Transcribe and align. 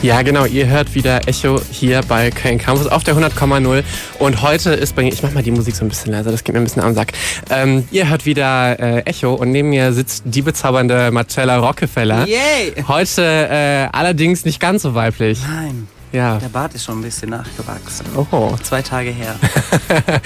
Ja, 0.00 0.22
genau, 0.22 0.44
ihr 0.44 0.68
hört 0.68 0.94
wieder 0.94 1.26
Echo 1.26 1.60
hier 1.72 2.02
bei 2.06 2.30
Köln 2.30 2.58
Campus 2.58 2.86
auf 2.86 3.02
der 3.02 3.16
100,0 3.16 3.82
und 4.20 4.42
heute 4.42 4.70
ist 4.70 4.94
bei 4.94 5.02
mir, 5.02 5.12
ich 5.12 5.24
mach 5.24 5.32
mal 5.32 5.42
die 5.42 5.50
Musik 5.50 5.74
so 5.74 5.84
ein 5.84 5.88
bisschen 5.88 6.12
leiser, 6.12 6.30
das 6.30 6.44
geht 6.44 6.54
mir 6.54 6.60
ein 6.60 6.64
bisschen 6.64 6.82
am 6.82 6.94
Sack. 6.94 7.12
Ähm, 7.50 7.84
ihr 7.90 8.08
hört 8.08 8.24
wieder 8.24 8.78
äh, 8.78 9.00
Echo 9.00 9.34
und 9.34 9.50
neben 9.50 9.70
mir 9.70 9.92
sitzt 9.92 10.22
die 10.24 10.42
bezaubernde 10.42 11.10
Marcella 11.10 11.58
Rockefeller. 11.58 12.28
Yay. 12.28 12.74
Heute 12.86 13.22
äh, 13.22 13.88
allerdings 13.90 14.44
nicht 14.44 14.60
ganz 14.60 14.82
so 14.82 14.94
weiblich. 14.94 15.40
Nein, 15.48 15.88
Ja. 16.12 16.38
der 16.38 16.48
Bart 16.48 16.74
ist 16.74 16.84
schon 16.84 16.98
ein 17.00 17.02
bisschen 17.02 17.30
nachgewachsen. 17.30 18.06
Oh. 18.30 18.54
Zwei 18.62 18.82
Tage 18.82 19.10
her. 19.10 19.34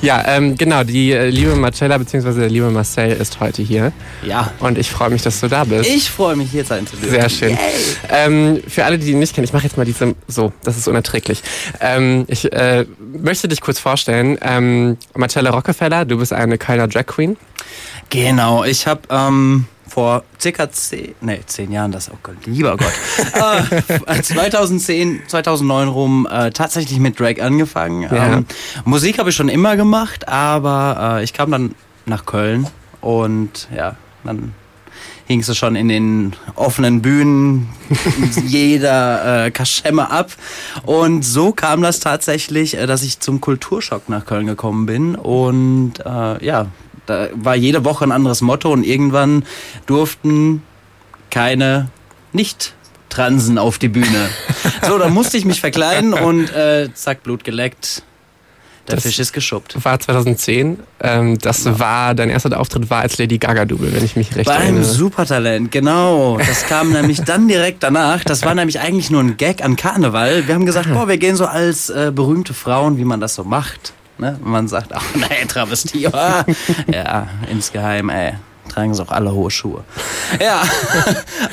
Ja, 0.00 0.22
ähm, 0.28 0.56
genau, 0.56 0.84
die 0.84 1.10
äh, 1.10 1.28
liebe 1.28 1.56
Marcella 1.56 1.98
bzw. 1.98 2.32
der 2.38 2.48
liebe 2.48 2.70
Marcel 2.70 3.10
ist 3.10 3.40
heute 3.40 3.62
hier 3.62 3.90
Ja. 4.22 4.52
und 4.60 4.78
ich 4.78 4.88
freue 4.90 5.10
mich, 5.10 5.22
dass 5.22 5.40
du 5.40 5.48
da 5.48 5.64
bist. 5.64 5.90
Ich 5.90 6.08
freue 6.08 6.36
mich, 6.36 6.52
hier 6.52 6.64
sein 6.64 6.86
zu 6.86 6.94
dürfen. 6.94 7.10
Sehr 7.10 7.28
schön. 7.28 7.58
Ähm, 8.08 8.62
für 8.68 8.84
alle, 8.84 8.98
die 8.98 9.10
ihn 9.10 9.18
nicht 9.18 9.34
kennen, 9.34 9.44
ich 9.44 9.52
mache 9.52 9.64
jetzt 9.64 9.76
mal 9.76 9.84
diese, 9.84 10.14
so, 10.28 10.52
das 10.62 10.76
ist 10.76 10.86
unerträglich. 10.86 11.42
Ähm, 11.80 12.26
ich 12.28 12.52
äh, 12.52 12.86
möchte 13.12 13.48
dich 13.48 13.60
kurz 13.60 13.80
vorstellen. 13.80 14.38
Ähm, 14.40 14.98
Marcella 15.16 15.50
Rockefeller, 15.50 16.04
du 16.04 16.18
bist 16.18 16.32
eine 16.32 16.58
Kölner 16.58 16.86
Drag 16.86 17.06
Queen. 17.06 17.36
Genau, 18.10 18.62
ich 18.62 18.86
habe 18.86 19.00
ähm, 19.10 19.64
vor 19.88 20.24
circa 20.40 20.70
zehn, 20.70 21.14
nee, 21.20 21.40
zehn 21.46 21.72
Jahren, 21.72 21.92
das, 21.92 22.10
oh 22.10 22.18
Gott, 22.22 22.36
lieber 22.46 22.76
Gott, 22.76 22.92
äh, 24.06 24.22
2010, 24.22 25.22
2009 25.26 25.88
rum 25.88 26.28
äh, 26.30 26.50
tatsächlich 26.50 26.98
mit 26.98 27.18
Drag 27.18 27.40
angefangen. 27.40 28.02
Ja. 28.02 28.34
Ähm, 28.34 28.46
Musik 28.84 29.18
habe 29.18 29.30
ich 29.30 29.36
schon 29.36 29.48
immer 29.48 29.76
gemacht, 29.76 30.28
aber 30.28 31.18
äh, 31.18 31.24
ich 31.24 31.32
kam 31.32 31.50
dann 31.50 31.74
nach 32.06 32.26
Köln 32.26 32.66
und 33.00 33.68
ja, 33.74 33.96
dann 34.24 34.54
hing 35.28 35.40
es 35.40 35.56
schon 35.56 35.76
in 35.76 35.88
den 35.88 36.32
offenen 36.54 37.02
Bühnen 37.02 37.68
jeder 38.46 39.46
äh, 39.46 39.50
Kaschemme 39.50 40.10
ab. 40.10 40.32
Und 40.84 41.22
so 41.22 41.52
kam 41.52 41.82
das 41.82 42.00
tatsächlich, 42.00 42.76
äh, 42.76 42.86
dass 42.86 43.02
ich 43.02 43.20
zum 43.20 43.40
Kulturschock 43.40 44.08
nach 44.08 44.24
Köln 44.24 44.46
gekommen 44.46 44.86
bin. 44.86 45.14
Und 45.14 46.00
äh, 46.04 46.44
ja, 46.44 46.66
da 47.08 47.28
war 47.34 47.56
jede 47.56 47.84
Woche 47.84 48.04
ein 48.04 48.12
anderes 48.12 48.40
Motto 48.40 48.72
und 48.72 48.84
irgendwann 48.84 49.44
durften 49.86 50.62
keine 51.30 51.88
nicht 52.32 52.74
Transen 53.08 53.58
auf 53.58 53.78
die 53.78 53.88
Bühne. 53.88 54.28
So, 54.86 54.96
dann 54.96 55.12
musste 55.12 55.36
ich 55.36 55.44
mich 55.44 55.60
verkleiden 55.60 56.14
und 56.14 56.50
äh, 56.54 56.88
zack, 56.94 57.22
Blut 57.24 57.42
geleckt. 57.44 58.02
Der 58.86 58.94
Das- 58.94 59.04
Fisch 59.04 59.18
ist 59.18 59.32
geschuppt. 59.32 59.76
War 59.84 59.98
2010. 60.00 60.78
Ähm, 61.00 61.36
das 61.38 61.78
war, 61.78 62.14
dein 62.14 62.30
erster 62.30 62.58
Auftritt 62.58 62.88
war 62.88 63.00
als 63.02 63.18
Lady 63.18 63.36
Gaga-Double, 63.38 63.92
wenn 63.92 64.04
ich 64.04 64.14
mich 64.16 64.34
recht 64.36 64.46
Beim 64.48 64.62
erinnere. 64.62 64.84
Supertalent, 64.84 65.72
genau. 65.72 66.38
Das 66.38 66.64
kam 66.66 66.92
nämlich 66.92 67.20
dann 67.22 67.48
direkt 67.48 67.82
danach. 67.82 68.24
Das 68.24 68.44
war 68.44 68.54
nämlich 68.54 68.80
eigentlich 68.80 69.10
nur 69.10 69.20
ein 69.20 69.36
Gag 69.36 69.62
an 69.64 69.76
Karneval. 69.76 70.46
Wir 70.46 70.54
haben 70.54 70.64
gesagt, 70.64 70.90
boah, 70.94 71.06
wir 71.08 71.18
gehen 71.18 71.36
so 71.36 71.44
als 71.46 71.90
äh, 71.90 72.12
berühmte 72.14 72.54
Frauen, 72.54 72.96
wie 72.98 73.04
man 73.04 73.20
das 73.20 73.34
so 73.34 73.44
macht. 73.44 73.92
Ne? 74.18 74.38
Man 74.42 74.68
sagt, 74.68 74.92
ach 74.94 75.04
nee, 75.14 75.46
Travestie. 75.46 76.08
ah. 76.08 76.44
ja, 76.92 77.28
insgeheim, 77.50 78.08
ey. 78.10 78.34
Tragen 78.68 78.92
sie 78.92 79.02
auch 79.02 79.12
alle 79.12 79.32
hohe 79.32 79.50
Schuhe. 79.50 79.82
Ja. 80.40 80.62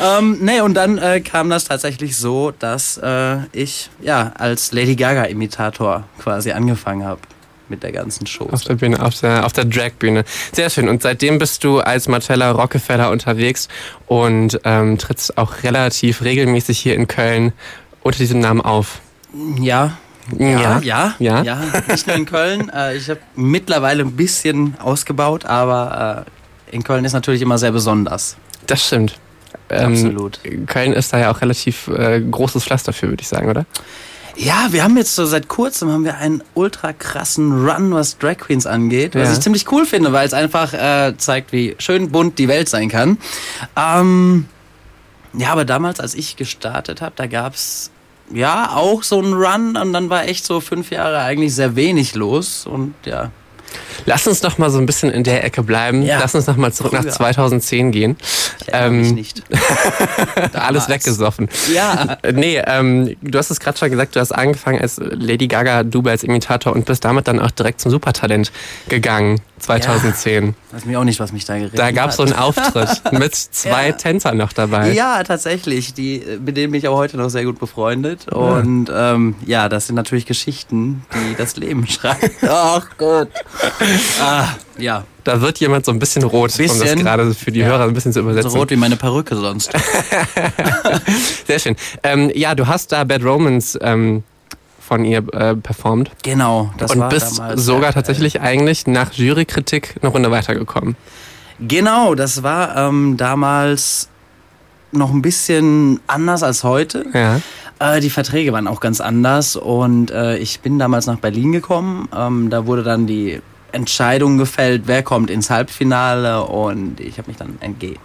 ähm, 0.18 0.38
nee, 0.42 0.60
und 0.60 0.74
dann 0.74 0.98
äh, 0.98 1.22
kam 1.22 1.50
das 1.50 1.64
tatsächlich 1.64 2.18
so, 2.18 2.52
dass 2.52 2.98
äh, 2.98 3.38
ich 3.54 3.90
ja 4.02 4.34
als 4.38 4.74
Lady 4.74 4.96
Gaga-Imitator 4.98 6.04
quasi 6.22 6.52
angefangen 6.52 7.06
habe 7.06 7.22
mit 7.70 7.84
der 7.84 7.92
ganzen 7.92 8.28
Show. 8.28 8.48
Auf 8.52 8.64
der 8.64 8.76
Bühne, 8.76 9.02
auf 9.02 9.20
der, 9.20 9.46
auf 9.46 9.54
der 9.54 9.66
Drag-Bühne. 9.66 10.24
Sehr 10.52 10.70
schön. 10.70 10.90
Und 10.90 11.02
seitdem 11.02 11.40
bist 11.40 11.64
du 11.64 11.80
als 11.80 12.08
Marcella 12.08 12.52
Rockefeller 12.52 13.10
unterwegs 13.10 13.70
und 14.08 14.60
ähm, 14.64 14.98
trittst 14.98 15.38
auch 15.38 15.64
relativ 15.64 16.22
regelmäßig 16.22 16.80
hier 16.80 16.96
in 16.96 17.08
Köln 17.08 17.54
unter 18.02 18.20
diesem 18.20 18.40
Namen 18.40 18.62
auf. 18.62 19.00
Ja, 19.60 19.98
Ja, 20.38 20.80
ja, 20.80 21.14
Ja? 21.20 21.44
ja. 21.44 21.62
Nicht 21.88 22.08
nur 22.08 22.16
in 22.16 22.26
Köln. 22.26 22.70
Äh, 22.70 22.98
ich 22.98 23.10
habe 23.10 23.20
mittlerweile 23.36 24.04
ein 24.04 24.14
bisschen 24.14 24.76
ausgebaut, 24.80 25.46
aber 25.46 26.26
äh, 26.72 26.76
in 26.76 26.84
Köln 26.84 27.06
ist 27.06 27.14
natürlich 27.14 27.42
immer 27.42 27.58
sehr 27.58 27.72
besonders. 27.72 28.36
Das 28.68 28.86
stimmt. 28.88 29.20
Ähm, 29.70 29.94
Absolut. 29.94 30.40
Köln 30.68 30.94
ist 30.94 31.14
da 31.14 31.20
ja 31.20 31.32
auch 31.32 31.42
relativ 31.42 31.88
äh, 31.88 32.20
großes 32.22 32.64
Pflaster 32.64 32.94
für, 32.94 33.10
würde 33.10 33.22
ich 33.22 33.28
sagen, 33.28 33.50
oder? 33.50 33.66
Ja, 34.38 34.68
wir 34.72 34.84
haben 34.84 34.98
jetzt 34.98 35.16
so 35.16 35.26
seit 35.26 35.48
kurzem 35.48 35.90
haben 35.92 36.04
wir 36.04 36.18
einen 36.18 36.44
ultra 36.56 36.92
krassen 36.92 37.66
Run, 37.66 37.94
was 37.94 38.18
Drag 38.18 38.38
Queens 38.38 38.66
angeht, 38.66 39.16
was 39.16 39.30
Ja. 39.30 39.34
ich 39.34 39.40
ziemlich 39.40 39.72
cool 39.72 39.86
finde, 39.86 40.12
weil 40.12 40.28
es 40.28 40.34
einfach 40.34 40.74
äh, 40.74 41.14
zeigt, 41.18 41.54
wie 41.54 41.76
schön 41.80 42.12
bunt 42.12 42.38
die 42.38 42.50
Welt 42.50 42.68
sein 42.68 42.90
kann. 42.90 43.18
Ähm, 43.78 44.46
ja, 45.38 45.52
aber 45.54 45.64
damals, 45.66 46.00
als 46.02 46.16
ich 46.16 46.36
gestartet 46.36 47.02
habe, 47.02 47.14
da 47.16 47.28
gab's 47.28 47.92
ja 48.32 48.76
auch 48.76 49.04
so 49.04 49.20
einen 49.20 49.34
Run 49.34 49.78
und 49.78 49.94
dann 49.94 50.10
war 50.10 50.26
echt 50.26 50.46
so 50.46 50.60
fünf 50.60 50.92
Jahre 50.92 51.20
eigentlich 51.20 51.56
sehr 51.56 51.76
wenig 51.76 52.16
los 52.16 52.66
und 52.66 52.94
ja. 53.06 53.32
Lass 54.06 54.28
uns 54.28 54.42
doch 54.42 54.58
mal 54.58 54.70
so 54.70 54.78
ein 54.78 54.86
bisschen 54.86 55.10
in 55.12 55.24
der 55.24 55.44
Ecke 55.44 55.64
bleiben. 55.64 56.04
Ja. 56.04 56.20
Lass 56.20 56.36
uns 56.36 56.48
noch 56.48 56.58
mal 56.58 56.72
zurück 56.74 56.94
nach 56.94 57.02
Früher. 57.02 57.12
2010 57.12 57.92
gehen. 57.92 58.18
Ich 58.62 58.74
erinnere 58.74 58.92
mich 58.92 59.10
Ähm, 59.10 59.16
nicht. 59.16 59.44
Alles 60.54 60.90
weggesoffen. 60.90 61.50
Ja. 61.74 62.18
Nee, 62.34 62.62
ähm, 62.66 63.16
du 63.22 63.38
hast 63.38 63.50
es 63.52 63.60
gerade 63.60 63.78
schon 63.78 63.90
gesagt, 63.92 64.16
du 64.16 64.20
hast 64.20 64.32
angefangen 64.32 64.82
als 64.82 65.00
Lady 65.00 65.48
Gaga, 65.48 65.84
du 65.84 66.02
als 66.02 66.24
Imitator 66.24 66.74
und 66.74 66.86
bist 66.86 67.06
damit 67.06 67.28
dann 67.28 67.40
auch 67.40 67.52
direkt 67.52 67.80
zum 67.82 67.92
Supertalent 67.92 68.52
gegangen, 68.90 69.40
2010. 69.60 70.56
Weiß 70.72 70.86
mir 70.86 71.00
auch 71.00 71.04
nicht, 71.04 71.20
was 71.20 71.32
mich 71.32 71.46
da 71.46 71.56
geredet 71.58 71.78
Da 71.80 71.92
gab 71.92 72.10
es 72.10 72.18
so 72.18 72.24
hat. 72.26 72.32
einen 72.34 72.40
Auftritt 72.42 73.02
mit 73.14 73.36
zwei 73.36 73.88
Ja. 73.88 73.92
Tänzern 73.94 74.38
noch 74.38 74.54
dabei. 74.54 74.92
Ja, 74.92 75.24
tatsächlich. 75.24 75.94
Die, 75.94 76.24
mit 76.44 76.58
denen 76.58 76.72
bin 76.72 76.80
ich 76.80 76.88
auch 76.88 76.98
heute 76.98 77.18
noch 77.18 77.30
sehr 77.30 77.46
gut 77.46 77.60
befreundet. 77.60 78.28
Und 78.32 78.90
ähm, 78.94 79.36
ja, 79.46 79.70
das 79.70 79.88
sind 79.88 79.96
natürlich 79.96 80.26
Geschichten, 80.26 81.06
die 81.14 81.36
das 81.38 81.56
Leben 81.58 81.88
schreiben. 81.88 82.32
Ach 82.48 82.86
Gott. 82.98 83.30
Ah, 84.22 84.48
ja, 84.78 85.04
Da 85.24 85.42
wird 85.42 85.60
jemand 85.60 85.86
so 85.86 85.92
ein 85.92 86.00
bisschen 86.00 86.24
rot, 86.24 86.52
um 86.60 86.68
das 86.68 86.80
Bisschen. 86.80 87.00
gerade 87.00 87.34
für 87.34 87.52
die 87.52 87.60
Ja. 87.62 87.68
Hörer 87.68 87.84
ein 87.86 87.94
bisschen 87.94 88.12
zu 88.14 88.20
so 88.20 88.26
übersetzen. 88.30 88.52
rot 88.60 88.70
wie 88.72 88.76
meine 88.76 88.96
Perücke 88.96 89.36
sonst. 89.36 89.72
Sehr 91.48 91.60
schön. 91.60 91.76
Ähm, 92.04 92.32
ja, 92.34 92.56
du 92.56 92.68
hast 92.68 92.92
da 92.92 93.04
Bad 93.04 93.24
Romance 93.24 93.78
ähm, 93.82 94.24
von 94.80 95.04
ihr 95.06 95.24
äh, 95.34 95.56
performt 95.56 96.12
Genau, 96.24 96.72
das 96.78 96.92
und 96.92 97.00
war 97.00 97.10
bist 97.10 97.40
damals. 97.40 97.64
sogar 97.66 97.90
äh, 97.90 97.94
tatsächlich 97.94 98.42
eigentlich 98.42 98.86
nach 98.88 99.14
Jurykritik 99.14 99.96
eine 100.02 100.12
Runde 100.12 100.32
weitergekommen. 100.32 100.96
Genau, 101.60 102.16
das 102.16 102.44
war 102.44 102.76
ähm, 102.76 103.18
damals 103.18 104.10
noch 104.92 105.12
ein 105.12 105.22
bisschen 105.22 106.00
anders 106.08 106.44
als 106.44 106.64
heute. 106.64 107.06
Ja. 107.14 107.42
Äh, 107.80 108.00
die 108.00 108.10
Verträge 108.10 108.54
waren 108.54 108.68
auch 108.68 108.80
ganz 108.80 109.02
anders 109.02 109.56
und 109.56 110.12
äh, 110.12 110.38
ich 110.38 110.60
bin 110.62 110.80
damals 110.80 111.08
nach 111.08 111.18
Berlin 111.18 111.52
gekommen. 111.52 112.08
Ähm, 112.16 112.50
da 112.50 112.66
wurde 112.66 112.84
dann 112.84 113.08
die 113.08 113.42
Entscheidung 113.76 114.38
gefällt, 114.40 114.84
wer 114.86 115.04
kommt 115.04 115.30
ins 115.30 115.50
Halbfinale 115.52 116.44
und 116.44 117.00
ich 117.00 117.18
habe 117.20 117.28
mich 117.30 117.38
dann 117.38 117.58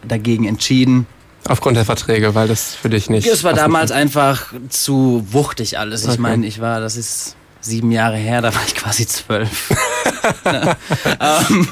dagegen 0.06 0.46
entschieden. 0.46 1.06
Aufgrund 1.48 1.76
der 1.78 1.86
Verträge, 1.86 2.34
weil 2.34 2.48
das 2.48 2.74
für 2.74 2.90
dich 2.90 3.08
nicht. 3.08 3.26
Es 3.26 3.44
war 3.44 3.54
damals 3.54 3.90
einfach 3.92 4.52
zu 4.68 5.26
wuchtig 5.30 5.78
alles. 5.78 6.02
Ich 6.04 6.10
Okay. 6.10 6.20
meine, 6.20 6.46
ich 6.46 6.60
war, 6.60 6.80
das 6.80 6.96
ist 6.98 7.34
sieben 7.62 7.92
Jahre 7.92 8.16
her, 8.16 8.42
da 8.42 8.54
war 8.54 8.60
ich 8.66 8.74
quasi 8.74 9.06
zwölf. 9.06 9.70
ähm, 11.20 11.68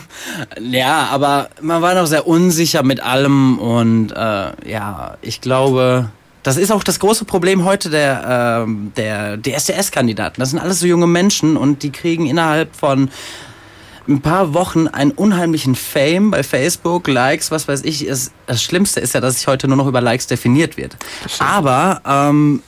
ja, 0.60 1.08
aber 1.10 1.50
man 1.60 1.82
war 1.82 1.94
noch 1.94 2.06
sehr 2.06 2.26
unsicher 2.26 2.82
mit 2.82 3.00
allem 3.00 3.58
und 3.58 4.12
äh, 4.12 4.50
ja, 4.70 5.16
ich 5.22 5.40
glaube, 5.40 6.10
das 6.42 6.56
ist 6.56 6.70
auch 6.72 6.82
das 6.84 6.98
große 6.98 7.24
Problem 7.24 7.64
heute 7.64 7.90
der, 7.90 8.62
ähm, 8.64 8.92
der 8.96 9.36
DSDS-Kandidaten. 9.40 10.40
Das 10.40 10.50
sind 10.50 10.58
alles 10.58 10.80
so 10.80 10.86
junge 10.86 11.06
Menschen 11.06 11.56
und 11.56 11.82
die 11.82 11.90
kriegen 11.90 12.26
innerhalb 12.26 12.74
von 12.74 13.10
ein 14.08 14.20
paar 14.22 14.54
Wochen 14.54 14.88
einen 14.88 15.10
unheimlichen 15.10 15.74
Fame 15.74 16.30
bei 16.30 16.42
Facebook, 16.42 17.06
Likes, 17.08 17.50
was 17.50 17.68
weiß 17.68 17.84
ich. 17.84 18.08
Es, 18.08 18.32
das 18.46 18.62
Schlimmste 18.62 19.00
ist 19.00 19.14
ja, 19.14 19.20
dass 19.20 19.36
sich 19.36 19.46
heute 19.46 19.68
nur 19.68 19.76
noch 19.76 19.86
über 19.86 20.00
Likes 20.00 20.26
definiert 20.26 20.76
wird. 20.76 20.96
Aber 21.38 22.00
ähm, 22.06 22.62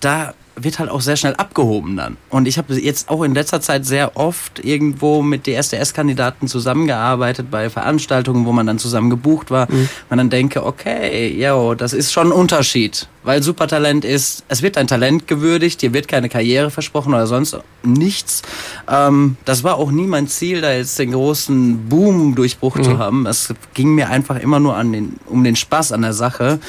da 0.00 0.34
wird 0.56 0.78
halt 0.78 0.90
auch 0.90 1.02
sehr 1.02 1.16
schnell 1.16 1.34
abgehoben 1.34 1.96
dann. 1.96 2.16
Und 2.30 2.48
ich 2.48 2.56
habe 2.58 2.74
jetzt 2.74 3.10
auch 3.10 3.22
in 3.22 3.34
letzter 3.34 3.60
Zeit 3.60 3.84
sehr 3.84 4.16
oft 4.16 4.64
irgendwo 4.64 5.22
mit 5.22 5.46
DSDS-Kandidaten 5.46 6.48
zusammengearbeitet 6.48 7.50
bei 7.50 7.68
Veranstaltungen, 7.68 8.46
wo 8.46 8.52
man 8.52 8.66
dann 8.66 8.78
zusammen 8.78 9.10
gebucht 9.10 9.50
war. 9.50 9.68
Man 10.08 10.18
dann 10.18 10.30
denke, 10.30 10.64
okay, 10.64 11.28
yo, 11.38 11.74
das 11.74 11.92
ist 11.92 12.12
schon 12.12 12.28
ein 12.28 12.32
Unterschied. 12.32 13.06
Weil 13.22 13.42
Supertalent 13.42 14.04
ist, 14.04 14.44
es 14.48 14.62
wird 14.62 14.76
dein 14.76 14.86
Talent 14.86 15.26
gewürdigt, 15.26 15.82
dir 15.82 15.92
wird 15.92 16.06
keine 16.08 16.28
Karriere 16.28 16.70
versprochen 16.70 17.12
oder 17.12 17.26
sonst 17.26 17.58
nichts. 17.82 18.42
Ähm, 18.88 19.36
das 19.44 19.64
war 19.64 19.76
auch 19.76 19.90
nie 19.90 20.06
mein 20.06 20.28
Ziel, 20.28 20.60
da 20.60 20.72
jetzt 20.72 20.98
den 20.98 21.12
großen 21.12 21.88
Boom-Durchbruch 21.88 22.80
zu 22.80 22.98
haben. 22.98 23.26
Es 23.26 23.52
ging 23.74 23.94
mir 23.94 24.10
einfach 24.10 24.38
immer 24.38 24.60
nur 24.60 24.76
an 24.76 24.92
den, 24.92 25.16
um 25.26 25.42
den 25.42 25.56
Spaß 25.56 25.92
an 25.92 26.02
der 26.02 26.12
Sache. 26.12 26.60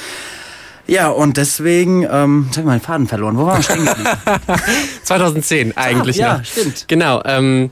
Ja, 0.88 1.08
und 1.08 1.36
deswegen, 1.36 2.02
ähm, 2.10 2.44
jetzt 2.46 2.56
hab 2.56 2.62
ich 2.64 2.66
meinen 2.66 2.80
Faden 2.80 3.06
verloren. 3.06 3.36
Wo 3.36 3.44
waren 3.46 3.58
wir 3.58 3.62
stehen 3.62 3.84
geblieben? 3.84 4.08
2010 5.04 5.76
eigentlich 5.76 6.22
Ah, 6.24 6.26
ja, 6.26 6.38
noch. 6.38 6.44
stimmt. 6.44 6.84
Genau. 6.88 7.22
Ähm, 7.24 7.70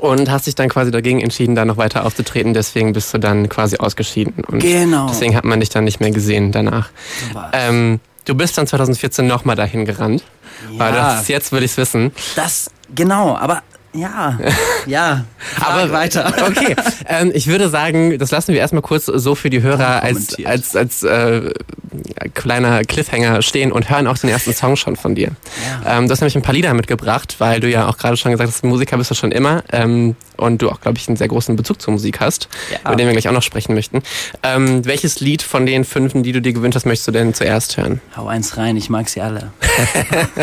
und 0.00 0.28
hast 0.30 0.46
dich 0.46 0.54
dann 0.54 0.68
quasi 0.68 0.90
dagegen 0.90 1.20
entschieden, 1.20 1.54
da 1.54 1.64
noch 1.64 1.76
weiter 1.76 2.04
aufzutreten. 2.04 2.52
Deswegen 2.52 2.92
bist 2.92 3.14
du 3.14 3.18
dann 3.18 3.48
quasi 3.48 3.76
ausgeschieden. 3.78 4.44
Und 4.44 4.58
Genau. 4.58 5.06
Deswegen 5.08 5.36
hat 5.36 5.44
man 5.44 5.60
dich 5.60 5.68
dann 5.70 5.84
nicht 5.84 6.00
mehr 6.00 6.10
gesehen 6.10 6.50
danach. 6.52 6.90
So. 7.32 7.40
Ähm, 7.52 8.00
du 8.24 8.34
bist 8.34 8.58
dann 8.58 8.66
2014 8.66 9.26
nochmal 9.26 9.56
dahin 9.56 9.84
gerannt. 9.84 10.24
Ja. 10.76 10.84
Aber 10.86 10.96
das 10.96 11.22
ist, 11.22 11.28
jetzt 11.28 11.52
will 11.52 11.62
ich's 11.62 11.76
wissen. 11.76 12.10
Das, 12.36 12.70
genau, 12.94 13.36
aber 13.36 13.62
ja, 13.94 14.38
ja, 14.86 15.24
aber 15.60 15.92
weiter. 15.92 16.32
Okay, 16.44 16.76
ähm, 17.08 17.32
ich 17.34 17.46
würde 17.46 17.68
sagen, 17.68 18.18
das 18.18 18.30
lassen 18.30 18.52
wir 18.52 18.60
erstmal 18.60 18.82
kurz 18.82 19.06
so 19.06 19.34
für 19.34 19.50
die 19.50 19.62
Hörer 19.62 20.02
als, 20.02 20.36
als, 20.44 20.76
als 20.76 21.02
äh, 21.02 21.52
kleiner 22.34 22.84
Cliffhanger 22.84 23.40
stehen 23.42 23.72
und 23.72 23.88
hören 23.88 24.06
auch 24.06 24.18
den 24.18 24.30
ersten 24.30 24.52
Song 24.54 24.76
schon 24.76 24.96
von 24.96 25.14
dir. 25.14 25.30
Ähm, 25.86 26.06
du 26.06 26.12
hast 26.12 26.20
nämlich 26.20 26.36
ein 26.36 26.42
paar 26.42 26.54
Lieder 26.54 26.74
mitgebracht, 26.74 27.36
weil 27.38 27.60
du 27.60 27.68
ja 27.68 27.88
auch 27.88 27.96
gerade 27.96 28.16
schon 28.16 28.32
gesagt 28.32 28.50
hast, 28.50 28.64
Musiker 28.64 28.96
bist 28.98 29.10
du 29.10 29.14
schon 29.14 29.32
immer. 29.32 29.62
Ähm, 29.72 30.16
und 30.36 30.62
du 30.62 30.70
auch, 30.70 30.80
glaube 30.80 30.98
ich, 30.98 31.08
einen 31.08 31.16
sehr 31.16 31.28
großen 31.28 31.56
Bezug 31.56 31.80
zur 31.80 31.92
Musik 31.92 32.20
hast, 32.20 32.48
Ja. 32.72 32.78
über 32.86 32.96
den 32.96 33.06
wir 33.06 33.12
gleich 33.12 33.28
auch 33.28 33.32
noch 33.32 33.42
sprechen 33.42 33.74
möchten. 33.74 34.02
Ähm, 34.42 34.84
welches 34.84 35.20
Lied 35.20 35.42
von 35.42 35.66
den 35.66 35.84
fünf, 35.84 36.12
die 36.14 36.32
du 36.32 36.40
dir 36.40 36.52
gewünscht 36.52 36.76
hast, 36.76 36.86
möchtest 36.86 37.08
du 37.08 37.12
denn 37.12 37.34
zuerst 37.34 37.76
hören? 37.76 38.00
Hau 38.16 38.26
eins 38.26 38.56
rein, 38.56 38.76
ich 38.76 38.90
mag 38.90 39.08
sie 39.08 39.20
alle. 39.20 39.52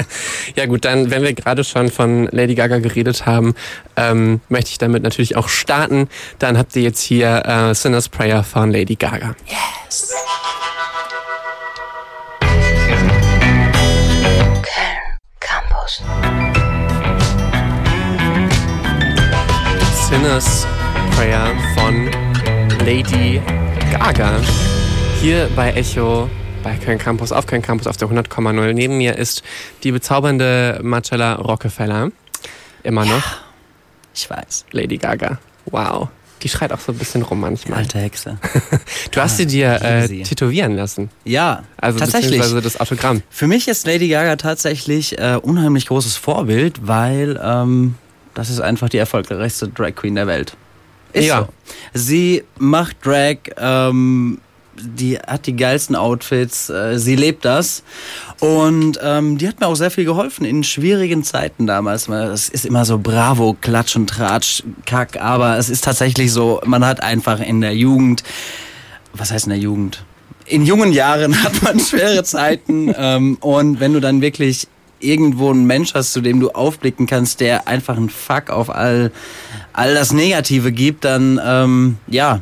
Ja 0.56 0.66
gut, 0.66 0.86
dann, 0.86 1.12
wenn 1.12 1.24
wir 1.24 1.34
gerade 1.34 1.64
schon 1.64 1.90
von 1.90 2.28
Lady 2.32 2.56
Gaga 2.56 2.80
geredet 2.80 3.26
haben, 3.26 3.54
ähm, 3.96 4.42
möchte 4.50 4.72
ich 4.72 4.78
damit 4.78 5.04
natürlich 5.04 5.36
auch 5.38 5.50
starten. 5.50 6.08
Dann 6.40 6.58
habt 6.58 6.76
ihr 6.76 6.82
jetzt 6.82 7.02
hier 7.02 7.44
äh, 7.46 7.74
Sinner's 7.76 8.10
Prayer 8.10 8.44
von 8.44 8.72
Lady 8.72 8.96
Gaga. 8.96 9.36
Köln 14.62 15.18
Campus. 15.40 16.02
Sinner's 20.12 20.68
Prayer 21.16 21.56
von 21.76 22.10
Lady 22.86 23.42
Gaga. 23.92 24.40
Hier 25.22 25.50
bei 25.56 25.72
Echo, 25.72 26.30
bei 26.64 26.76
Köln 26.76 26.98
Campus, 26.98 27.32
auf 27.32 27.48
Köln 27.48 27.62
Campus 27.62 27.88
auf 27.88 27.98
der 27.98 28.10
100,0. 28.10 28.74
Neben 28.74 28.98
mir 28.98 29.18
ist 29.18 29.42
die 29.84 29.92
bezaubernde 29.92 30.80
Marcella 30.84 31.36
Rockefeller. 31.36 32.12
Immer 32.84 33.06
noch. 33.06 33.24
Ich 34.14 34.30
weiß. 34.30 34.66
Lady 34.72 34.98
Gaga. 34.98 35.40
Wow. 35.66 36.10
Die 36.44 36.50
schreit 36.50 36.74
auch 36.74 36.80
so 36.80 36.92
ein 36.92 36.98
bisschen 36.98 37.22
rum 37.22 37.40
manchmal. 37.40 37.80
Alte 37.80 38.00
Hexe. 38.00 38.38
Du 39.12 39.22
hast 39.22 39.38
sie 39.38 39.46
dir 39.46 39.80
liebe 40.08 40.22
äh, 40.22 40.24
tätowieren 40.24 40.76
lassen. 40.76 41.10
Ja, 41.24 41.64
Also 41.78 42.00
tatsächlich. 42.00 42.40
beziehungsweise 42.40 42.62
das 42.62 42.80
Autogramm. 42.80 43.22
Für 43.30 43.48
mich 43.48 43.68
ist 43.68 43.86
Lady 43.88 44.10
Gaga 44.10 44.36
tatsächlich 44.36 45.18
äh, 45.20 45.38
unheimlich 45.42 45.86
großes 45.86 46.18
Vorbild, 46.18 46.88
weil 46.88 47.40
ähm, 47.44 47.96
das 48.34 48.50
ist 48.50 48.60
einfach 48.62 48.90
die 48.90 48.98
erfolgreichste 48.98 49.68
Drag 49.68 49.96
Queen 49.96 50.16
der 50.16 50.28
Welt. 50.28 50.56
Ist 51.14 51.26
Ja. 51.26 51.42
so. 51.42 51.48
Sie 51.94 52.44
macht 52.58 52.98
Drag, 53.06 53.38
ähm, 53.58 54.40
die 54.78 55.18
hat 55.20 55.46
die 55.46 55.56
geilsten 55.56 55.96
Outfits, 55.96 56.70
äh, 56.70 56.98
sie 56.98 57.16
lebt 57.16 57.44
das. 57.46 57.84
Und 58.40 58.98
ähm, 59.04 59.38
die 59.38 59.48
hat 59.48 59.60
mir 59.60 59.68
auch 59.68 59.76
sehr 59.76 59.92
viel 59.92 60.06
geholfen 60.06 60.46
in 60.46 60.64
schwierigen 60.64 61.24
Zeiten 61.24 61.68
damals. 61.68 62.08
Es 62.08 62.50
ist 62.50 62.66
immer 62.66 62.86
so 62.86 62.98
Bravo, 62.98 63.56
Klatsch 63.60 63.96
und 63.96 64.08
Tratsch, 64.10 64.64
Kack, 64.86 65.22
aber 65.22 65.58
es 65.58 65.70
ist 65.70 65.84
tatsächlich 65.84 66.32
so, 66.32 66.62
man 66.66 66.86
hat 66.86 67.04
einfach 67.04 67.40
in 67.40 67.62
der 67.62 67.76
Jugend, 67.76 68.24
was 69.14 69.32
heißt 69.32 69.46
in 69.46 69.52
der 69.52 69.60
Jugend? 69.60 70.04
In 70.46 70.66
jungen 70.66 70.92
Jahren 70.94 71.44
hat 71.44 71.62
man 71.62 71.80
schwere 71.80 72.24
Zeiten 72.24 72.94
ähm, 72.98 73.38
und 73.42 73.80
wenn 73.80 73.94
du 73.94 74.00
dann 74.00 74.22
wirklich 74.22 74.68
irgendwo 75.04 75.50
einen 75.50 75.66
Mensch 75.66 75.94
hast, 75.94 76.14
zu 76.14 76.22
dem 76.22 76.40
du 76.40 76.52
aufblicken 76.52 77.08
kannst, 77.08 77.40
der 77.40 77.68
einfach 77.68 77.98
einen 77.98 78.10
Fuck 78.10 78.50
auf 78.50 78.70
all, 78.70 79.12
all 79.74 79.94
das 79.94 80.14
Negative 80.14 80.72
gibt, 80.72 81.06
dann 81.06 81.40
ähm, 81.44 81.98
ja. 82.08 82.42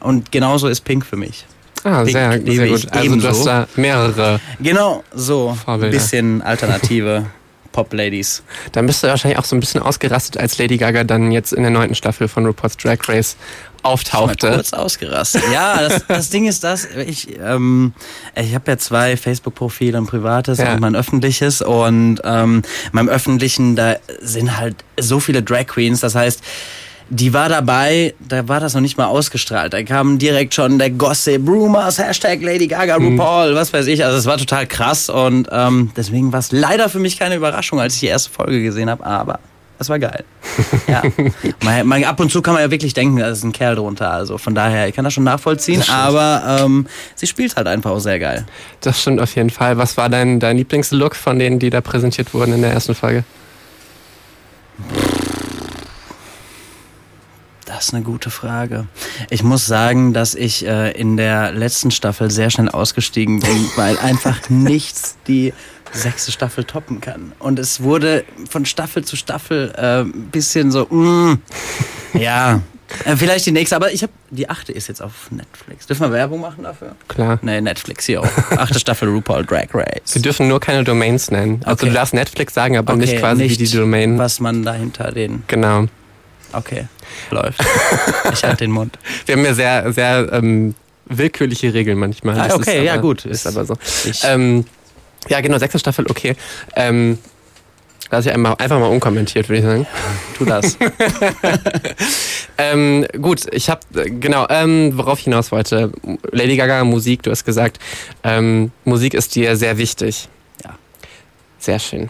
Und 0.00 0.30
genauso 0.30 0.68
ist 0.68 0.82
Pink 0.82 1.04
für 1.04 1.16
mich. 1.16 1.46
Ah, 1.84 2.02
Pink 2.02 2.10
sehr, 2.10 2.30
sehr 2.32 2.64
ich 2.64 2.82
gut. 2.82 2.92
Also 2.92 3.00
du 3.00 3.04
ebenso. 3.04 3.28
hast 3.28 3.46
da 3.46 3.68
mehrere. 3.76 4.40
Genau, 4.60 5.02
so. 5.12 5.56
Ein 5.66 5.80
bisschen 5.90 6.42
alternative 6.42 7.26
Pop-Ladies. 7.72 8.42
Dann 8.72 8.86
bist 8.86 9.02
du 9.02 9.08
wahrscheinlich 9.08 9.38
auch 9.38 9.44
so 9.44 9.54
ein 9.54 9.60
bisschen 9.60 9.82
ausgerastet, 9.82 10.38
als 10.38 10.58
Lady 10.58 10.78
Gaga 10.78 11.04
dann 11.04 11.30
jetzt 11.30 11.52
in 11.52 11.62
der 11.62 11.70
neunten 11.70 11.94
Staffel 11.94 12.26
von 12.26 12.46
RuPaul's 12.46 12.76
Drag 12.78 12.98
Race 13.06 13.36
auftauchte. 13.86 14.50
kurz 14.52 14.72
ausgerastet. 14.72 15.42
Ja, 15.52 15.80
das, 15.80 16.04
das 16.06 16.30
Ding 16.30 16.46
ist 16.46 16.64
das, 16.64 16.86
ich, 17.06 17.28
ähm, 17.40 17.92
ich 18.34 18.54
habe 18.54 18.70
ja 18.72 18.78
zwei 18.78 19.16
Facebook-Profile, 19.16 19.98
ein 19.98 20.06
privates 20.06 20.58
Ja. 20.58 20.74
und 20.74 20.80
mein 20.80 20.94
öffentliches. 20.94 21.62
Und 21.62 22.20
ähm, 22.24 22.62
meinem 22.92 23.08
öffentlichen, 23.08 23.76
da 23.76 23.96
sind 24.20 24.56
halt 24.58 24.76
so 24.98 25.20
viele 25.20 25.42
Drag 25.42 25.66
Queens. 25.66 26.00
Das 26.00 26.14
heißt, 26.14 26.42
die 27.08 27.32
war 27.32 27.48
dabei, 27.48 28.14
da 28.18 28.48
war 28.48 28.58
das 28.58 28.74
noch 28.74 28.80
nicht 28.80 28.98
mal 28.98 29.06
ausgestrahlt. 29.06 29.72
Da 29.72 29.82
kam 29.84 30.18
direkt 30.18 30.54
schon 30.54 30.78
der 30.80 30.90
Gossip, 30.90 31.48
Rumors, 31.48 31.98
Hashtag 31.98 32.42
Lady 32.42 32.66
Gaga, 32.66 32.96
RuPaul, 32.96 33.54
was 33.54 33.72
weiß 33.72 33.86
ich. 33.86 34.04
Also 34.04 34.18
es 34.18 34.26
war 34.26 34.38
total 34.38 34.66
krass 34.66 35.08
und 35.08 35.48
ähm, 35.52 35.92
deswegen 35.96 36.32
war 36.32 36.40
es 36.40 36.50
leider 36.50 36.88
für 36.88 36.98
mich 36.98 37.16
keine 37.16 37.36
Überraschung, 37.36 37.78
als 37.80 37.94
ich 37.94 38.00
die 38.00 38.06
erste 38.06 38.30
Folge 38.30 38.60
gesehen 38.60 38.90
habe, 38.90 39.06
aber 39.06 39.38
es 39.78 39.88
war 39.88 39.98
geil. 39.98 40.24
Ja. 40.88 41.02
mal, 41.64 41.84
mal, 41.84 42.04
ab 42.04 42.20
und 42.20 42.30
zu 42.30 42.40
kann 42.40 42.54
man 42.54 42.62
ja 42.62 42.70
wirklich 42.70 42.94
denken, 42.94 43.16
da 43.16 43.28
ist 43.28 43.42
ein 43.42 43.52
Kerl 43.52 43.74
drunter. 43.74 44.12
Also 44.12 44.38
von 44.38 44.54
daher, 44.54 44.88
ich 44.88 44.94
kann 44.94 45.04
das 45.04 45.12
schon 45.12 45.24
nachvollziehen, 45.24 45.82
aber 45.90 46.60
ähm, 46.62 46.86
sie 47.16 47.26
spielt 47.26 47.56
halt 47.56 47.66
einfach 47.66 47.90
auch 47.90 47.98
sehr 47.98 48.18
geil. 48.18 48.46
Das 48.80 49.02
stimmt 49.02 49.20
auf 49.20 49.34
jeden 49.34 49.50
Fall. 49.50 49.76
Was 49.76 49.96
war 49.96 50.08
dein, 50.08 50.38
dein 50.38 50.56
Lieblingslook 50.56 51.16
von 51.16 51.38
denen, 51.38 51.58
die 51.58 51.70
da 51.70 51.80
präsentiert 51.80 52.32
wurden 52.34 52.54
in 52.54 52.62
der 52.62 52.72
ersten 52.72 52.94
Folge? 52.94 53.24
Das 57.66 57.86
ist 57.86 57.94
eine 57.94 58.04
gute 58.04 58.30
Frage. 58.30 58.86
Ich 59.28 59.42
muss 59.42 59.66
sagen, 59.66 60.12
dass 60.12 60.34
ich 60.34 60.64
äh, 60.64 60.92
in 60.92 61.16
der 61.16 61.50
letzten 61.52 61.90
Staffel 61.90 62.30
sehr 62.30 62.48
schnell 62.48 62.68
ausgestiegen 62.68 63.40
bin, 63.40 63.70
weil 63.74 63.98
einfach 63.98 64.38
nichts 64.48 65.18
die 65.26 65.52
sechste 65.96 66.32
Staffel 66.32 66.64
toppen 66.64 67.00
kann. 67.00 67.32
Und 67.38 67.58
es 67.58 67.82
wurde 67.82 68.24
von 68.48 68.64
Staffel 68.66 69.04
zu 69.04 69.16
Staffel 69.16 69.72
äh, 69.76 70.00
ein 70.02 70.28
bisschen 70.30 70.70
so, 70.70 70.84
mm, 70.86 71.38
ja, 72.14 72.60
äh, 73.04 73.16
vielleicht 73.16 73.46
die 73.46 73.52
nächste, 73.52 73.74
aber 73.76 73.92
ich 73.92 74.02
habe 74.02 74.12
die 74.30 74.48
achte 74.48 74.72
ist 74.72 74.86
jetzt 74.88 75.02
auf 75.02 75.30
Netflix. 75.30 75.86
Dürfen 75.86 76.02
wir 76.02 76.12
Werbung 76.12 76.40
machen 76.40 76.62
dafür? 76.64 76.94
Klar. 77.08 77.38
Nee, 77.42 77.60
Netflix 77.60 78.06
hier 78.06 78.20
auch. 78.22 78.28
Achte 78.56 78.78
Staffel 78.78 79.08
RuPaul 79.08 79.44
Drag 79.44 79.66
Race. 79.74 80.14
Wir 80.14 80.22
dürfen 80.22 80.46
nur 80.48 80.60
keine 80.60 80.84
Domains 80.84 81.30
nennen. 81.30 81.60
Also 81.64 81.72
Okay. 81.82 81.86
du 81.88 81.92
darfst 81.94 82.14
Netflix 82.14 82.54
sagen, 82.54 82.76
aber 82.76 82.94
nicht 82.96 83.10
Okay, 83.10 83.20
quasi 83.20 83.42
nicht, 83.42 83.58
wie 83.60 83.64
die 83.64 83.76
Domain. 83.76 84.18
Was 84.18 84.38
man 84.40 84.62
dahinter 84.62 85.10
den. 85.12 85.42
Genau. 85.48 85.86
Okay, 86.52 86.86
läuft. 87.32 87.60
Ich 88.32 88.44
halte 88.44 88.58
den 88.58 88.70
Mund. 88.70 88.98
Wir 89.26 89.34
haben 89.36 89.44
ja 89.44 89.52
sehr, 89.54 89.92
sehr 89.92 90.28
ähm, 90.32 90.74
willkürliche 91.06 91.74
Regeln 91.74 91.98
manchmal. 91.98 92.38
Ah, 92.40 92.54
okay, 92.54 92.84
ja, 92.84 92.96
gut. 92.98 93.24
Ist 93.24 93.46
Ist- 93.46 93.56
aber 93.56 93.64
so. 93.66 93.74
Ich, 94.04 94.22
Ähm, 94.24 94.64
ja, 95.28 95.40
genau, 95.40 95.58
sechste 95.58 95.78
Staffel, 95.78 96.06
okay. 96.08 96.36
Ähm, 96.74 97.18
lass 98.10 98.26
ich 98.26 98.32
einmal, 98.32 98.54
einfach 98.58 98.78
mal 98.78 98.86
unkommentiert, 98.86 99.48
würde 99.48 99.58
ich 99.58 99.64
sagen. 99.64 99.86
tu 100.36 100.44
das. 100.44 100.76
Ähm, 102.58 103.06
gut, 103.20 103.42
ich 103.52 103.68
habe 103.68 103.80
genau, 103.92 104.46
ähm, 104.48 104.96
worauf 104.96 105.18
ich 105.18 105.24
hinaus 105.24 105.52
wollte. 105.52 105.92
Lady 106.30 106.56
Gaga 106.56 106.84
Musik, 106.84 107.22
du 107.22 107.30
hast 107.30 107.44
gesagt, 107.44 107.78
ähm, 108.24 108.70
Musik 108.84 109.14
ist 109.14 109.34
dir 109.34 109.56
sehr 109.56 109.76
wichtig. 109.76 110.28
Ja. 110.64 110.70
Sehr 111.58 111.78
schön. 111.78 112.08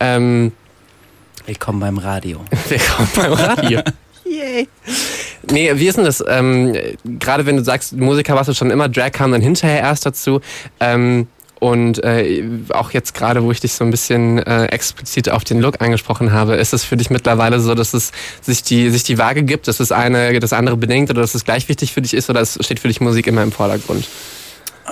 Ähm, 0.00 0.52
Willkommen 1.44 1.80
beim 1.80 1.98
Radio. 1.98 2.40
willkommen 2.68 3.08
beim 3.14 3.32
Radio. 3.34 3.80
Yay. 4.24 4.66
Nee, 5.50 5.72
wie 5.74 5.86
ist 5.86 5.96
denn 5.96 6.04
das? 6.04 6.24
Ähm, 6.26 6.74
Gerade 7.04 7.46
wenn 7.46 7.56
du 7.56 7.62
sagst, 7.62 7.92
Musiker 7.92 8.34
warst 8.34 8.48
du 8.48 8.54
schon 8.54 8.70
immer, 8.70 8.88
Drag 8.88 9.12
kam 9.12 9.30
dann 9.30 9.42
hinterher 9.42 9.80
erst 9.80 10.06
dazu. 10.06 10.40
Ähm, 10.80 11.28
und 11.66 12.04
äh, 12.04 12.44
auch 12.68 12.92
jetzt 12.92 13.12
gerade, 13.14 13.42
wo 13.42 13.50
ich 13.50 13.60
dich 13.60 13.72
so 13.72 13.82
ein 13.84 13.90
bisschen 13.90 14.38
äh, 14.38 14.66
explizit 14.66 15.28
auf 15.28 15.42
den 15.42 15.60
Look 15.60 15.80
angesprochen 15.80 16.32
habe, 16.32 16.54
ist 16.54 16.72
es 16.72 16.84
für 16.84 16.96
dich 16.96 17.10
mittlerweile 17.10 17.58
so, 17.58 17.74
dass 17.74 17.92
es 17.92 18.12
sich 18.40 18.62
die, 18.62 18.90
sich 18.90 19.02
die 19.02 19.18
Waage 19.18 19.42
gibt, 19.42 19.66
dass 19.66 19.78
das 19.78 19.90
eine 19.90 20.38
das 20.38 20.52
andere 20.52 20.76
bedingt 20.76 21.10
oder 21.10 21.22
dass 21.22 21.34
es 21.34 21.44
gleich 21.44 21.68
wichtig 21.68 21.92
für 21.92 22.02
dich 22.02 22.14
ist 22.14 22.30
oder 22.30 22.40
es 22.40 22.56
steht 22.60 22.78
für 22.78 22.88
dich 22.88 23.00
Musik 23.00 23.26
immer 23.26 23.42
im 23.42 23.50
Vordergrund? 23.50 24.06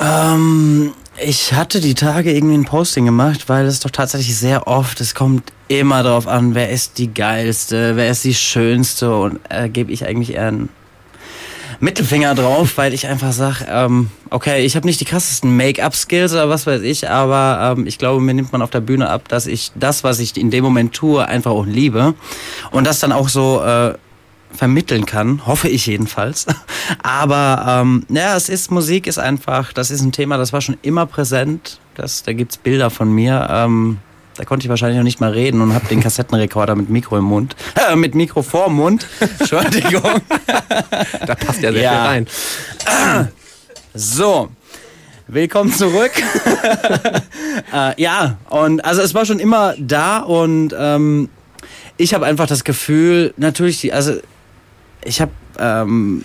Ähm, 0.01 0.93
Ich 1.25 1.53
hatte 1.53 1.81
die 1.81 1.95
Tage 1.95 2.33
irgendwie 2.33 2.57
ein 2.57 2.65
Posting 2.65 3.05
gemacht, 3.05 3.49
weil 3.49 3.67
es 3.67 3.79
doch 3.79 3.91
tatsächlich 3.93 4.37
sehr 4.37 4.67
oft, 4.67 5.01
es 5.01 5.15
kommt 5.15 5.53
immer 5.69 6.03
darauf 6.03 6.27
an, 6.27 6.57
wer 6.57 6.71
ist 6.71 6.99
die 6.99 7.15
geilste, 7.15 7.95
wer 7.95 8.11
ist 8.11 8.25
die 8.25 8.35
schönste 8.35 9.15
und 9.15 9.39
äh, 9.49 9.69
gebe 9.69 9.93
ich 9.93 10.05
eigentlich 10.07 10.35
eher 10.35 10.49
einen 10.49 10.71
Mittelfinger 11.81 12.35
drauf, 12.35 12.77
weil 12.77 12.95
ich 12.95 13.07
einfach 13.07 13.33
sage, 13.33 13.67
ähm, 13.69 14.11
okay, 14.31 14.65
ich 14.65 14.77
habe 14.77 14.87
nicht 14.87 15.01
die 15.01 15.05
krassesten 15.05 15.57
Make-up-Skills 15.57 16.33
oder 16.33 16.49
was 16.49 16.67
weiß 16.67 16.83
ich, 16.83 17.09
aber 17.09 17.77
ähm, 17.77 17.87
ich 17.87 17.99
glaube, 17.99 18.21
mir 18.21 18.35
nimmt 18.35 18.53
man 18.53 18.63
auf 18.63 18.71
der 18.71 18.81
Bühne 18.81 19.09
ab, 19.09 19.29
dass 19.29 19.47
ich 19.47 19.73
das, 19.75 20.05
was 20.05 20.19
ich 20.19 20.37
in 20.37 20.51
dem 20.51 20.65
Moment 20.65 20.93
tue, 20.93 21.27
einfach 21.27 21.51
auch 21.51 21.67
liebe 21.67 22.15
und 22.71 22.87
das 22.87 23.01
dann 23.01 23.13
auch 23.13 23.29
so 23.29 23.63
äh, 23.63 23.95
vermitteln 24.55 25.05
kann, 25.05 25.47
hoffe 25.47 25.69
ich 25.69 25.87
jedenfalls. 25.87 26.47
Aber 27.03 27.83
ähm, 27.83 28.07
ja, 28.09 28.37
es 28.37 28.49
ist 28.49 28.71
Musik 28.71 29.07
ist 29.07 29.19
einfach, 29.19 29.73
das 29.73 29.91
ist 29.91 30.03
ein 30.03 30.13
Thema, 30.13 30.37
das 30.39 30.53
war 30.53 30.61
schon 30.61 30.79
immer 30.83 31.07
präsent. 31.07 31.81
Das, 31.97 32.23
da 32.23 32.33
gibt's 32.33 32.57
Bilder 32.57 32.91
von 32.91 33.13
mir. 33.13 33.49
Ähm, 33.51 33.99
da 34.37 34.45
konnte 34.45 34.65
ich 34.67 34.69
wahrscheinlich 34.71 34.97
noch 34.99 35.05
nicht 35.05 35.21
mal 35.21 35.31
reden 35.31 35.61
und 35.61 35.75
habe 35.75 35.87
den 35.87 36.01
Kassettenrekorder 36.01 36.75
mit 36.75 36.91
Mikro 36.91 37.17
im 37.19 37.25
Mund, 37.25 37.55
äh, 37.91 37.97
mit 37.97 38.15
Mikro 38.15 38.43
vorm 38.43 38.75
Mund. 38.75 39.07
Entschuldigung. 39.39 40.21
Da 41.27 41.35
passt 41.35 41.63
ja 41.63 41.73
sehr 41.73 41.83
Ja. 41.83 41.91
viel 41.91 42.01
rein. 42.09 42.27
So, 43.97 44.49
willkommen 45.29 45.73
zurück. 45.73 46.11
äh, 47.73 48.03
ja, 48.03 48.39
und 48.51 48.85
also 48.85 49.03
es 49.03 49.15
war 49.15 49.25
schon 49.25 49.39
immer 49.39 49.75
da 49.79 50.19
und 50.19 50.75
ähm, 50.77 51.29
ich 51.97 52.13
habe 52.13 52.27
einfach 52.27 52.49
das 52.49 52.65
Gefühl, 52.65 53.33
natürlich, 53.37 53.81
die, 53.81 53.93
also 53.93 54.15
ich 55.05 55.21
habe 55.21 55.31
ähm, 55.61 56.25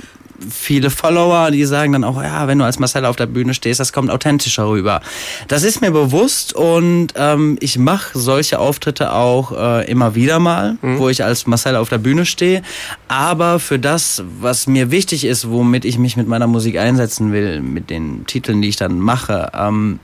viele 0.50 0.90
Follower, 0.90 1.52
die 1.52 1.66
sagen 1.66 1.94
dann 1.94 2.04
auch, 2.04 2.22
ja, 2.22 2.48
wenn 2.48 2.60
du 2.60 2.66
als 2.66 2.80
Marcel 2.80 3.06
auf 3.06 3.16
der 3.16 3.26
Bühne 3.26 3.54
stehst, 3.54 3.80
das 3.80 3.94
kommt 3.94 4.10
authentischer 4.10 4.68
rüber. 4.68 5.02
Das 5.48 5.64
ist 5.64 5.82
mir 5.82 5.92
bewusst 5.92 6.54
und 6.54 7.14
ähm, 7.16 7.58
ich 7.60 7.78
mache 7.78 8.18
solche 8.18 8.60
Auftritte 8.60 9.14
auch 9.14 9.52
äh, 9.52 9.90
immer 9.90 10.16
wieder 10.16 10.40
mal, 10.40 10.78
wo 10.82 11.10
ich 11.10 11.24
als 11.24 11.48
Marcel 11.48 11.76
auf 11.76 11.90
der 11.90 11.98
Bühne 11.98 12.26
stehe. 12.26 12.62
Aber 13.08 13.60
für 13.60 13.80
das, 13.80 14.24
was 14.40 14.68
mir 14.68 14.92
wichtig 14.92 15.26
ist, 15.26 15.50
womit 15.50 15.86
ich 15.86 15.98
mich 15.98 16.18
mit 16.18 16.28
meiner 16.28 16.48
Musik 16.48 16.78
einsetzen 16.78 17.32
will, 17.32 17.62
mit 17.62 17.90
den 17.90 18.26
Titeln, 18.26 18.62
die 18.62 18.70
ich 18.70 18.76
dann 18.76 19.00
mache, 19.00 19.52
ähm, 19.54 20.00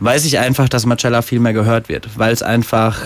weiß 0.00 0.24
ich 0.24 0.38
einfach, 0.38 0.68
dass 0.68 0.86
Marcella 0.86 1.22
viel 1.22 1.40
mehr 1.40 1.52
gehört 1.52 1.88
wird, 1.88 2.08
weil 2.16 2.32
es 2.32 2.42
einfach 2.42 2.98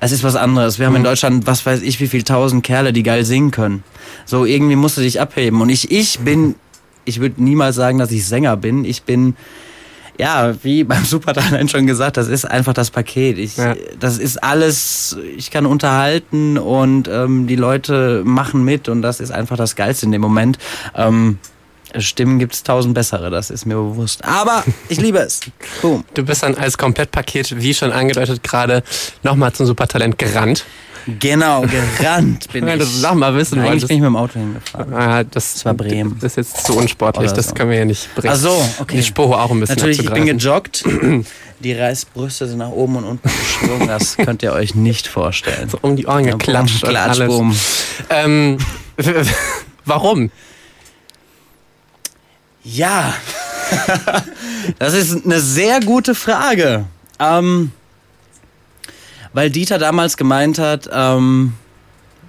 es 0.00 0.12
ist 0.12 0.24
was 0.24 0.36
anderes. 0.36 0.78
Wir 0.78 0.86
haben 0.86 0.96
in 0.96 1.04
Deutschland, 1.04 1.46
was 1.46 1.64
weiß 1.64 1.82
ich, 1.82 2.00
wie 2.00 2.08
viel 2.08 2.22
tausend 2.22 2.64
Kerle, 2.64 2.92
die 2.92 3.02
geil 3.02 3.24
singen 3.24 3.50
können. 3.50 3.84
So, 4.24 4.44
irgendwie 4.44 4.76
musst 4.76 4.96
du 4.96 5.00
dich 5.00 5.20
abheben. 5.20 5.60
Und 5.60 5.68
ich, 5.68 5.90
ich 5.90 6.18
bin, 6.20 6.54
ich 7.04 7.20
würde 7.20 7.42
niemals 7.42 7.76
sagen, 7.76 7.98
dass 7.98 8.10
ich 8.10 8.26
Sänger 8.26 8.56
bin. 8.56 8.84
Ich 8.84 9.02
bin, 9.02 9.36
ja, 10.18 10.54
wie 10.62 10.84
beim 10.84 11.04
Supertalent 11.04 11.70
schon 11.70 11.86
gesagt, 11.86 12.16
das 12.16 12.28
ist 12.28 12.44
einfach 12.44 12.74
das 12.74 12.90
Paket. 12.90 13.38
Ich, 13.38 13.56
Ja. 13.56 13.74
Das 13.98 14.18
ist 14.18 14.42
alles, 14.42 15.16
ich 15.36 15.50
kann 15.50 15.66
unterhalten 15.66 16.58
und 16.58 17.08
ähm, 17.08 17.46
die 17.46 17.56
Leute 17.56 18.22
machen 18.24 18.64
mit 18.64 18.88
und 18.88 19.02
das 19.02 19.20
ist 19.20 19.30
einfach 19.30 19.56
das 19.56 19.76
Geilste 19.76 20.06
in 20.06 20.12
dem 20.12 20.22
Moment. 20.22 20.58
Ähm, 20.94 21.38
Stimmen 21.98 22.38
gibt's 22.38 22.62
tausend 22.62 22.94
bessere, 22.94 23.30
das 23.30 23.50
ist 23.50 23.66
mir 23.66 23.76
bewusst. 23.76 24.24
Aber 24.24 24.64
ich 24.88 25.00
liebe 25.00 25.18
es. 25.18 25.40
Boom. 25.82 26.04
Du 26.14 26.24
bist 26.24 26.42
dann 26.42 26.54
als 26.56 26.76
Komplettpaket, 26.78 27.60
wie 27.60 27.74
schon 27.74 27.92
angedeutet, 27.92 28.42
gerade 28.42 28.82
nochmal 29.22 29.52
zum 29.52 29.66
Supertalent 29.66 30.18
gerannt. 30.18 30.64
Genau, 31.20 31.62
gerannt 31.98 32.48
bin 32.52 32.66
Ja, 32.66 32.72
ich. 32.74 32.80
das 32.80 33.00
sag 33.00 33.14
mal 33.14 33.34
wissen 33.34 33.58
Eigentlich 33.58 33.68
wolltest. 33.72 33.88
bin 33.88 33.96
ich 33.98 34.00
mit 34.00 34.06
dem 34.08 34.16
Auto 34.16 34.38
hingefahren. 34.38 34.94
Ah, 34.94 35.22
das, 35.22 35.52
Das 35.54 35.64
war 35.66 35.74
Bremen. 35.74 36.16
Das 36.18 36.32
ist 36.32 36.36
jetzt 36.36 36.66
zu 36.66 36.76
unsportlich, 36.78 37.26
Oder 37.26 37.36
das 37.36 37.48
so. 37.48 37.54
können 37.54 37.70
wir 37.70 37.78
ja 37.78 37.84
nicht 37.84 38.14
bringen. 38.14 38.32
Ach 38.34 38.38
so, 38.40 38.64
okay. 38.78 38.96
Die 38.96 39.02
Spur 39.02 39.38
auch 39.42 39.50
ein 39.50 39.60
bisschen 39.60 39.76
Natürlich, 39.76 39.98
ich 39.98 40.10
bin 40.10 40.24
gejoggt. 40.26 40.82
Die 41.60 41.72
Reißbrüste 41.72 42.48
sind 42.48 42.58
nach 42.58 42.70
oben 42.70 42.96
und 42.96 43.04
unten 43.04 43.28
geschwungen. 43.28 43.86
Das 43.86 44.16
könnt 44.16 44.42
ihr 44.42 44.52
euch 44.52 44.74
nicht 44.74 45.06
vorstellen. 45.06 45.68
so 45.70 45.78
um 45.82 45.94
die 45.96 46.06
Ohren 46.06 46.24
geklatscht 46.26 46.82
und 46.82 46.90
Klatsch, 46.90 47.20
alles. 47.20 47.28
bumm. 47.28 47.56
Ähm, 48.10 48.58
warum? 49.84 50.30
Ja, 52.64 53.14
das 54.78 54.94
ist 54.94 55.24
eine 55.24 55.40
sehr 55.40 55.80
gute 55.80 56.14
Frage. 56.14 56.86
Ähm, 57.18 57.72
weil 59.34 59.50
Dieter 59.50 59.78
damals 59.78 60.16
gemeint 60.16 60.58
hat, 60.58 60.88
ähm, 60.92 61.52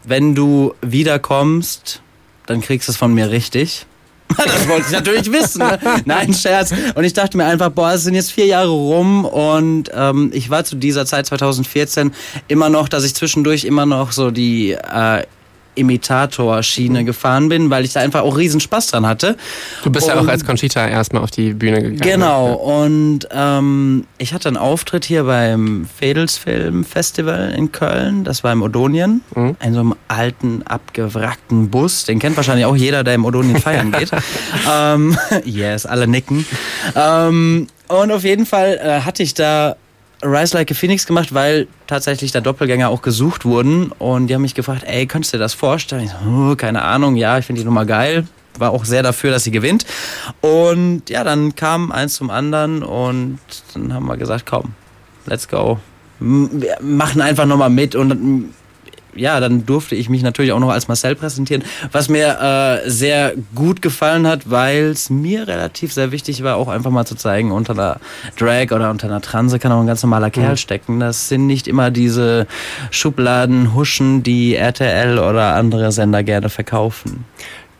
wenn 0.03 0.35
du 0.35 0.75
wiederkommst, 0.81 2.01
dann 2.47 2.61
kriegst 2.61 2.87
du 2.87 2.91
es 2.91 2.97
von 2.97 3.13
mir 3.13 3.31
richtig. 3.31 3.85
Das 4.37 4.67
wollte 4.67 4.87
ich 4.87 4.91
natürlich 4.91 5.31
wissen. 5.31 5.59
Ne? 5.59 5.79
Nein, 6.05 6.33
Scherz. 6.33 6.73
Und 6.95 7.03
ich 7.03 7.13
dachte 7.13 7.37
mir 7.37 7.45
einfach, 7.45 7.69
boah, 7.69 7.93
es 7.93 8.03
sind 8.03 8.15
jetzt 8.15 8.31
vier 8.31 8.47
Jahre 8.47 8.69
rum 8.69 9.23
und 9.23 9.91
ähm, 9.93 10.31
ich 10.33 10.49
war 10.49 10.65
zu 10.65 10.75
dieser 10.75 11.05
Zeit 11.05 11.27
2014 11.27 12.11
immer 12.47 12.69
noch, 12.69 12.89
dass 12.89 13.03
ich 13.03 13.13
zwischendurch 13.15 13.63
immer 13.65 13.85
noch 13.85 14.11
so 14.11 14.31
die 14.31 14.71
äh, 14.71 15.23
Imitator-Schiene 15.75 17.03
gefahren 17.05 17.49
bin, 17.49 17.69
weil 17.69 17.85
ich 17.85 17.93
da 17.93 17.99
einfach 18.01 18.21
auch 18.21 18.37
riesen 18.37 18.59
Spaß 18.59 18.87
dran 18.87 19.05
hatte. 19.05 19.37
Du 19.83 19.91
bist 19.91 20.07
ja 20.07 20.15
auch 20.15 20.21
Und- 20.21 20.29
als 20.29 20.45
Conchita 20.45 20.87
erstmal 20.87 21.23
auf 21.23 21.31
die 21.31 21.53
Bühne 21.53 21.81
gegangen. 21.81 21.99
Genau, 21.99 22.53
und 22.53 23.27
ähm, 23.31 24.05
ich 24.17 24.33
hatte 24.33 24.47
einen 24.47 24.57
Auftritt 24.57 25.05
hier 25.05 25.23
beim 25.25 25.87
Fedelsfilm 25.99 26.83
Festival 26.83 27.53
in 27.55 27.71
Köln. 27.71 28.23
Das 28.23 28.43
war 28.43 28.51
im 28.53 28.61
Odonien. 28.61 29.21
Mhm. 29.35 29.55
In 29.63 29.73
so 29.73 29.79
einem 29.81 29.95
alten, 30.07 30.63
abgewrackten 30.63 31.69
Bus. 31.69 32.05
Den 32.05 32.19
kennt 32.19 32.37
wahrscheinlich 32.37 32.65
auch 32.65 32.75
jeder, 32.75 33.03
der 33.03 33.15
im 33.15 33.25
Odonien 33.25 33.57
feiern 33.59 33.91
geht. 33.97 34.11
ähm, 34.71 35.17
yes, 35.45 35.85
alle 35.85 36.07
nicken. 36.07 36.45
Ähm, 36.95 37.67
und 37.87 38.11
auf 38.11 38.23
jeden 38.23 38.45
Fall 38.45 38.79
äh, 38.83 39.01
hatte 39.01 39.21
ich 39.23 39.33
da 39.33 39.75
Rise 40.25 40.57
Like 40.57 40.71
a 40.71 40.73
Phoenix 40.73 41.05
gemacht, 41.05 41.33
weil 41.33 41.67
tatsächlich 41.87 42.31
da 42.31 42.41
Doppelgänger 42.41 42.89
auch 42.89 43.01
gesucht 43.01 43.45
wurden. 43.45 43.91
Und 43.91 44.27
die 44.27 44.33
haben 44.33 44.41
mich 44.41 44.55
gefragt, 44.55 44.83
ey, 44.85 45.05
könntest 45.05 45.33
du 45.33 45.37
dir 45.37 45.43
das 45.43 45.53
vorstellen? 45.53 46.03
Ich 46.05 46.11
so, 46.11 46.17
oh, 46.27 46.55
keine 46.55 46.81
Ahnung, 46.81 47.15
ja, 47.15 47.37
ich 47.37 47.45
finde 47.45 47.61
die 47.61 47.65
Nummer 47.65 47.85
geil. 47.85 48.27
War 48.57 48.71
auch 48.71 48.85
sehr 48.85 49.03
dafür, 49.03 49.31
dass 49.31 49.43
sie 49.43 49.51
gewinnt. 49.51 49.85
Und 50.41 51.09
ja, 51.09 51.23
dann 51.23 51.55
kam 51.55 51.91
eins 51.91 52.15
zum 52.15 52.29
anderen 52.29 52.83
und 52.83 53.39
dann 53.73 53.93
haben 53.93 54.05
wir 54.07 54.17
gesagt, 54.17 54.45
komm, 54.45 54.73
let's 55.25 55.47
go. 55.47 55.79
Wir 56.19 56.77
machen 56.81 57.21
einfach 57.21 57.45
nochmal 57.45 57.69
mit 57.69 57.93
und 57.95 58.53
ja, 59.15 59.39
dann 59.39 59.65
durfte 59.65 59.95
ich 59.95 60.09
mich 60.09 60.23
natürlich 60.23 60.51
auch 60.51 60.59
noch 60.59 60.69
als 60.69 60.87
Marcel 60.87 61.15
präsentieren, 61.15 61.63
was 61.91 62.09
mir 62.09 62.81
äh, 62.85 62.89
sehr 62.89 63.33
gut 63.53 63.81
gefallen 63.81 64.27
hat, 64.27 64.49
weil 64.49 64.85
es 64.85 65.09
mir 65.09 65.47
relativ 65.47 65.93
sehr 65.93 66.11
wichtig 66.11 66.43
war, 66.43 66.57
auch 66.57 66.67
einfach 66.67 66.91
mal 66.91 67.05
zu 67.05 67.15
zeigen, 67.15 67.51
unter 67.51 67.73
einer 67.73 67.99
Drag 68.37 68.71
oder 68.71 68.89
unter 68.89 69.07
einer 69.07 69.21
Transe 69.21 69.59
kann 69.59 69.71
auch 69.71 69.79
ein 69.79 69.87
ganz 69.87 70.03
normaler 70.03 70.29
Kerl 70.29 70.57
stecken. 70.57 70.99
Das 70.99 71.29
sind 71.29 71.47
nicht 71.47 71.67
immer 71.67 71.91
diese 71.91 72.47
Schubladen, 72.91 73.73
Huschen, 73.73 74.23
die 74.23 74.55
RTL 74.55 75.19
oder 75.19 75.55
andere 75.55 75.91
Sender 75.91 76.23
gerne 76.23 76.49
verkaufen. 76.49 77.25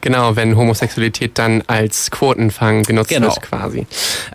Genau, 0.06 0.36
wenn 0.36 0.56
Homosexualität 0.56 1.32
dann 1.40 1.64
als 1.66 2.12
Quotenfang 2.12 2.84
genutzt 2.84 3.10
Genau. 3.10 3.26
wird 3.30 3.42
quasi. 3.42 3.88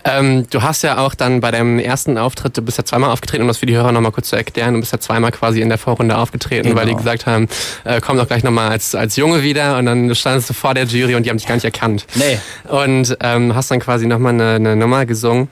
Ähm, 0.04 0.48
du 0.50 0.62
hast 0.62 0.82
ja 0.82 0.98
auch 0.98 1.14
dann 1.14 1.40
bei 1.40 1.52
deinem 1.52 1.78
ersten 1.78 2.18
Auftritt, 2.18 2.56
du 2.56 2.62
bist 2.62 2.76
ja 2.76 2.84
zweimal 2.84 3.10
aufgetreten, 3.10 3.42
um 3.42 3.46
das 3.48 3.58
für 3.58 3.66
die 3.66 3.76
Hörer 3.76 3.92
nochmal 3.92 4.10
kurz 4.10 4.30
zu 4.30 4.34
erklären, 4.36 4.74
du 4.74 4.80
bist 4.80 4.90
ja 4.92 4.98
zweimal 4.98 5.30
quasi 5.30 5.60
in 5.60 5.68
der 5.68 5.78
Vorrunde 5.78 6.18
aufgetreten, 6.18 6.70
Genau. 6.70 6.80
weil 6.80 6.88
die 6.88 6.96
gesagt 6.96 7.26
haben, 7.26 7.46
äh, 7.84 8.00
komm 8.00 8.16
doch 8.16 8.26
gleich 8.26 8.42
nochmal 8.42 8.70
als, 8.70 8.96
als 8.96 9.14
Junge 9.14 9.44
wieder 9.44 9.78
und 9.78 9.86
dann 9.86 10.12
standest 10.16 10.50
du 10.50 10.54
vor 10.54 10.74
der 10.74 10.86
Jury 10.86 11.14
und 11.14 11.24
die 11.24 11.30
haben 11.30 11.36
dich 11.36 11.46
gar 11.46 11.54
nicht 11.54 11.64
erkannt. 11.64 12.04
Nee. 12.16 12.40
Und 12.68 13.16
ähm, 13.22 13.54
hast 13.54 13.70
dann 13.70 13.78
quasi 13.78 14.06
nochmal 14.06 14.32
eine, 14.34 14.54
eine 14.56 14.74
Nummer 14.74 15.06
gesungen. 15.06 15.46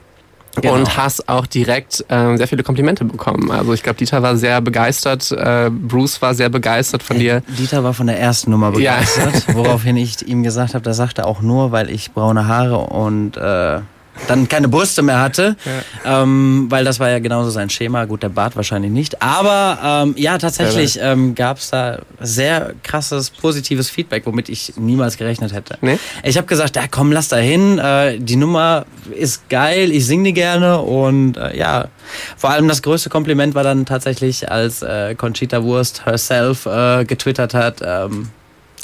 Genau. 0.60 0.74
Und 0.74 0.96
hast 0.96 1.28
auch 1.28 1.46
direkt 1.46 2.04
ähm, 2.08 2.36
sehr 2.36 2.48
viele 2.48 2.62
Komplimente 2.64 3.04
bekommen. 3.04 3.50
Also 3.50 3.72
ich 3.74 3.82
glaube, 3.82 3.98
Dieter 3.98 4.22
war 4.22 4.36
sehr 4.36 4.60
begeistert, 4.60 5.30
äh, 5.30 5.70
Bruce 5.70 6.20
war 6.20 6.34
sehr 6.34 6.48
begeistert 6.48 7.02
von 7.02 7.18
dir. 7.18 7.42
Dieter 7.46 7.84
war 7.84 7.94
von 7.94 8.06
der 8.08 8.18
ersten 8.18 8.50
Nummer 8.50 8.76
Ja. 8.78 8.96
begeistert, 8.96 9.54
woraufhin 9.54 9.96
ich 9.96 10.26
ihm 10.26 10.42
gesagt 10.42 10.74
habe, 10.74 10.82
das 10.82 10.96
sagte 10.96 11.22
er 11.22 11.26
auch 11.28 11.40
nur, 11.42 11.70
weil 11.70 11.90
ich 11.90 12.10
braune 12.12 12.46
Haare 12.48 12.78
und 12.78 13.36
äh, 13.36 13.80
dann 14.26 14.48
keine 14.48 14.68
Brüste 14.68 15.02
mehr 15.02 15.20
hatte, 15.20 15.56
ähm, 16.04 16.66
weil 16.68 16.84
das 16.84 17.00
war 17.00 17.10
ja 17.10 17.18
genauso 17.18 17.50
sein 17.50 17.70
Schema. 17.70 18.04
Gut, 18.04 18.22
der 18.22 18.28
Bart 18.28 18.56
wahrscheinlich 18.56 18.90
nicht, 18.90 19.22
aber 19.22 20.04
ähm, 20.06 20.14
ja, 20.16 20.38
tatsächlich 20.38 20.98
ähm, 21.00 21.34
gab 21.34 21.58
es 21.58 21.70
da 21.70 22.00
sehr 22.20 22.74
krasses 22.82 23.30
positives 23.30 23.90
Feedback, 23.90 24.26
womit 24.26 24.48
ich 24.48 24.74
niemals 24.76 25.16
gerechnet 25.16 25.52
hätte. 25.52 25.78
Nee? 25.80 25.98
Ich 26.22 26.36
habe 26.36 26.46
gesagt, 26.46 26.76
ja 26.76 26.84
komm, 26.90 27.12
lass 27.12 27.28
da 27.28 27.36
hin, 27.36 27.78
äh, 27.78 28.18
die 28.18 28.36
Nummer 28.36 28.86
ist 29.14 29.48
geil, 29.48 29.90
ich 29.92 30.06
sing 30.06 30.24
die 30.24 30.32
gerne 30.32 30.78
und 30.80 31.36
äh, 31.36 31.56
ja, 31.56 31.88
vor 32.36 32.50
allem 32.50 32.68
das 32.68 32.82
größte 32.82 33.10
Kompliment 33.10 33.54
war 33.54 33.64
dann 33.64 33.86
tatsächlich, 33.86 34.50
als 34.50 34.82
äh, 34.82 35.14
Conchita 35.14 35.62
Wurst 35.62 36.06
herself 36.06 36.66
äh, 36.66 37.04
getwittert 37.04 37.54
hat, 37.54 37.80
ähm, 37.84 38.30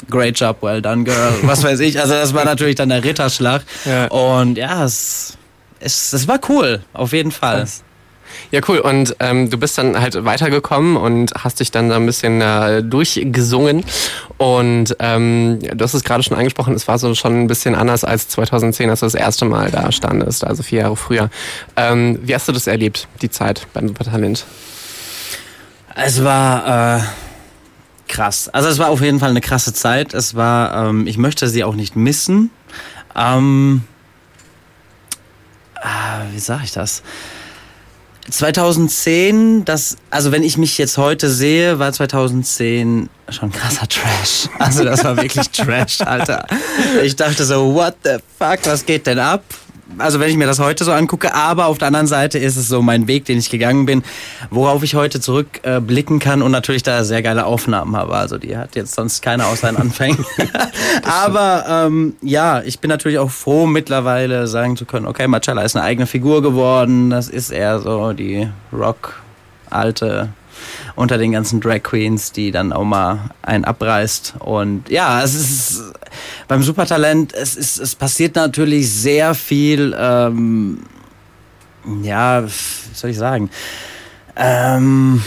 Great 0.09 0.39
job, 0.39 0.61
well 0.61 0.81
done, 0.81 1.03
girl. 1.03 1.33
Was 1.43 1.63
weiß 1.63 1.79
ich. 1.79 1.99
Also 1.99 2.13
das 2.13 2.33
war 2.33 2.45
natürlich 2.45 2.75
dann 2.75 2.89
der 2.89 3.03
Ritterschlag. 3.03 3.63
Ja. 3.85 4.07
Und 4.07 4.57
ja, 4.57 4.83
es, 4.83 5.37
es, 5.79 6.13
es 6.13 6.27
war 6.27 6.39
cool, 6.49 6.81
auf 6.93 7.13
jeden 7.13 7.31
Fall. 7.31 7.59
Krass. 7.59 7.83
Ja, 8.51 8.61
cool. 8.67 8.79
Und 8.79 9.15
ähm, 9.19 9.49
du 9.49 9.57
bist 9.57 9.77
dann 9.77 9.99
halt 9.99 10.23
weitergekommen 10.25 10.97
und 10.97 11.33
hast 11.37 11.59
dich 11.59 11.71
dann 11.71 11.89
so 11.89 11.95
ein 11.95 12.05
bisschen 12.05 12.41
äh, 12.41 12.83
durchgesungen. 12.83 13.83
Und 14.37 14.95
ähm, 14.99 15.59
du 15.61 15.83
hast 15.83 15.93
es 15.93 16.03
gerade 16.03 16.23
schon 16.23 16.37
angesprochen, 16.37 16.73
es 16.73 16.87
war 16.87 16.99
so 16.99 17.13
schon 17.15 17.43
ein 17.43 17.47
bisschen 17.47 17.75
anders 17.75 18.03
als 18.03 18.27
2010, 18.29 18.89
als 18.89 18.99
du 18.99 19.05
das 19.05 19.15
erste 19.15 19.45
Mal 19.45 19.71
da 19.71 19.91
standest, 19.91 20.43
also 20.43 20.63
vier 20.63 20.81
Jahre 20.81 20.95
früher. 20.95 21.29
Ähm, 21.75 22.19
wie 22.21 22.35
hast 22.35 22.47
du 22.47 22.51
das 22.51 22.67
erlebt, 22.67 23.07
die 23.21 23.29
Zeit 23.29 23.67
beim 23.73 23.87
Supertalent? 23.87 24.45
Es 25.95 26.23
war 26.23 26.97
äh, 26.97 27.01
krass. 28.07 28.49
Also 28.49 28.69
es 28.69 28.79
war 28.79 28.89
auf 28.89 29.01
jeden 29.01 29.19
Fall 29.19 29.29
eine 29.29 29.41
krasse 29.41 29.73
Zeit. 29.73 30.13
Es 30.13 30.35
war, 30.35 30.89
ähm, 30.89 31.07
ich 31.07 31.17
möchte 31.17 31.47
sie 31.47 31.63
auch 31.63 31.75
nicht 31.75 31.95
missen. 31.95 32.51
Ähm, 33.15 33.83
ah, 35.81 36.21
wie 36.31 36.39
sage 36.39 36.63
ich 36.65 36.71
das? 36.71 37.03
2010, 38.29 39.65
das, 39.65 39.97
also 40.09 40.31
wenn 40.31 40.41
ich 40.41 40.57
mich 40.57 40.77
jetzt 40.79 40.97
heute 40.97 41.29
sehe, 41.29 41.77
war 41.77 41.93
2010 41.93 43.09
schon 43.29 43.51
krasser 43.51 43.87
Trash. 43.87 44.49
Also 44.57 44.83
das 44.83 45.03
war 45.03 45.15
wirklich 45.17 45.49
Trash, 45.51 46.01
Alter. 46.01 46.47
Ich 47.03 47.15
dachte 47.15 47.45
so, 47.45 47.73
what 47.73 47.95
the 48.03 48.17
fuck, 48.39 48.59
was 48.65 48.85
geht 48.85 49.05
denn 49.05 49.19
ab? 49.19 49.43
Also 49.97 50.19
wenn 50.19 50.29
ich 50.29 50.37
mir 50.37 50.47
das 50.47 50.59
heute 50.59 50.83
so 50.83 50.91
angucke, 50.91 51.33
aber 51.33 51.67
auf 51.67 51.77
der 51.77 51.87
anderen 51.87 52.07
Seite 52.07 52.39
ist 52.39 52.55
es 52.55 52.67
so 52.67 52.81
mein 52.81 53.07
Weg, 53.07 53.25
den 53.25 53.37
ich 53.37 53.49
gegangen 53.49 53.85
bin, 53.85 54.03
worauf 54.49 54.83
ich 54.83 54.95
heute 54.95 55.19
zurückblicken 55.19 56.17
äh, 56.17 56.19
kann 56.19 56.41
und 56.41 56.51
natürlich 56.51 56.83
da 56.83 57.03
sehr 57.03 57.21
geile 57.21 57.45
Aufnahmen 57.45 57.95
habe. 57.95 58.15
Also 58.15 58.37
die 58.37 58.57
hat 58.57 58.75
jetzt 58.75 58.95
sonst 58.95 59.21
keiner 59.21 59.47
aus 59.47 59.61
seinen 59.61 59.77
Anfängen. 59.77 60.25
aber 61.03 61.65
ähm, 61.87 62.15
ja, 62.21 62.61
ich 62.63 62.79
bin 62.79 62.89
natürlich 62.89 63.19
auch 63.19 63.31
froh 63.31 63.65
mittlerweile 63.65 64.47
sagen 64.47 64.75
zu 64.75 64.85
können, 64.85 65.05
okay, 65.05 65.27
Marcella 65.27 65.61
ist 65.61 65.75
eine 65.75 65.85
eigene 65.85 66.07
Figur 66.07 66.41
geworden. 66.41 67.09
Das 67.09 67.29
ist 67.29 67.51
eher 67.51 67.79
so 67.79 68.13
die 68.13 68.47
Rock 68.73 69.21
alte 69.69 70.29
unter 70.95 71.17
den 71.17 71.31
ganzen 71.31 71.59
Drag 71.59 71.83
Queens, 71.83 72.31
die 72.31 72.51
dann 72.51 72.71
auch 72.71 72.83
mal 72.83 73.29
einen 73.41 73.65
abreißt. 73.65 74.35
Und 74.39 74.89
ja, 74.89 75.21
es 75.21 75.35
ist 75.35 75.83
beim 76.47 76.63
Supertalent, 76.63 77.33
es, 77.33 77.55
ist, 77.55 77.77
es 77.79 77.95
passiert 77.95 78.35
natürlich 78.35 78.91
sehr 78.91 79.35
viel, 79.35 79.95
ähm, 79.97 80.83
ja, 82.01 82.45
wie 82.45 82.93
soll 82.93 83.09
ich 83.09 83.17
sagen? 83.17 83.49
Ähm, 84.35 85.21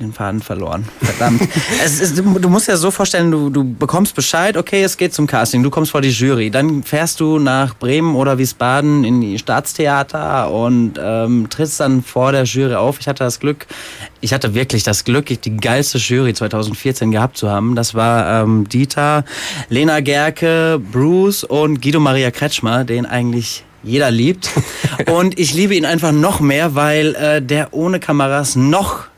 den 0.00 0.12
Faden 0.12 0.40
verloren. 0.40 0.88
Verdammt. 1.02 1.42
ist, 1.84 2.16
du 2.18 2.48
musst 2.48 2.68
ja 2.68 2.76
so 2.76 2.90
vorstellen, 2.90 3.30
du, 3.30 3.50
du 3.50 3.64
bekommst 3.74 4.14
Bescheid, 4.14 4.56
okay, 4.56 4.82
es 4.82 4.96
geht 4.96 5.12
zum 5.12 5.26
Casting, 5.26 5.62
du 5.62 5.70
kommst 5.70 5.90
vor 5.90 6.00
die 6.00 6.10
Jury. 6.10 6.50
Dann 6.50 6.82
fährst 6.82 7.20
du 7.20 7.38
nach 7.38 7.74
Bremen 7.74 8.16
oder 8.16 8.38
Wiesbaden 8.38 9.04
in 9.04 9.20
die 9.20 9.38
Staatstheater 9.38 10.50
und 10.50 10.94
ähm, 11.00 11.48
trittst 11.50 11.80
dann 11.80 12.02
vor 12.02 12.32
der 12.32 12.44
Jury 12.44 12.74
auf. 12.74 12.98
Ich 12.98 13.08
hatte 13.08 13.24
das 13.24 13.40
Glück, 13.40 13.66
ich 14.20 14.32
hatte 14.32 14.54
wirklich 14.54 14.82
das 14.82 15.04
Glück, 15.04 15.26
die 15.26 15.56
geilste 15.56 15.98
Jury 15.98 16.34
2014 16.34 17.10
gehabt 17.10 17.36
zu 17.36 17.50
haben. 17.50 17.76
Das 17.76 17.94
war 17.94 18.42
ähm, 18.42 18.68
Dieter, 18.68 19.24
Lena 19.68 20.00
Gerke, 20.00 20.80
Bruce 20.92 21.44
und 21.44 21.82
Guido 21.82 22.00
Maria 22.00 22.30
Kretschmer, 22.30 22.84
den 22.84 23.06
eigentlich 23.06 23.64
jeder 23.82 24.10
liebt. 24.10 24.50
Und 25.06 25.38
ich 25.38 25.54
liebe 25.54 25.74
ihn 25.74 25.86
einfach 25.86 26.12
noch 26.12 26.40
mehr, 26.40 26.74
weil 26.74 27.14
äh, 27.14 27.42
der 27.42 27.72
ohne 27.72 27.98
Kameras 28.00 28.56
noch 28.56 29.09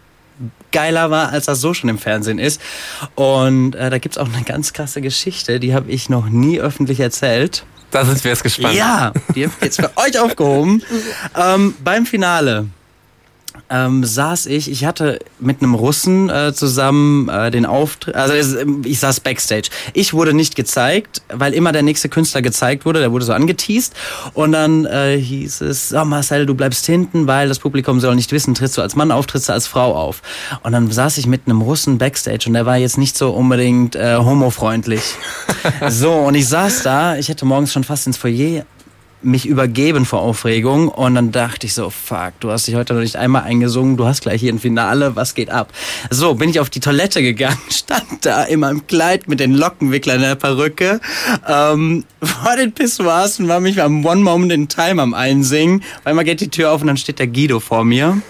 geiler 0.70 1.10
war, 1.10 1.30
als 1.30 1.46
das 1.46 1.60
so 1.60 1.74
schon 1.74 1.90
im 1.90 1.98
Fernsehen 1.98 2.38
ist. 2.38 2.60
Und 3.14 3.74
äh, 3.74 3.90
da 3.90 3.98
gibt's 3.98 4.18
auch 4.18 4.32
eine 4.32 4.42
ganz 4.44 4.72
krasse 4.72 5.00
Geschichte, 5.00 5.60
die 5.60 5.74
habe 5.74 5.90
ich 5.90 6.08
noch 6.08 6.28
nie 6.28 6.60
öffentlich 6.60 7.00
erzählt. 7.00 7.64
Da 7.90 8.04
sind 8.06 8.24
wir 8.24 8.30
jetzt 8.30 8.42
gespannt. 8.42 8.74
Ja, 8.74 9.12
die 9.34 9.44
habe 9.44 9.54
ich 9.58 9.64
jetzt 9.64 9.80
für 9.80 9.90
euch 9.96 10.18
aufgehoben. 10.18 10.82
Ähm, 11.36 11.74
beim 11.84 12.06
Finale 12.06 12.66
ähm, 13.72 14.04
saß 14.04 14.46
ich, 14.46 14.70
ich 14.70 14.84
hatte 14.84 15.18
mit 15.40 15.62
einem 15.62 15.74
Russen 15.74 16.28
äh, 16.28 16.52
zusammen 16.52 17.28
äh, 17.30 17.50
den 17.50 17.64
Auftritt, 17.64 18.14
also 18.14 18.34
ich 18.84 18.98
saß 19.00 19.20
backstage. 19.20 19.70
Ich 19.94 20.12
wurde 20.12 20.34
nicht 20.34 20.54
gezeigt, 20.54 21.22
weil 21.32 21.54
immer 21.54 21.72
der 21.72 21.82
nächste 21.82 22.10
Künstler 22.10 22.42
gezeigt 22.42 22.84
wurde, 22.84 23.00
der 23.00 23.12
wurde 23.12 23.24
so 23.24 23.32
angeteased 23.32 23.94
und 24.34 24.52
dann 24.52 24.84
äh, 24.84 25.16
hieß 25.16 25.62
es, 25.62 25.94
oh 25.94 26.04
Marcel, 26.04 26.44
du 26.44 26.54
bleibst 26.54 26.84
hinten, 26.84 27.26
weil 27.26 27.48
das 27.48 27.58
Publikum 27.58 27.98
soll 27.98 28.14
nicht 28.14 28.30
wissen, 28.32 28.54
trittst 28.54 28.76
du 28.76 28.82
als 28.82 28.94
Mann 28.94 29.10
auf, 29.10 29.26
trittst 29.26 29.48
du 29.48 29.54
als 29.54 29.66
Frau 29.66 29.96
auf. 29.96 30.20
Und 30.62 30.72
dann 30.72 30.90
saß 30.90 31.16
ich 31.16 31.26
mit 31.26 31.42
einem 31.46 31.62
Russen 31.62 31.96
backstage 31.96 32.44
und 32.46 32.52
der 32.52 32.66
war 32.66 32.76
jetzt 32.76 32.98
nicht 32.98 33.16
so 33.16 33.30
unbedingt 33.30 33.96
äh, 33.96 34.16
homofreundlich. 34.16 35.02
so, 35.88 36.12
und 36.12 36.34
ich 36.34 36.46
saß 36.46 36.82
da, 36.82 37.16
ich 37.16 37.30
hätte 37.30 37.46
morgens 37.46 37.72
schon 37.72 37.84
fast 37.84 38.06
ins 38.06 38.18
Foyer 38.18 38.66
mich 39.24 39.46
übergeben 39.46 40.04
vor 40.04 40.20
Aufregung 40.20 40.88
und 40.88 41.14
dann 41.14 41.32
dachte 41.32 41.66
ich 41.66 41.74
so, 41.74 41.90
fuck, 41.90 42.32
du 42.40 42.50
hast 42.50 42.66
dich 42.66 42.74
heute 42.74 42.94
noch 42.94 43.00
nicht 43.00 43.16
einmal 43.16 43.42
eingesungen, 43.42 43.96
du 43.96 44.06
hast 44.06 44.22
gleich 44.22 44.40
hier 44.40 44.52
ein 44.52 44.58
Finale, 44.58 45.16
was 45.16 45.34
geht 45.34 45.50
ab? 45.50 45.72
So, 46.10 46.34
bin 46.34 46.50
ich 46.50 46.60
auf 46.60 46.70
die 46.70 46.80
Toilette 46.80 47.22
gegangen, 47.22 47.58
stand 47.70 48.24
da 48.24 48.44
in 48.44 48.60
meinem 48.60 48.86
Kleid 48.86 49.28
mit 49.28 49.40
den 49.40 49.54
Lockenwicklern 49.54 50.16
in 50.16 50.22
der 50.22 50.34
Perücke, 50.34 51.00
ähm, 51.48 52.04
vor 52.22 52.56
den 52.56 52.72
Pissoirs 52.72 53.40
und 53.40 53.48
war 53.48 53.60
mich 53.60 53.82
am 53.82 54.04
One 54.04 54.22
Moment 54.22 54.52
in 54.52 54.68
Time 54.68 55.02
am 55.02 55.14
Einsingen. 55.14 55.82
Auf 55.98 56.06
einmal 56.06 56.24
geht 56.24 56.40
die 56.40 56.48
Tür 56.48 56.72
auf 56.72 56.80
und 56.80 56.86
dann 56.86 56.96
steht 56.96 57.18
der 57.18 57.26
Guido 57.26 57.60
vor 57.60 57.84
mir 57.84 58.20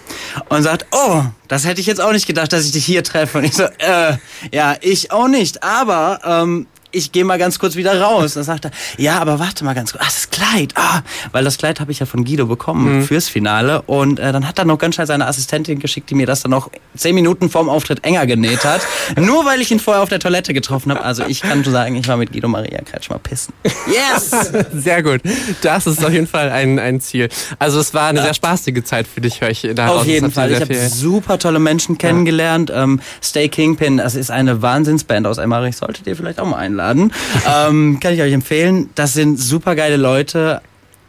und 0.48 0.62
sagt, 0.62 0.86
oh, 0.92 1.24
das 1.48 1.66
hätte 1.66 1.80
ich 1.80 1.86
jetzt 1.86 2.00
auch 2.00 2.12
nicht 2.12 2.26
gedacht, 2.26 2.52
dass 2.52 2.64
ich 2.64 2.72
dich 2.72 2.84
hier 2.84 3.04
treffe. 3.04 3.38
Und 3.38 3.44
ich 3.44 3.54
so, 3.54 3.64
äh, 3.64 4.16
ja, 4.52 4.76
ich 4.80 5.12
auch 5.12 5.28
nicht, 5.28 5.62
aber 5.62 6.20
ähm, 6.24 6.66
ich 6.92 7.10
gehe 7.10 7.24
mal 7.24 7.38
ganz 7.38 7.58
kurz 7.58 7.74
wieder 7.74 8.00
raus. 8.00 8.34
Dann 8.34 8.44
sagt 8.44 8.66
er, 8.66 8.70
ja, 8.98 9.18
aber 9.18 9.38
warte 9.38 9.64
mal 9.64 9.74
ganz 9.74 9.92
kurz. 9.92 10.04
Ach, 10.06 10.12
das 10.12 10.30
Kleid. 10.30 10.72
Ah, 10.76 11.00
weil 11.32 11.42
das 11.42 11.58
Kleid 11.58 11.80
habe 11.80 11.90
ich 11.90 11.98
ja 11.98 12.06
von 12.06 12.24
Guido 12.24 12.46
bekommen 12.46 12.98
mhm. 12.98 13.04
fürs 13.04 13.28
Finale. 13.28 13.82
Und 13.82 14.20
äh, 14.20 14.32
dann 14.32 14.46
hat 14.46 14.58
er 14.58 14.64
noch 14.64 14.78
ganz 14.78 14.94
schnell 14.94 15.06
seine 15.06 15.26
Assistentin 15.26 15.78
geschickt, 15.78 16.10
die 16.10 16.14
mir 16.14 16.26
das 16.26 16.42
dann 16.42 16.50
noch 16.50 16.70
zehn 16.94 17.14
Minuten 17.14 17.50
vorm 17.50 17.68
Auftritt 17.68 18.04
enger 18.04 18.26
genäht 18.26 18.64
hat. 18.64 18.82
nur 19.16 19.44
weil 19.46 19.60
ich 19.60 19.70
ihn 19.70 19.80
vorher 19.80 20.02
auf 20.02 20.10
der 20.10 20.20
Toilette 20.20 20.52
getroffen 20.54 20.90
habe. 20.90 21.02
Also 21.02 21.24
ich 21.26 21.40
kann 21.40 21.64
schon 21.64 21.72
sagen, 21.72 21.96
ich 21.96 22.06
war 22.06 22.16
mit 22.16 22.32
Guido 22.32 22.48
Maria 22.48 22.82
Kretschmer 22.82 23.18
pissen. 23.18 23.54
Yes! 23.86 24.30
Sehr 24.74 25.02
gut. 25.02 25.22
Das 25.62 25.86
ist 25.86 26.04
auf 26.04 26.12
jeden 26.12 26.26
Fall 26.26 26.50
ein, 26.50 26.78
ein 26.78 27.00
Ziel. 27.00 27.28
Also 27.58 27.80
es 27.80 27.94
war 27.94 28.08
eine 28.08 28.18
ja. 28.18 28.24
sehr 28.26 28.34
spaßige 28.34 28.84
Zeit 28.84 29.06
für 29.06 29.20
dich, 29.20 29.40
höre 29.40 29.50
ich. 29.50 29.66
Daraus. 29.74 30.02
Auf 30.02 30.06
jeden 30.06 30.30
Fall. 30.30 30.52
Ich 30.52 30.60
habe 30.60 30.88
super 30.88 31.38
tolle 31.38 31.58
Menschen 31.58 31.98
kennengelernt. 31.98 32.70
Ja. 32.70 32.84
Ähm, 32.84 33.00
Stay 33.22 33.48
Kingpin, 33.48 33.96
das 33.96 34.14
ist 34.14 34.30
eine 34.30 34.62
Wahnsinnsband 34.62 35.26
aus 35.26 35.38
Emmerich. 35.38 35.76
Solltet 35.76 36.06
ihr 36.06 36.16
vielleicht 36.16 36.38
auch 36.38 36.46
mal 36.46 36.56
einladen 36.56 36.81
einladen. 36.82 37.12
ähm, 37.46 38.00
kann 38.00 38.14
ich 38.14 38.22
euch 38.22 38.32
empfehlen. 38.32 38.90
Das 38.94 39.14
sind 39.14 39.38
super 39.38 39.74
geile 39.74 39.96
Leute. 39.96 40.60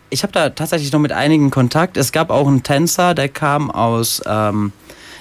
Ich 0.10 0.24
habe 0.24 0.32
da 0.32 0.50
tatsächlich 0.50 0.92
noch 0.92 1.00
mit 1.00 1.12
einigen 1.12 1.50
Kontakt. 1.50 1.98
Es 1.98 2.12
gab 2.12 2.30
auch 2.30 2.48
einen 2.48 2.64
Tänzer, 2.64 3.14
der 3.16 3.30
kam 3.30 3.72
aus, 3.72 4.22
ähm, 4.28 4.72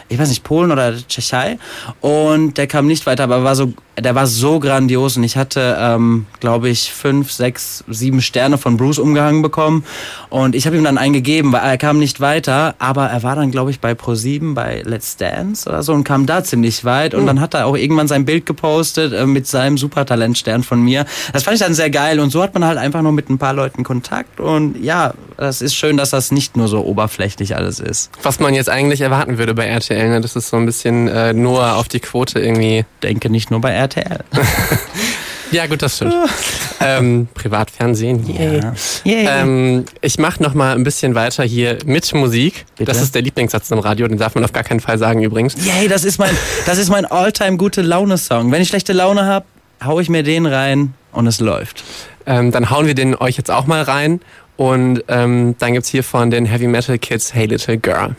ich 0.08 0.18
weiß 0.18 0.28
nicht, 0.28 0.44
Polen 0.44 0.70
oder 0.70 0.94
Tschechei. 0.94 1.58
Und 2.00 2.58
der 2.58 2.66
kam 2.66 2.86
nicht 2.86 3.06
weiter, 3.06 3.24
aber 3.24 3.42
war 3.42 3.56
so 3.56 3.72
der 3.98 4.14
war 4.14 4.26
so 4.26 4.58
grandios 4.58 5.16
und 5.16 5.24
ich 5.24 5.36
hatte, 5.36 5.76
ähm, 5.78 6.26
glaube 6.40 6.70
ich, 6.70 6.92
fünf, 6.92 7.30
sechs, 7.30 7.84
sieben 7.88 8.22
Sterne 8.22 8.56
von 8.56 8.78
Bruce 8.78 8.98
umgehangen 8.98 9.42
bekommen 9.42 9.84
und 10.30 10.54
ich 10.54 10.66
habe 10.66 10.76
ihm 10.76 10.84
dann 10.84 10.96
einen 10.96 11.12
gegeben, 11.12 11.52
weil 11.52 11.60
er 11.60 11.76
kam 11.76 11.98
nicht 11.98 12.20
weiter, 12.20 12.74
aber 12.78 13.06
er 13.06 13.22
war 13.22 13.36
dann, 13.36 13.50
glaube 13.50 13.70
ich, 13.70 13.80
bei 13.80 13.92
Pro7 13.92 14.54
bei 14.54 14.82
Let's 14.84 15.16
Dance 15.18 15.68
oder 15.68 15.82
so 15.82 15.92
und 15.92 16.04
kam 16.04 16.24
da 16.24 16.42
ziemlich 16.42 16.84
weit 16.86 17.14
und 17.14 17.22
mhm. 17.22 17.26
dann 17.26 17.40
hat 17.40 17.52
er 17.52 17.66
auch 17.66 17.76
irgendwann 17.76 18.08
sein 18.08 18.24
Bild 18.24 18.46
gepostet 18.46 19.12
äh, 19.12 19.26
mit 19.26 19.46
seinem 19.46 19.76
Supertalentstern 19.76 20.62
von 20.62 20.80
mir. 20.80 21.04
Das 21.34 21.42
fand 21.42 21.56
ich 21.56 21.62
dann 21.62 21.74
sehr 21.74 21.90
geil 21.90 22.18
und 22.18 22.30
so 22.30 22.42
hat 22.42 22.54
man 22.54 22.64
halt 22.64 22.78
einfach 22.78 23.02
nur 23.02 23.12
mit 23.12 23.28
ein 23.28 23.36
paar 23.36 23.52
Leuten 23.52 23.84
Kontakt 23.84 24.40
und 24.40 24.82
ja, 24.82 25.12
das 25.36 25.60
ist 25.60 25.74
schön, 25.74 25.96
dass 25.96 26.10
das 26.10 26.32
nicht 26.32 26.56
nur 26.56 26.68
so 26.68 26.82
oberflächlich 26.84 27.56
alles 27.56 27.78
ist. 27.78 28.10
Was 28.22 28.40
man 28.40 28.54
jetzt 28.54 28.70
eigentlich 28.70 29.00
erwarten 29.02 29.38
würde 29.38 29.54
bei 29.54 29.66
RTL, 29.66 30.08
ne? 30.08 30.20
das 30.20 30.36
ist 30.36 30.48
so 30.48 30.56
ein 30.56 30.64
bisschen 30.64 31.08
äh, 31.08 31.34
nur 31.34 31.76
auf 31.76 31.88
die 31.88 32.00
Quote 32.00 32.40
irgendwie. 32.40 32.84
Denke 33.02 33.28
nicht 33.28 33.50
nur 33.50 33.60
bei 33.60 33.70
RTL. 33.70 33.81
RTL. 33.82 34.20
ja, 35.50 35.66
gut, 35.66 35.82
das 35.82 35.96
stimmt. 35.96 36.14
ähm, 36.80 37.28
Privatfernsehen, 37.34 38.26
yay. 38.26 38.60
Yeah. 38.60 38.74
Yeah. 39.04 39.42
Ähm, 39.42 39.84
ich 40.00 40.18
mache 40.18 40.42
noch 40.42 40.54
mal 40.54 40.74
ein 40.74 40.84
bisschen 40.84 41.14
weiter 41.14 41.44
hier 41.44 41.78
mit 41.84 42.12
Musik. 42.14 42.64
Bitte? 42.76 42.90
Das 42.90 43.02
ist 43.02 43.14
der 43.14 43.22
Lieblingssatz 43.22 43.70
im 43.70 43.78
Radio, 43.78 44.08
den 44.08 44.18
darf 44.18 44.34
man 44.34 44.44
auf 44.44 44.52
gar 44.52 44.64
keinen 44.64 44.80
Fall 44.80 44.98
sagen 44.98 45.22
übrigens. 45.22 45.54
Yay, 45.64 45.88
das 45.88 46.04
ist 46.04 46.18
mein, 46.18 46.36
das 46.66 46.78
ist 46.78 46.90
mein 46.90 47.04
Alltime 47.04 47.56
gute 47.56 47.82
Laune-Song. 47.82 48.50
Wenn 48.52 48.62
ich 48.62 48.68
schlechte 48.68 48.92
Laune 48.92 49.24
habe, 49.24 49.46
hau 49.84 50.00
ich 50.00 50.08
mir 50.08 50.22
den 50.22 50.46
rein 50.46 50.94
und 51.12 51.26
es 51.26 51.40
läuft. 51.40 51.84
Ähm, 52.26 52.52
dann 52.52 52.70
hauen 52.70 52.86
wir 52.86 52.94
den 52.94 53.16
euch 53.16 53.36
jetzt 53.36 53.50
auch 53.50 53.66
mal 53.66 53.82
rein. 53.82 54.20
Und 54.56 55.02
ähm, 55.08 55.56
dann 55.58 55.72
gibt's 55.72 55.88
hier 55.88 56.04
von 56.04 56.30
den 56.30 56.46
Heavy 56.46 56.66
Metal 56.66 56.98
Kids 56.98 57.34
Hey 57.34 57.46
Little 57.46 57.78
Girl. 57.78 58.14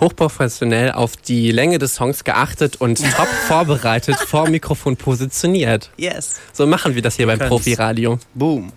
Hochprofessionell 0.00 0.92
auf 0.92 1.16
die 1.16 1.52
Länge 1.52 1.78
des 1.78 1.94
Songs 1.94 2.24
geachtet 2.24 2.76
und 2.76 2.98
top 3.16 3.28
vorbereitet 3.28 4.16
vor 4.16 4.48
Mikrofon 4.48 4.96
positioniert. 4.96 5.90
Yes. 5.96 6.40
So 6.52 6.66
machen 6.66 6.94
wir 6.94 7.02
das 7.02 7.16
hier 7.16 7.28
wir 7.28 7.36
beim 7.36 7.48
Profi-Radio. 7.48 8.18
Boom. 8.34 8.72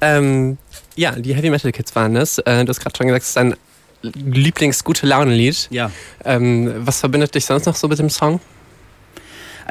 Ähm, 0.00 0.58
ja, 0.96 1.12
die 1.12 1.34
Heavy 1.34 1.50
Metal 1.50 1.72
Kids 1.72 1.94
waren 1.94 2.14
das. 2.14 2.38
Äh, 2.38 2.64
du 2.64 2.70
hast 2.70 2.80
gerade 2.80 2.96
schon 2.96 3.06
gesagt, 3.06 3.22
es 3.22 3.28
ist 3.28 3.36
dein 3.36 3.54
Lieblings-Gute-Laune-Lied. 4.02 5.68
Ja. 5.70 5.90
Ähm, 6.24 6.72
was 6.78 7.00
verbindet 7.00 7.34
dich 7.34 7.44
sonst 7.44 7.66
noch 7.66 7.76
so 7.76 7.88
mit 7.88 7.98
dem 7.98 8.10
Song? 8.10 8.40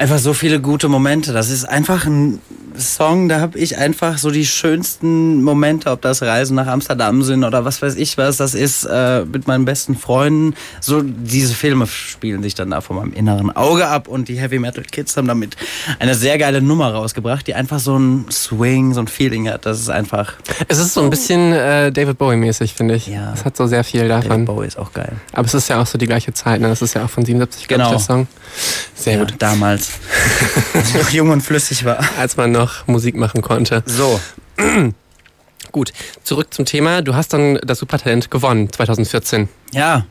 Einfach 0.00 0.18
so 0.18 0.32
viele 0.32 0.60
gute 0.60 0.88
Momente. 0.88 1.32
Das 1.34 1.50
ist 1.50 1.66
einfach 1.66 2.06
ein 2.06 2.38
Song, 2.78 3.28
da 3.28 3.40
habe 3.40 3.58
ich 3.58 3.76
einfach 3.76 4.16
so 4.16 4.30
die 4.30 4.46
schönsten 4.46 5.42
Momente, 5.42 5.90
ob 5.90 6.00
das 6.00 6.22
Reisen 6.22 6.54
nach 6.54 6.68
Amsterdam 6.68 7.22
sind 7.22 7.44
oder 7.44 7.64
was 7.64 7.82
weiß 7.82 7.96
ich 7.96 8.16
was, 8.16 8.36
das 8.38 8.54
ist 8.54 8.84
äh, 8.84 9.24
mit 9.24 9.46
meinen 9.48 9.64
besten 9.66 9.96
Freunden. 9.96 10.54
So 10.80 11.02
diese 11.02 11.52
Filme 11.52 11.86
spielen 11.86 12.42
sich 12.42 12.54
dann 12.54 12.70
da 12.70 12.80
vor 12.80 12.96
meinem 12.96 13.12
inneren 13.12 13.54
Auge 13.54 13.88
ab 13.88 14.08
und 14.08 14.28
die 14.28 14.36
Heavy 14.40 14.58
Metal 14.60 14.84
Kids 14.84 15.16
haben 15.16 15.26
damit 15.26 15.56
eine 15.98 16.14
sehr 16.14 16.38
geile 16.38 16.62
Nummer 16.62 16.94
rausgebracht, 16.94 17.46
die 17.46 17.54
einfach 17.54 17.80
so 17.80 17.98
ein 17.98 18.26
Swing, 18.30 18.94
so 18.94 19.00
ein 19.00 19.08
Feeling 19.08 19.50
hat. 19.50 19.66
Das 19.66 19.78
ist 19.80 19.90
einfach. 19.90 20.34
Es 20.68 20.78
ist 20.78 20.94
so 20.94 21.02
ein 21.02 21.10
bisschen 21.10 21.52
äh, 21.52 21.92
David 21.92 22.16
Bowie-mäßig, 22.16 22.72
finde 22.74 22.94
ich. 22.94 23.08
Ja. 23.08 23.32
Es 23.34 23.44
hat 23.44 23.56
so 23.56 23.66
sehr 23.66 23.84
viel 23.84 24.08
davon. 24.08 24.30
David 24.30 24.46
Bowie 24.46 24.66
ist 24.68 24.78
auch 24.78 24.92
geil. 24.94 25.12
Aber 25.32 25.44
es 25.46 25.52
ist 25.54 25.68
ja 25.68 25.82
auch 25.82 25.86
so 25.86 25.98
die 25.98 26.06
gleiche 26.06 26.32
Zeit, 26.32 26.60
ne? 26.62 26.68
Das 26.68 26.80
ist 26.80 26.94
ja 26.94 27.04
auch 27.04 27.10
von 27.10 27.24
77, 27.26 27.68
glaube 27.68 27.82
Genau. 27.82 27.96
ich, 27.96 28.06
der 28.06 28.14
Song. 28.14 28.28
Sehr 28.94 29.14
Ja, 29.18 29.24
gut. 29.24 29.34
damals, 29.38 29.89
als 30.74 30.90
ich 30.90 30.94
noch 30.94 31.10
jung 31.10 31.30
und 31.30 31.40
flüssig 31.40 31.84
war. 31.84 31.98
Als 32.18 32.36
man 32.36 32.52
noch 32.52 32.86
Musik 32.86 33.16
machen 33.16 33.42
konnte. 33.42 33.82
So, 33.86 34.20
Gut, 35.72 35.92
zurück 36.24 36.52
zum 36.52 36.64
Thema. 36.64 37.00
Du 37.00 37.14
hast 37.14 37.32
dann 37.32 37.58
das 37.64 37.78
Supertalent 37.78 38.30
gewonnen, 38.30 38.72
2014. 38.72 39.48
ja, 39.72 40.04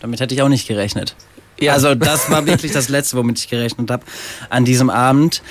damit 0.00 0.20
hätte 0.20 0.34
ich 0.34 0.42
auch 0.42 0.48
nicht 0.48 0.66
gerechnet. 0.66 1.14
Ja. 1.60 1.74
Also 1.74 1.94
das 1.94 2.28
war 2.30 2.44
wirklich 2.46 2.72
das 2.72 2.88
Letzte, 2.88 3.16
womit 3.16 3.38
ich 3.38 3.48
gerechnet 3.48 3.90
habe 3.90 4.04
an 4.50 4.64
diesem 4.64 4.90
Abend. 4.90 5.42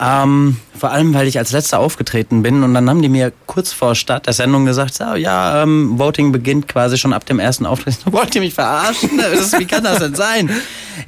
Ähm, 0.00 0.56
vor 0.78 0.92
allem, 0.92 1.12
weil 1.12 1.26
ich 1.26 1.38
als 1.38 1.50
Letzter 1.50 1.80
aufgetreten 1.80 2.42
bin 2.42 2.62
und 2.62 2.72
dann 2.72 2.88
haben 2.88 3.02
die 3.02 3.08
mir 3.08 3.32
kurz 3.46 3.72
vor 3.72 3.96
Start 3.96 4.26
der 4.26 4.32
Sendung 4.32 4.64
gesagt, 4.64 4.94
so, 4.94 5.16
ja, 5.16 5.62
ähm, 5.64 5.98
Voting 5.98 6.30
beginnt 6.30 6.68
quasi 6.68 6.96
schon 6.96 7.12
ab 7.12 7.26
dem 7.26 7.40
ersten 7.40 7.66
Auftritt. 7.66 7.96
Wollt 8.12 8.32
ihr 8.36 8.40
mich 8.40 8.54
verarschen? 8.54 9.10
Das 9.18 9.58
wie 9.58 9.64
kann 9.64 9.82
das 9.82 9.98
denn 9.98 10.14
sein? 10.14 10.50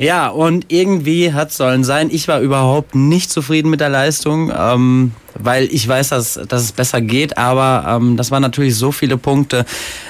Ja, 0.00 0.28
und 0.28 0.66
irgendwie 0.68 1.32
hat 1.32 1.52
sollen 1.52 1.84
sein. 1.84 2.08
Ich 2.10 2.26
war 2.26 2.40
überhaupt 2.40 2.96
nicht 2.96 3.30
zufrieden 3.30 3.70
mit 3.70 3.80
der 3.80 3.90
Leistung, 3.90 4.52
ähm, 4.56 5.12
weil 5.38 5.68
ich 5.70 5.86
weiß, 5.86 6.08
dass, 6.08 6.40
dass 6.48 6.62
es 6.62 6.72
besser 6.72 7.00
geht, 7.00 7.38
aber 7.38 7.84
ähm, 7.96 8.16
das 8.16 8.32
waren 8.32 8.42
natürlich 8.42 8.74
so 8.74 8.90
viele 8.90 9.16
Punkte. 9.16 9.64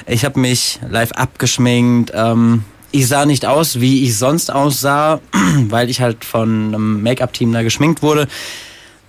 Ich 0.07 0.25
habe 0.25 0.40
mich 0.40 0.81
live 0.88 1.12
abgeschminkt. 1.12 2.12
Ähm, 2.14 2.64
ich 2.93 3.07
sah 3.09 3.27
nicht 3.27 3.45
aus, 3.45 3.81
wie 3.81 4.05
ich 4.05 4.16
sonst 4.16 4.51
aussah, 4.51 5.21
weil 5.69 5.90
ich 5.90 6.01
halt 6.01 6.25
von 6.25 6.69
einem 6.69 7.03
Make-up-Team 7.03 7.53
da 7.53 7.62
geschminkt 7.62 8.03
wurde. 8.03 8.27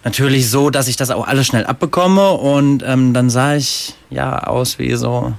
Natürlich 0.03 0.49
so, 0.49 0.69
dass 0.69 0.87
ich 0.87 0.95
das 0.95 1.11
auch 1.11 1.27
alles 1.27 1.45
schnell 1.45 1.65
abbekomme 1.65 2.31
und 2.31 2.83
ähm, 2.85 3.13
dann 3.13 3.29
sah 3.29 3.55
ich 3.55 3.93
ja 4.09 4.39
aus 4.39 4.79
wie 4.79 4.95
so, 4.95 5.33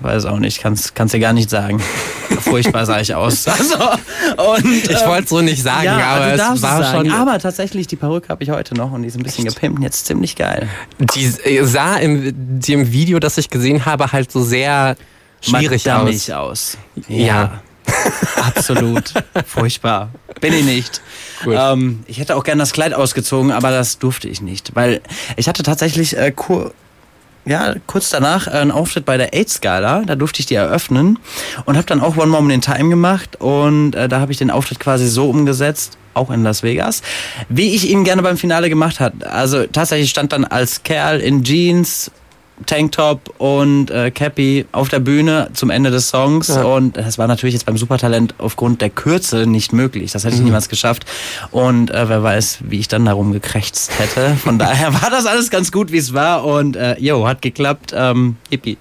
weiß 0.00 0.24
auch 0.24 0.38
nicht, 0.38 0.60
kann's 0.62 0.94
kann's 0.94 1.12
dir 1.12 1.20
gar 1.20 1.34
nicht 1.34 1.50
sagen. 1.50 1.82
Furchtbar 2.40 2.86
sah 2.86 3.00
ich 3.00 3.14
aus. 3.14 3.46
Also, 3.58 3.76
und, 4.54 4.84
Ich 4.84 4.90
ähm, 4.90 5.08
wollte 5.08 5.24
es 5.24 5.30
so 5.30 5.40
nicht 5.40 5.62
sagen, 5.62 5.84
ja, 5.84 5.98
aber 5.98 6.32
es 6.32 6.62
war 6.62 6.82
sagen. 6.82 7.08
schon. 7.08 7.10
Aber 7.10 7.38
tatsächlich, 7.38 7.86
die 7.86 7.96
Perücke 7.96 8.28
habe 8.30 8.42
ich 8.42 8.50
heute 8.50 8.74
noch 8.74 8.92
und 8.92 9.02
die 9.02 9.08
ist 9.08 9.16
ein 9.16 9.22
bisschen 9.22 9.44
gepimpt 9.44 9.78
und 9.78 9.82
jetzt 9.82 10.06
ziemlich 10.06 10.36
geil. 10.36 10.68
Die 10.98 11.24
äh, 11.44 11.64
sah 11.64 11.96
im 11.96 12.32
dem 12.60 12.92
Video, 12.92 13.18
das 13.18 13.38
ich 13.38 13.50
gesehen 13.50 13.84
habe, 13.84 14.12
halt 14.12 14.32
so 14.32 14.42
sehr 14.42 14.96
schwierig 15.40 15.90
aus. 15.90 16.30
aus. 16.30 16.78
Ja. 17.08 17.60
Absolut. 18.36 19.12
Furchtbar. 19.46 20.10
Bin 20.40 20.52
ich 20.52 20.64
nicht. 20.64 21.00
Gut. 21.44 21.54
Ähm, 21.56 22.04
ich 22.06 22.18
hätte 22.18 22.36
auch 22.36 22.44
gern 22.44 22.58
das 22.58 22.72
Kleid 22.72 22.94
ausgezogen, 22.94 23.52
aber 23.52 23.70
das 23.70 23.98
durfte 23.98 24.28
ich 24.28 24.40
nicht. 24.40 24.74
Weil 24.74 25.00
ich 25.36 25.48
hatte 25.48 25.62
tatsächlich 25.62 26.16
äh, 26.16 26.32
kur 26.32 26.72
ja, 27.46 27.76
kurz 27.86 28.10
danach 28.10 28.48
einen 28.48 28.72
Auftritt 28.72 29.04
bei 29.04 29.16
der 29.16 29.32
AIDS-Gala. 29.32 30.02
Da 30.04 30.16
durfte 30.16 30.40
ich 30.40 30.46
die 30.46 30.56
eröffnen 30.56 31.18
und 31.64 31.76
habe 31.76 31.86
dann 31.86 32.00
auch 32.00 32.16
One 32.16 32.26
Moment 32.26 32.52
in 32.66 32.74
Time 32.74 32.90
gemacht. 32.90 33.36
Und 33.40 33.94
äh, 33.94 34.08
da 34.08 34.20
habe 34.20 34.32
ich 34.32 34.38
den 34.38 34.50
Auftritt 34.50 34.80
quasi 34.80 35.06
so 35.06 35.30
umgesetzt, 35.30 35.96
auch 36.12 36.30
in 36.30 36.42
Las 36.42 36.64
Vegas, 36.64 37.02
wie 37.48 37.74
ich 37.74 37.88
ihn 37.88 38.02
gerne 38.02 38.22
beim 38.22 38.36
Finale 38.36 38.68
gemacht 38.68 38.98
hat. 38.98 39.24
Also 39.24 39.64
tatsächlich 39.66 40.10
stand 40.10 40.32
dann 40.32 40.44
als 40.44 40.82
Kerl 40.82 41.20
in 41.20 41.44
Jeans, 41.44 42.10
Tanktop 42.64 43.34
und 43.38 43.90
äh, 43.90 44.10
Cappy 44.10 44.64
auf 44.72 44.88
der 44.88 45.00
Bühne 45.00 45.50
zum 45.52 45.70
Ende 45.70 45.90
des 45.90 46.08
Songs. 46.08 46.48
Ja. 46.48 46.62
Und 46.62 46.96
das 46.96 47.18
war 47.18 47.26
natürlich 47.26 47.52
jetzt 47.54 47.66
beim 47.66 47.76
Supertalent 47.76 48.34
aufgrund 48.38 48.80
der 48.80 48.90
Kürze 48.90 49.46
nicht 49.46 49.72
möglich. 49.72 50.12
Das 50.12 50.24
hätte 50.24 50.36
ich 50.36 50.40
niemals 50.40 50.68
geschafft. 50.68 51.04
Und 51.50 51.90
äh, 51.90 52.08
wer 52.08 52.22
weiß, 52.22 52.58
wie 52.62 52.78
ich 52.78 52.88
dann 52.88 53.04
darum 53.04 53.32
gekrächzt 53.32 53.90
hätte. 53.98 54.36
Von 54.36 54.58
daher 54.58 54.94
war 55.02 55.10
das 55.10 55.26
alles 55.26 55.50
ganz 55.50 55.70
gut, 55.70 55.92
wie 55.92 55.98
es 55.98 56.14
war. 56.14 56.44
Und 56.44 56.76
äh, 56.76 56.96
jo, 56.98 57.26
hat 57.26 57.42
geklappt. 57.42 57.92
Ähm, 57.94 58.36
yippie. 58.50 58.78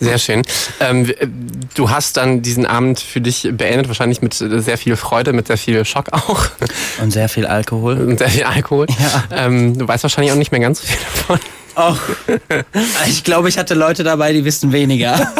Sehr 0.00 0.18
schön. 0.18 0.42
Ähm, 0.80 1.10
äh, 1.10 1.26
du 1.74 1.90
hast 1.90 2.16
dann 2.16 2.42
diesen 2.42 2.66
Abend 2.66 3.00
für 3.00 3.20
dich 3.20 3.48
beendet, 3.52 3.88
wahrscheinlich 3.88 4.22
mit 4.22 4.40
äh, 4.40 4.60
sehr 4.60 4.78
viel 4.78 4.96
Freude, 4.96 5.32
mit 5.32 5.48
sehr 5.48 5.58
viel 5.58 5.84
Schock 5.84 6.12
auch 6.12 6.46
Und 7.02 7.12
sehr 7.12 7.28
viel 7.28 7.46
Alkohol. 7.46 7.98
und 7.98 8.18
sehr 8.18 8.28
viel 8.30 8.44
Alkohol. 8.44 8.86
Ja. 8.98 9.46
Ähm, 9.46 9.78
du 9.78 9.86
weißt 9.86 10.02
wahrscheinlich 10.02 10.32
auch 10.32 10.36
nicht 10.36 10.50
mehr 10.50 10.60
ganz 10.60 10.80
so 10.80 10.86
viel 10.86 10.98
davon. 10.98 11.38
Och, 11.78 11.96
ich 13.06 13.22
glaube, 13.22 13.48
ich 13.48 13.56
hatte 13.56 13.74
Leute 13.74 14.02
dabei, 14.02 14.32
die 14.32 14.44
wissen 14.44 14.72
weniger. 14.72 15.32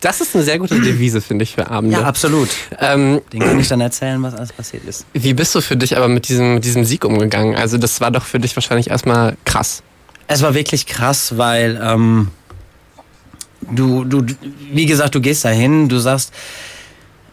Das 0.00 0.20
ist 0.20 0.34
eine 0.36 0.44
sehr 0.44 0.60
gute 0.60 0.78
Devise, 0.80 1.20
finde 1.20 1.42
ich, 1.42 1.54
für 1.54 1.68
Abende. 1.68 1.96
Ja, 1.98 2.04
absolut. 2.04 2.48
ähm, 2.78 3.20
Den 3.32 3.40
kann 3.40 3.58
ich 3.58 3.66
dann 3.66 3.80
erzählen, 3.80 4.22
was 4.22 4.34
alles 4.34 4.52
passiert 4.52 4.84
ist. 4.84 5.04
wie 5.12 5.34
bist 5.34 5.52
du 5.56 5.60
für 5.60 5.76
dich 5.76 5.96
aber 5.96 6.06
mit 6.06 6.28
diesem, 6.28 6.54
mit 6.54 6.64
diesem 6.64 6.84
Sieg 6.84 7.04
umgegangen? 7.04 7.56
Also 7.56 7.78
das 7.78 8.00
war 8.00 8.12
doch 8.12 8.24
für 8.24 8.38
dich 8.38 8.54
wahrscheinlich 8.54 8.90
erstmal 8.90 9.36
krass. 9.44 9.82
Es 10.28 10.42
war 10.42 10.54
wirklich 10.54 10.86
krass, 10.86 11.36
weil 11.36 11.80
ähm, 11.82 12.28
du, 13.72 14.04
du, 14.04 14.24
wie 14.72 14.86
gesagt, 14.86 15.16
du 15.16 15.20
gehst 15.20 15.44
dahin, 15.44 15.88
du 15.88 15.98
sagst, 15.98 16.32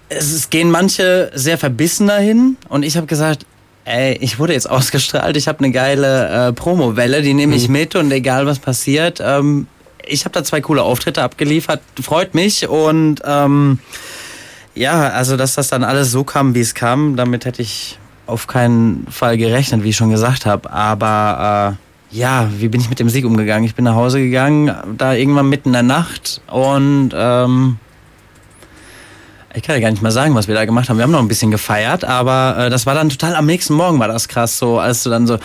es, 0.09 0.31
es 0.31 0.49
gehen 0.49 0.71
manche 0.71 1.31
sehr 1.35 1.59
verbissen 1.59 2.07
dahin 2.07 2.57
und 2.69 2.81
ich 2.83 2.97
habe 2.97 3.05
gesagt, 3.05 3.45
ey, 3.85 4.17
ich 4.19 4.39
wurde 4.39 4.53
jetzt 4.53 4.69
ausgestrahlt, 4.69 5.37
ich 5.37 5.47
habe 5.47 5.59
eine 5.59 5.71
geile 5.71 6.49
äh, 6.49 6.53
Promowelle, 6.53 7.21
die 7.21 7.33
nehme 7.33 7.55
ich 7.55 7.69
mit 7.69 7.95
und 7.95 8.11
egal 8.11 8.45
was 8.45 8.59
passiert, 8.59 9.21
ähm, 9.23 9.67
ich 10.05 10.25
habe 10.25 10.33
da 10.33 10.43
zwei 10.43 10.61
coole 10.61 10.83
Auftritte 10.83 11.23
abgeliefert, 11.23 11.81
freut 12.01 12.33
mich 12.33 12.67
und 12.67 13.21
ähm, 13.25 13.79
ja, 14.75 15.09
also 15.09 15.37
dass 15.37 15.55
das 15.55 15.69
dann 15.69 15.83
alles 15.83 16.11
so 16.11 16.23
kam, 16.23 16.55
wie 16.55 16.61
es 16.61 16.73
kam, 16.73 17.15
damit 17.15 17.45
hätte 17.45 17.61
ich 17.61 17.97
auf 18.25 18.47
keinen 18.47 19.05
Fall 19.09 19.37
gerechnet, 19.37 19.83
wie 19.83 19.89
ich 19.89 19.95
schon 19.95 20.09
gesagt 20.09 20.45
habe. 20.45 20.71
Aber 20.71 21.77
äh, 22.11 22.17
ja, 22.17 22.49
wie 22.57 22.69
bin 22.69 22.81
ich 22.81 22.89
mit 22.89 22.99
dem 22.99 23.09
Sieg 23.09 23.25
umgegangen? 23.25 23.65
Ich 23.65 23.75
bin 23.75 23.85
nach 23.85 23.95
Hause 23.95 24.19
gegangen, 24.19 24.71
da 24.97 25.13
irgendwann 25.13 25.49
mitten 25.49 25.69
in 25.69 25.73
der 25.73 25.83
Nacht 25.83 26.41
und 26.47 27.11
ähm, 27.13 27.77
ich 29.55 29.63
kann 29.63 29.75
ja 29.75 29.81
gar 29.81 29.91
nicht 29.91 30.01
mal 30.01 30.11
sagen, 30.11 30.35
was 30.35 30.47
wir 30.47 30.55
da 30.55 30.65
gemacht 30.65 30.89
haben. 30.89 30.97
Wir 30.97 31.03
haben 31.03 31.11
noch 31.11 31.19
ein 31.19 31.27
bisschen 31.27 31.51
gefeiert, 31.51 32.03
aber 32.03 32.55
äh, 32.57 32.69
das 32.69 32.85
war 32.85 32.95
dann 32.95 33.09
total 33.09 33.35
am 33.35 33.45
nächsten 33.45 33.73
Morgen 33.73 33.99
war 33.99 34.07
das 34.07 34.27
krass, 34.27 34.57
so 34.57 34.79
als 34.79 35.03
du 35.03 35.09
dann 35.09 35.27
so 35.27 35.37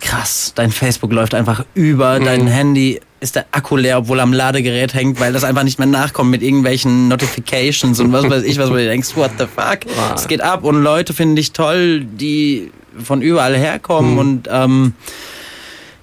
krass, 0.00 0.52
dein 0.56 0.72
Facebook 0.72 1.12
läuft 1.12 1.32
einfach 1.32 1.64
über, 1.74 2.18
dein 2.18 2.48
Handy 2.48 3.00
ist 3.20 3.36
der 3.36 3.46
Akku 3.52 3.76
leer, 3.76 3.98
obwohl 3.98 4.18
er 4.18 4.24
am 4.24 4.32
Ladegerät 4.32 4.94
hängt, 4.94 5.20
weil 5.20 5.32
das 5.32 5.44
einfach 5.44 5.62
nicht 5.62 5.78
mehr 5.78 5.86
nachkommt 5.86 6.28
mit 6.30 6.42
irgendwelchen 6.42 7.06
Notifications 7.06 8.00
und 8.00 8.12
was 8.12 8.28
weiß 8.28 8.42
ich, 8.42 8.58
was 8.58 8.68
du 8.68 8.74
dir 8.74 8.88
denkst, 8.88 9.14
what 9.14 9.30
the 9.38 9.46
fuck? 9.46 9.80
Es 10.16 10.26
geht 10.26 10.40
ab 10.40 10.64
und 10.64 10.82
Leute 10.82 11.14
finden 11.14 11.36
dich 11.36 11.52
toll, 11.52 12.00
die 12.04 12.72
von 13.00 13.22
überall 13.22 13.56
herkommen 13.56 14.18
und 14.18 14.48
ähm, 14.50 14.94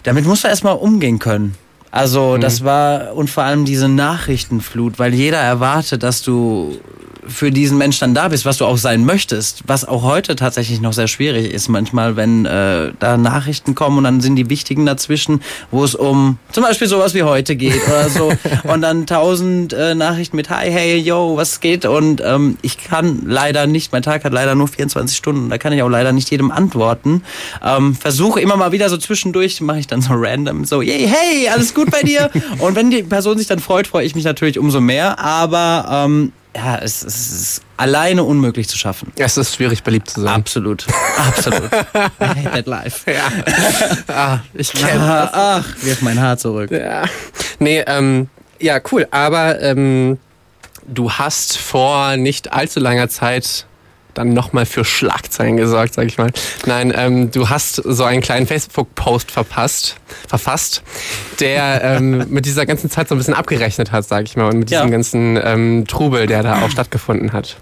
damit 0.03 0.25
musst 0.25 0.45
du 0.45 0.47
erstmal 0.47 0.77
umgehen 0.77 1.19
können. 1.19 1.55
Also 1.91 2.37
das 2.37 2.63
war 2.63 3.15
und 3.15 3.29
vor 3.29 3.43
allem 3.43 3.65
diese 3.65 3.87
Nachrichtenflut, 3.87 4.99
weil 4.99 5.13
jeder 5.13 5.39
erwartet, 5.39 6.03
dass 6.03 6.21
du 6.21 6.79
für 7.29 7.51
diesen 7.51 7.77
Mensch 7.77 7.99
dann 7.99 8.13
da 8.13 8.27
bist, 8.27 8.45
was 8.45 8.57
du 8.57 8.65
auch 8.65 8.77
sein 8.77 9.05
möchtest, 9.05 9.63
was 9.67 9.85
auch 9.85 10.03
heute 10.03 10.35
tatsächlich 10.35 10.81
noch 10.81 10.93
sehr 10.93 11.07
schwierig 11.07 11.53
ist 11.53 11.69
manchmal, 11.69 12.15
wenn 12.15 12.45
äh, 12.45 12.91
da 12.99 13.17
Nachrichten 13.17 13.75
kommen 13.75 13.99
und 13.99 14.03
dann 14.03 14.21
sind 14.21 14.35
die 14.35 14.49
wichtigen 14.49 14.85
dazwischen, 14.85 15.41
wo 15.71 15.83
es 15.83 15.95
um 15.95 16.37
zum 16.51 16.63
Beispiel 16.63 16.87
sowas 16.87 17.13
wie 17.13 17.23
heute 17.23 17.55
geht 17.55 17.87
oder 17.87 18.09
so. 18.09 18.31
Und 18.63 18.81
dann 18.81 19.05
tausend 19.05 19.73
äh, 19.73 19.95
Nachrichten 19.95 20.35
mit 20.35 20.49
Hi, 20.49 20.71
hey, 20.71 20.97
yo, 20.97 21.37
was 21.37 21.59
geht? 21.59 21.85
Und 21.85 22.21
ähm, 22.25 22.57
ich 22.61 22.77
kann 22.77 23.23
leider 23.25 23.67
nicht, 23.67 23.91
mein 23.91 24.01
Tag 24.01 24.23
hat 24.23 24.33
leider 24.33 24.55
nur 24.55 24.67
24 24.67 25.15
Stunden, 25.15 25.49
da 25.49 25.57
kann 25.57 25.73
ich 25.73 25.81
auch 25.81 25.89
leider 25.89 26.11
nicht 26.11 26.29
jedem 26.31 26.51
antworten. 26.51 27.23
Ähm, 27.63 27.95
Versuche 27.95 28.41
immer 28.41 28.57
mal 28.57 28.71
wieder 28.71 28.89
so 28.89 28.97
zwischendurch, 28.97 29.61
mache 29.61 29.79
ich 29.79 29.87
dann 29.87 30.01
so 30.01 30.13
random, 30.13 30.65
so, 30.65 30.81
yay, 30.81 31.07
hey, 31.07 31.49
alles 31.49 31.73
gut 31.73 31.78
bei 31.85 32.03
dir? 32.03 32.29
und 32.59 32.75
wenn 32.75 32.89
die 32.91 33.03
Person 33.03 33.37
sich 33.37 33.47
dann 33.47 33.59
freut, 33.59 33.87
freue 33.87 34.05
ich 34.05 34.15
mich 34.15 34.23
natürlich 34.25 34.59
umso 34.59 34.81
mehr, 34.81 35.19
aber 35.19 36.05
ähm, 36.05 36.33
ja, 36.55 36.77
es, 36.77 37.03
es 37.03 37.31
ist 37.31 37.61
alleine 37.77 38.23
unmöglich 38.23 38.67
zu 38.67 38.77
schaffen. 38.77 39.11
Es 39.15 39.37
ist 39.37 39.55
schwierig, 39.55 39.83
beliebt 39.83 40.09
zu 40.09 40.21
sein. 40.21 40.33
Absolut. 40.33 40.85
Absolut. 41.17 41.71
I 41.71 42.25
hate 42.25 42.51
that 42.51 42.67
life. 42.67 43.05
Ah, 44.07 44.39
ich 44.53 44.73
kenne 44.73 45.01
Ah, 45.01 45.29
ach, 45.61 45.65
wirf 45.83 46.01
mein 46.01 46.19
Haar 46.19 46.37
zurück. 46.37 46.71
Ja. 46.71 47.03
Nee, 47.59 47.83
ähm, 47.85 48.29
ja, 48.59 48.79
cool. 48.91 49.07
Aber 49.11 49.61
ähm, 49.61 50.17
du 50.87 51.11
hast 51.11 51.57
vor 51.57 52.17
nicht 52.17 52.51
allzu 52.51 52.79
langer 52.79 53.09
Zeit 53.09 53.65
dann 54.19 54.33
nochmal 54.33 54.65
für 54.65 54.83
Schlagzeilen 54.85 55.57
gesorgt, 55.57 55.93
sag 55.93 56.05
ich 56.07 56.17
mal. 56.17 56.31
Nein, 56.65 56.93
ähm, 56.95 57.31
du 57.31 57.49
hast 57.49 57.75
so 57.75 58.03
einen 58.03 58.21
kleinen 58.21 58.45
Facebook-Post 58.47 59.31
verpasst, 59.31 59.95
verfasst, 60.27 60.83
der 61.39 61.81
ähm, 61.83 62.25
mit 62.29 62.45
dieser 62.45 62.65
ganzen 62.65 62.89
Zeit 62.89 63.07
so 63.07 63.15
ein 63.15 63.17
bisschen 63.17 63.33
abgerechnet 63.33 63.91
hat, 63.91 64.05
sag 64.07 64.25
ich 64.25 64.35
mal, 64.35 64.49
und 64.49 64.59
mit 64.59 64.69
Ja. 64.69 64.79
diesem 64.81 64.91
ganzen 64.91 65.39
ähm, 65.41 65.85
Trubel, 65.87 66.27
der 66.27 66.43
da 66.43 66.61
auch 66.61 66.69
stattgefunden 66.69 67.31
hat. 67.33 67.57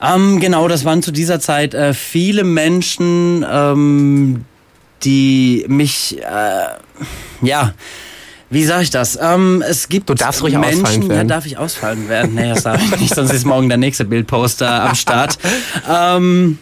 Ähm, 0.00 0.38
genau, 0.38 0.68
das 0.68 0.84
waren 0.84 1.02
zu 1.02 1.10
dieser 1.10 1.40
Zeit 1.40 1.74
äh, 1.74 1.92
viele 1.92 2.44
Menschen, 2.44 3.44
ähm, 3.50 4.44
die 5.02 5.64
mich, 5.68 6.18
äh, 6.22 6.66
ja, 7.46 7.72
wie 8.50 8.64
sage 8.64 8.82
ich 8.82 8.90
das? 8.90 9.18
Ähm, 9.20 9.62
es 9.66 9.88
gibt 9.88 10.08
Du 10.08 10.14
darfst 10.14 10.42
ruhig 10.42 10.56
Menschen, 10.56 10.84
ausfallend 10.84 11.12
ja, 11.12 11.24
darf 11.24 11.44
ich 11.46 11.58
ausfallen 11.58 12.08
werden? 12.08 12.34
Nee, 12.34 12.48
das 12.48 12.62
darf 12.62 12.82
ich 12.82 13.00
nicht, 13.00 13.14
sonst 13.14 13.32
ist 13.32 13.44
morgen 13.44 13.68
der 13.68 13.78
nächste 13.78 14.04
Bildposter 14.04 14.84
am 14.84 14.94
Start. 14.94 15.38
ähm, 15.90 16.58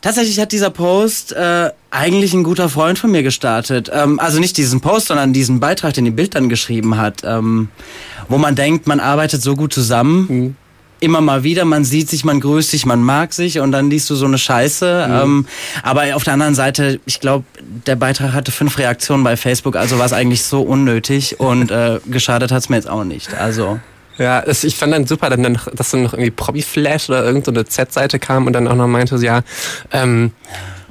tatsächlich 0.00 0.40
hat 0.40 0.50
dieser 0.50 0.70
Post 0.70 1.32
äh, 1.32 1.70
eigentlich 1.90 2.34
ein 2.34 2.42
guter 2.42 2.68
Freund 2.68 2.98
von 2.98 3.10
mir 3.10 3.22
gestartet. 3.22 3.90
Ähm, 3.92 4.18
also 4.18 4.40
nicht 4.40 4.56
diesen 4.56 4.80
Post, 4.80 5.08
sondern 5.08 5.32
diesen 5.32 5.60
Beitrag, 5.60 5.94
den 5.94 6.04
die 6.04 6.10
Bild 6.10 6.34
dann 6.34 6.48
geschrieben 6.48 6.96
hat, 6.96 7.22
ähm, 7.24 7.68
wo 8.28 8.36
man 8.36 8.56
denkt, 8.56 8.86
man 8.86 8.98
arbeitet 8.98 9.42
so 9.42 9.54
gut 9.54 9.72
zusammen. 9.72 10.26
Mhm. 10.28 10.56
Immer 11.00 11.20
mal 11.20 11.44
wieder, 11.44 11.64
man 11.64 11.84
sieht 11.84 12.08
sich, 12.08 12.24
man 12.24 12.40
grüßt 12.40 12.70
sich, 12.70 12.84
man 12.86 13.02
mag 13.02 13.32
sich 13.32 13.60
und 13.60 13.72
dann 13.72 13.88
liest 13.90 14.10
du 14.10 14.14
so 14.14 14.26
eine 14.26 14.38
Scheiße. 14.38 15.06
Mhm. 15.08 15.14
Ähm, 15.14 15.46
aber 15.82 16.16
auf 16.16 16.24
der 16.24 16.32
anderen 16.32 16.54
Seite, 16.54 17.00
ich 17.06 17.20
glaube, 17.20 17.44
der 17.86 17.96
Beitrag 17.96 18.32
hatte 18.32 18.50
fünf 18.50 18.78
Reaktionen 18.78 19.22
bei 19.22 19.36
Facebook, 19.36 19.76
also 19.76 19.98
war 19.98 20.06
es 20.06 20.12
eigentlich 20.12 20.42
so 20.42 20.62
unnötig 20.62 21.38
und 21.38 21.70
äh, 21.70 22.00
geschadet 22.06 22.50
hat's 22.50 22.68
mir 22.68 22.76
jetzt 22.76 22.88
auch 22.88 23.04
nicht. 23.04 23.32
Also 23.34 23.78
Ja, 24.18 24.40
es, 24.40 24.64
ich 24.64 24.76
fand 24.76 24.92
dann 24.92 25.06
super, 25.06 25.30
dann, 25.30 25.58
dass 25.74 25.90
dann 25.90 26.02
noch 26.02 26.12
irgendwie 26.12 26.32
Probi-Flash 26.32 27.08
oder 27.08 27.24
irgendeine 27.24 27.64
Z-Seite 27.64 28.18
kam 28.18 28.46
und 28.46 28.52
dann 28.52 28.66
auch 28.66 28.74
noch 28.74 28.88
meinte, 28.88 29.16
so, 29.16 29.24
ja, 29.24 29.42
ähm, 29.92 30.32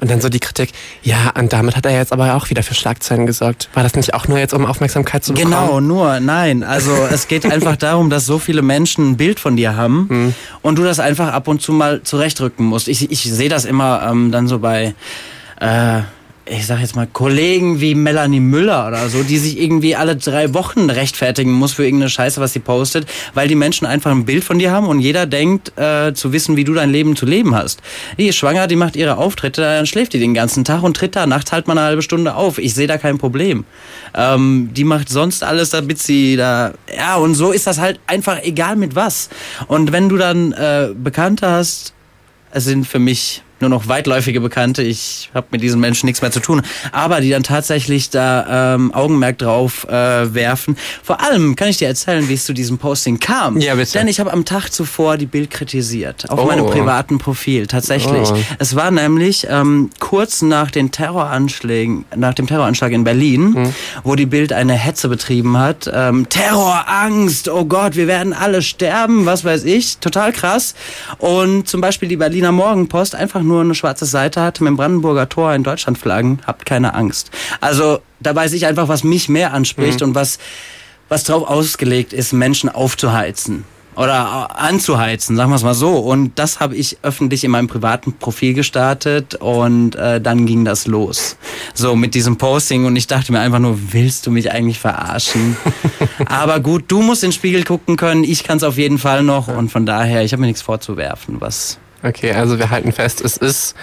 und 0.00 0.10
dann 0.10 0.20
so 0.20 0.28
die 0.28 0.38
Kritik, 0.40 0.70
ja, 1.02 1.32
und 1.38 1.52
damit 1.52 1.76
hat 1.76 1.84
er 1.86 1.92
jetzt 1.92 2.12
aber 2.12 2.34
auch 2.34 2.50
wieder 2.50 2.62
für 2.62 2.74
Schlagzeilen 2.74 3.26
gesorgt. 3.26 3.68
War 3.74 3.82
das 3.82 3.94
nicht 3.94 4.14
auch 4.14 4.28
nur 4.28 4.38
jetzt, 4.38 4.54
um 4.54 4.64
Aufmerksamkeit 4.66 5.24
zu 5.24 5.34
bekommen? 5.34 5.52
Genau, 5.52 5.80
nur, 5.80 6.20
nein. 6.20 6.62
Also 6.62 6.92
es 7.12 7.28
geht 7.28 7.44
einfach 7.50 7.76
darum, 7.76 8.10
dass 8.10 8.26
so 8.26 8.38
viele 8.38 8.62
Menschen 8.62 9.10
ein 9.12 9.16
Bild 9.16 9.40
von 9.40 9.56
dir 9.56 9.76
haben 9.76 10.06
Mhm. 10.08 10.34
und 10.62 10.78
du 10.78 10.84
das 10.84 11.00
einfach 11.00 11.32
ab 11.32 11.48
und 11.48 11.60
zu 11.62 11.72
mal 11.72 12.02
zurechtrücken 12.02 12.64
musst. 12.66 12.88
Ich, 12.88 13.10
ich 13.10 13.22
sehe 13.22 13.48
das 13.48 13.64
immer 13.64 14.02
ähm, 14.08 14.30
dann 14.32 14.46
so 14.48 14.58
bei, 14.58 14.94
äh, 15.60 16.00
ich 16.50 16.66
sag 16.66 16.80
jetzt 16.80 16.96
mal, 16.96 17.06
Kollegen 17.06 17.80
wie 17.80 17.94
Melanie 17.94 18.40
Müller 18.40 18.88
oder 18.88 19.08
so, 19.08 19.22
die 19.22 19.38
sich 19.38 19.60
irgendwie 19.60 19.96
alle 19.96 20.16
drei 20.16 20.54
Wochen 20.54 20.90
rechtfertigen 20.90 21.52
muss 21.52 21.72
für 21.72 21.84
irgendeine 21.84 22.10
Scheiße, 22.10 22.40
was 22.40 22.52
sie 22.52 22.58
postet, 22.58 23.06
weil 23.34 23.48
die 23.48 23.54
Menschen 23.54 23.86
einfach 23.86 24.10
ein 24.10 24.24
Bild 24.24 24.44
von 24.44 24.58
dir 24.58 24.70
haben 24.70 24.86
und 24.86 25.00
jeder 25.00 25.26
denkt 25.26 25.72
äh, 25.78 26.12
zu 26.14 26.32
wissen, 26.32 26.56
wie 26.56 26.64
du 26.64 26.74
dein 26.74 26.90
Leben 26.90 27.16
zu 27.16 27.26
leben 27.26 27.54
hast. 27.54 27.82
Die 28.18 28.28
ist 28.28 28.36
schwanger, 28.36 28.66
die 28.66 28.76
macht 28.76 28.96
ihre 28.96 29.16
Auftritte, 29.16 29.62
dann 29.62 29.86
schläft 29.86 30.12
die 30.12 30.18
den 30.18 30.34
ganzen 30.34 30.64
Tag 30.64 30.82
und 30.82 30.96
tritt 30.96 31.16
da 31.16 31.26
nachts 31.26 31.52
halt 31.52 31.66
mal 31.66 31.76
eine 31.76 31.86
halbe 31.86 32.02
Stunde 32.02 32.34
auf. 32.34 32.58
Ich 32.58 32.74
sehe 32.74 32.86
da 32.86 32.98
kein 32.98 33.18
Problem. 33.18 33.64
Ähm, 34.14 34.70
die 34.72 34.84
macht 34.84 35.08
sonst 35.08 35.44
alles, 35.44 35.70
damit 35.70 35.98
sie 36.00 36.36
da, 36.36 36.72
ja, 36.96 37.16
und 37.16 37.34
so 37.34 37.52
ist 37.52 37.66
das 37.66 37.78
halt 37.78 38.00
einfach 38.06 38.42
egal 38.42 38.76
mit 38.76 38.94
was. 38.94 39.28
Und 39.66 39.92
wenn 39.92 40.08
du 40.08 40.16
dann 40.16 40.52
äh, 40.52 40.90
Bekannte 40.94 41.50
hast, 41.50 41.92
es 42.50 42.64
sind 42.64 42.86
für 42.86 42.98
mich 42.98 43.42
nur 43.60 43.70
noch 43.70 43.88
weitläufige 43.88 44.40
Bekannte. 44.40 44.82
Ich 44.82 45.30
habe 45.34 45.46
mit 45.50 45.62
diesen 45.62 45.80
Menschen 45.80 46.06
nichts 46.06 46.22
mehr 46.22 46.30
zu 46.30 46.40
tun. 46.40 46.62
Aber 46.92 47.20
die 47.20 47.30
dann 47.30 47.42
tatsächlich 47.42 48.10
da 48.10 48.74
ähm, 48.74 48.92
Augenmerk 48.94 49.38
drauf 49.38 49.86
äh, 49.88 50.34
werfen. 50.34 50.76
Vor 51.02 51.20
allem 51.20 51.56
kann 51.56 51.68
ich 51.68 51.78
dir 51.78 51.88
erzählen, 51.88 52.28
wie 52.28 52.34
es 52.34 52.44
zu 52.44 52.52
diesem 52.52 52.78
Posting 52.78 53.18
kam. 53.20 53.58
Ja, 53.60 53.74
bitte. 53.74 53.92
Denn 53.98 54.08
ich 54.08 54.20
habe 54.20 54.32
am 54.32 54.44
Tag 54.44 54.68
zuvor 54.70 55.16
die 55.16 55.26
Bild 55.26 55.50
kritisiert. 55.50 56.28
Auf 56.30 56.38
Oh. 56.40 56.46
meinem 56.46 56.66
privaten 56.66 57.18
Profil. 57.18 57.66
Tatsächlich. 57.66 58.28
Oh. 58.30 58.36
Es 58.58 58.74
war 58.76 58.90
nämlich 58.90 59.46
ähm, 59.50 59.90
kurz 59.98 60.42
nach 60.42 60.70
den 60.70 60.90
Terroranschlägen, 60.92 62.04
nach 62.16 62.34
dem 62.34 62.46
Terroranschlag 62.46 62.92
in 62.92 63.04
Berlin, 63.04 63.54
Hm. 63.54 63.74
wo 64.04 64.14
die 64.14 64.26
Bild 64.26 64.52
eine 64.52 64.74
Hetze 64.74 65.08
betrieben 65.08 65.56
hat. 65.58 65.90
Ähm, 65.92 66.28
Terror, 66.28 66.84
Angst, 66.88 67.48
oh 67.48 67.64
Gott, 67.64 67.96
wir 67.96 68.06
werden 68.06 68.32
alle 68.32 68.62
sterben, 68.62 69.26
was 69.26 69.44
weiß 69.44 69.64
ich. 69.64 69.98
Total 69.98 70.32
krass. 70.32 70.74
Und 71.18 71.68
zum 71.68 71.80
Beispiel 71.80 72.08
die 72.08 72.16
Berliner 72.16 72.52
Morgenpost 72.52 73.14
einfach 73.14 73.42
nur 73.48 73.62
eine 73.62 73.74
schwarze 73.74 74.06
Seite 74.06 74.42
hatte 74.42 74.62
mit 74.62 74.70
dem 74.70 74.76
Brandenburger 74.76 75.28
Tor 75.28 75.54
in 75.54 75.64
Deutschland 75.64 75.98
flaggen. 75.98 76.40
Habt 76.46 76.66
keine 76.66 76.94
Angst. 76.94 77.30
Also 77.60 78.00
da 78.20 78.34
weiß 78.34 78.52
ich 78.52 78.66
einfach, 78.66 78.88
was 78.88 79.04
mich 79.04 79.28
mehr 79.28 79.52
anspricht 79.52 80.02
und 80.02 80.14
was, 80.14 80.38
was 81.08 81.24
drauf 81.24 81.48
ausgelegt 81.48 82.12
ist, 82.12 82.32
Menschen 82.32 82.68
aufzuheizen 82.68 83.64
oder 83.98 84.56
anzuheizen, 84.60 85.36
sagen 85.36 85.50
wir 85.50 85.56
es 85.56 85.64
mal 85.64 85.74
so. 85.74 85.96
Und 85.96 86.38
das 86.38 86.60
habe 86.60 86.76
ich 86.76 86.98
öffentlich 87.02 87.42
in 87.42 87.50
meinem 87.50 87.66
privaten 87.66 88.12
Profil 88.12 88.54
gestartet 88.54 89.34
und 89.34 89.96
äh, 89.96 90.20
dann 90.20 90.46
ging 90.46 90.64
das 90.64 90.86
los. 90.86 91.36
So 91.74 91.96
mit 91.96 92.14
diesem 92.14 92.38
Posting 92.38 92.84
und 92.84 92.94
ich 92.94 93.08
dachte 93.08 93.32
mir 93.32 93.40
einfach 93.40 93.58
nur, 93.58 93.76
willst 93.92 94.26
du 94.26 94.30
mich 94.30 94.52
eigentlich 94.52 94.78
verarschen? 94.78 95.56
Aber 96.26 96.60
gut, 96.60 96.84
du 96.88 97.02
musst 97.02 97.24
in 97.24 97.30
den 97.30 97.34
Spiegel 97.34 97.64
gucken 97.64 97.96
können, 97.96 98.22
ich 98.22 98.44
kann 98.44 98.58
es 98.58 98.62
auf 98.62 98.78
jeden 98.78 98.98
Fall 98.98 99.24
noch 99.24 99.48
und 99.48 99.70
von 99.70 99.84
daher, 99.84 100.22
ich 100.22 100.32
habe 100.32 100.42
mir 100.42 100.46
nichts 100.46 100.62
vorzuwerfen, 100.62 101.40
was 101.40 101.78
Okay, 102.02 102.32
also 102.32 102.58
wir 102.58 102.70
halten 102.70 102.92
fest, 102.92 103.20
es 103.20 103.36
ist 103.36 103.74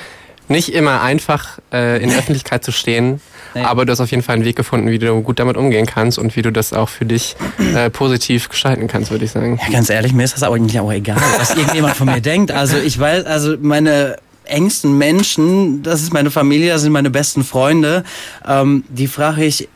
nicht 0.47 0.69
immer 0.73 1.01
einfach, 1.01 1.59
äh, 1.73 2.01
in 2.01 2.09
der 2.09 2.19
Öffentlichkeit 2.19 2.63
zu 2.63 2.71
stehen, 2.71 3.19
Nee. 3.53 3.63
aber 3.63 3.85
du 3.85 3.91
hast 3.93 4.01
auf 4.01 4.11
jeden 4.11 4.21
Fall 4.21 4.35
einen 4.35 4.43
Weg 4.43 4.57
gefunden, 4.57 4.89
wie 4.89 4.99
du 4.99 5.21
gut 5.21 5.39
damit 5.39 5.55
umgehen 5.55 5.85
kannst 5.85 6.19
und 6.19 6.35
wie 6.35 6.41
du 6.41 6.51
das 6.51 6.73
auch 6.73 6.89
für 6.89 7.05
dich 7.05 7.37
äh, 7.73 7.89
positiv 7.89 8.49
gestalten 8.49 8.87
kannst, 8.89 9.11
würde 9.11 9.23
ich 9.23 9.31
sagen. 9.31 9.57
Ja, 9.63 9.71
ganz 9.71 9.89
ehrlich, 9.89 10.11
mir 10.11 10.23
ist 10.25 10.33
das 10.35 10.43
aber 10.43 10.55
eigentlich 10.57 10.77
auch 10.79 10.91
egal, 10.91 11.15
was 11.37 11.55
irgendjemand 11.55 11.95
von 11.95 12.07
mir 12.07 12.19
denkt. 12.21 12.51
Also 12.51 12.75
ich 12.77 12.99
weiß, 12.99 13.25
also 13.25 13.55
meine 13.61 14.17
engsten 14.43 14.97
Menschen, 14.97 15.83
das 15.83 16.01
ist 16.01 16.11
meine 16.13 16.31
Familie, 16.31 16.73
das 16.73 16.81
sind 16.81 16.91
meine 16.91 17.09
besten 17.09 17.45
Freunde, 17.45 18.03
ähm, 18.45 18.83
die 18.89 19.07
frage 19.07 19.45
ich, 19.45 19.69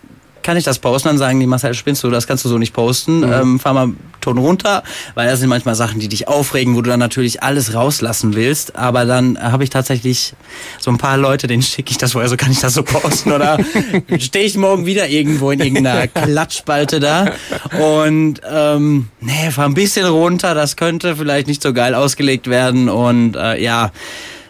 kann 0.44 0.58
ich 0.58 0.64
das 0.64 0.80
posten? 0.80 1.10
Dann 1.10 1.18
sagen 1.18 1.40
die, 1.40 1.48
Marcel, 1.48 1.74
spinnst 1.74 2.04
du, 2.04 2.10
das 2.10 2.28
kannst 2.28 2.46
du 2.46 2.50
so 2.50 2.58
nicht 2.58 2.74
posten. 2.74 3.24
Ähm, 3.24 3.60
fahr 3.60 3.74
mal 3.74 3.90
Ton 4.22 4.38
runter, 4.38 4.84
weil 5.16 5.28
das 5.28 5.40
sind 5.40 5.48
manchmal 5.50 5.76
Sachen, 5.76 6.00
die 6.00 6.10
dich 6.10 6.28
aufregen, 6.28 6.76
wo 6.76 6.82
du 6.82 6.90
dann 6.90 7.00
natürlich 7.00 7.42
alles 7.42 7.74
rauslassen 7.74 8.36
willst. 8.36 8.76
Aber 8.76 9.06
dann 9.06 9.42
habe 9.42 9.64
ich 9.64 9.70
tatsächlich 9.70 10.34
so 10.80 10.92
ein 10.92 10.98
paar 10.98 11.18
Leute, 11.18 11.48
denen 11.48 11.62
schicke 11.62 11.92
ich 11.92 11.98
das 11.98 12.12
vorher, 12.12 12.30
so 12.30 12.36
kann 12.36 12.52
ich 12.52 12.60
das 12.60 12.74
so 12.74 12.84
posten. 12.84 13.32
Oder 13.32 13.58
stehe 14.20 14.46
ich 14.46 14.58
morgen 14.58 14.86
wieder 14.86 15.08
irgendwo 15.08 15.52
in 15.52 15.60
irgendeiner 15.62 16.08
Klatschspalte 16.08 17.00
da 17.00 17.32
und 17.80 18.42
ähm, 18.50 19.08
nee, 19.22 19.52
fahr 19.52 19.66
ein 19.66 19.74
bisschen 19.74 20.06
runter, 20.06 20.54
das 20.54 20.76
könnte 20.76 21.16
vielleicht 21.16 21.48
nicht 21.48 21.62
so 21.62 21.74
geil 21.74 21.96
ausgelegt 21.96 22.50
werden. 22.50 22.90
Und 22.90 23.36
äh, 23.36 23.62
ja, 23.62 23.92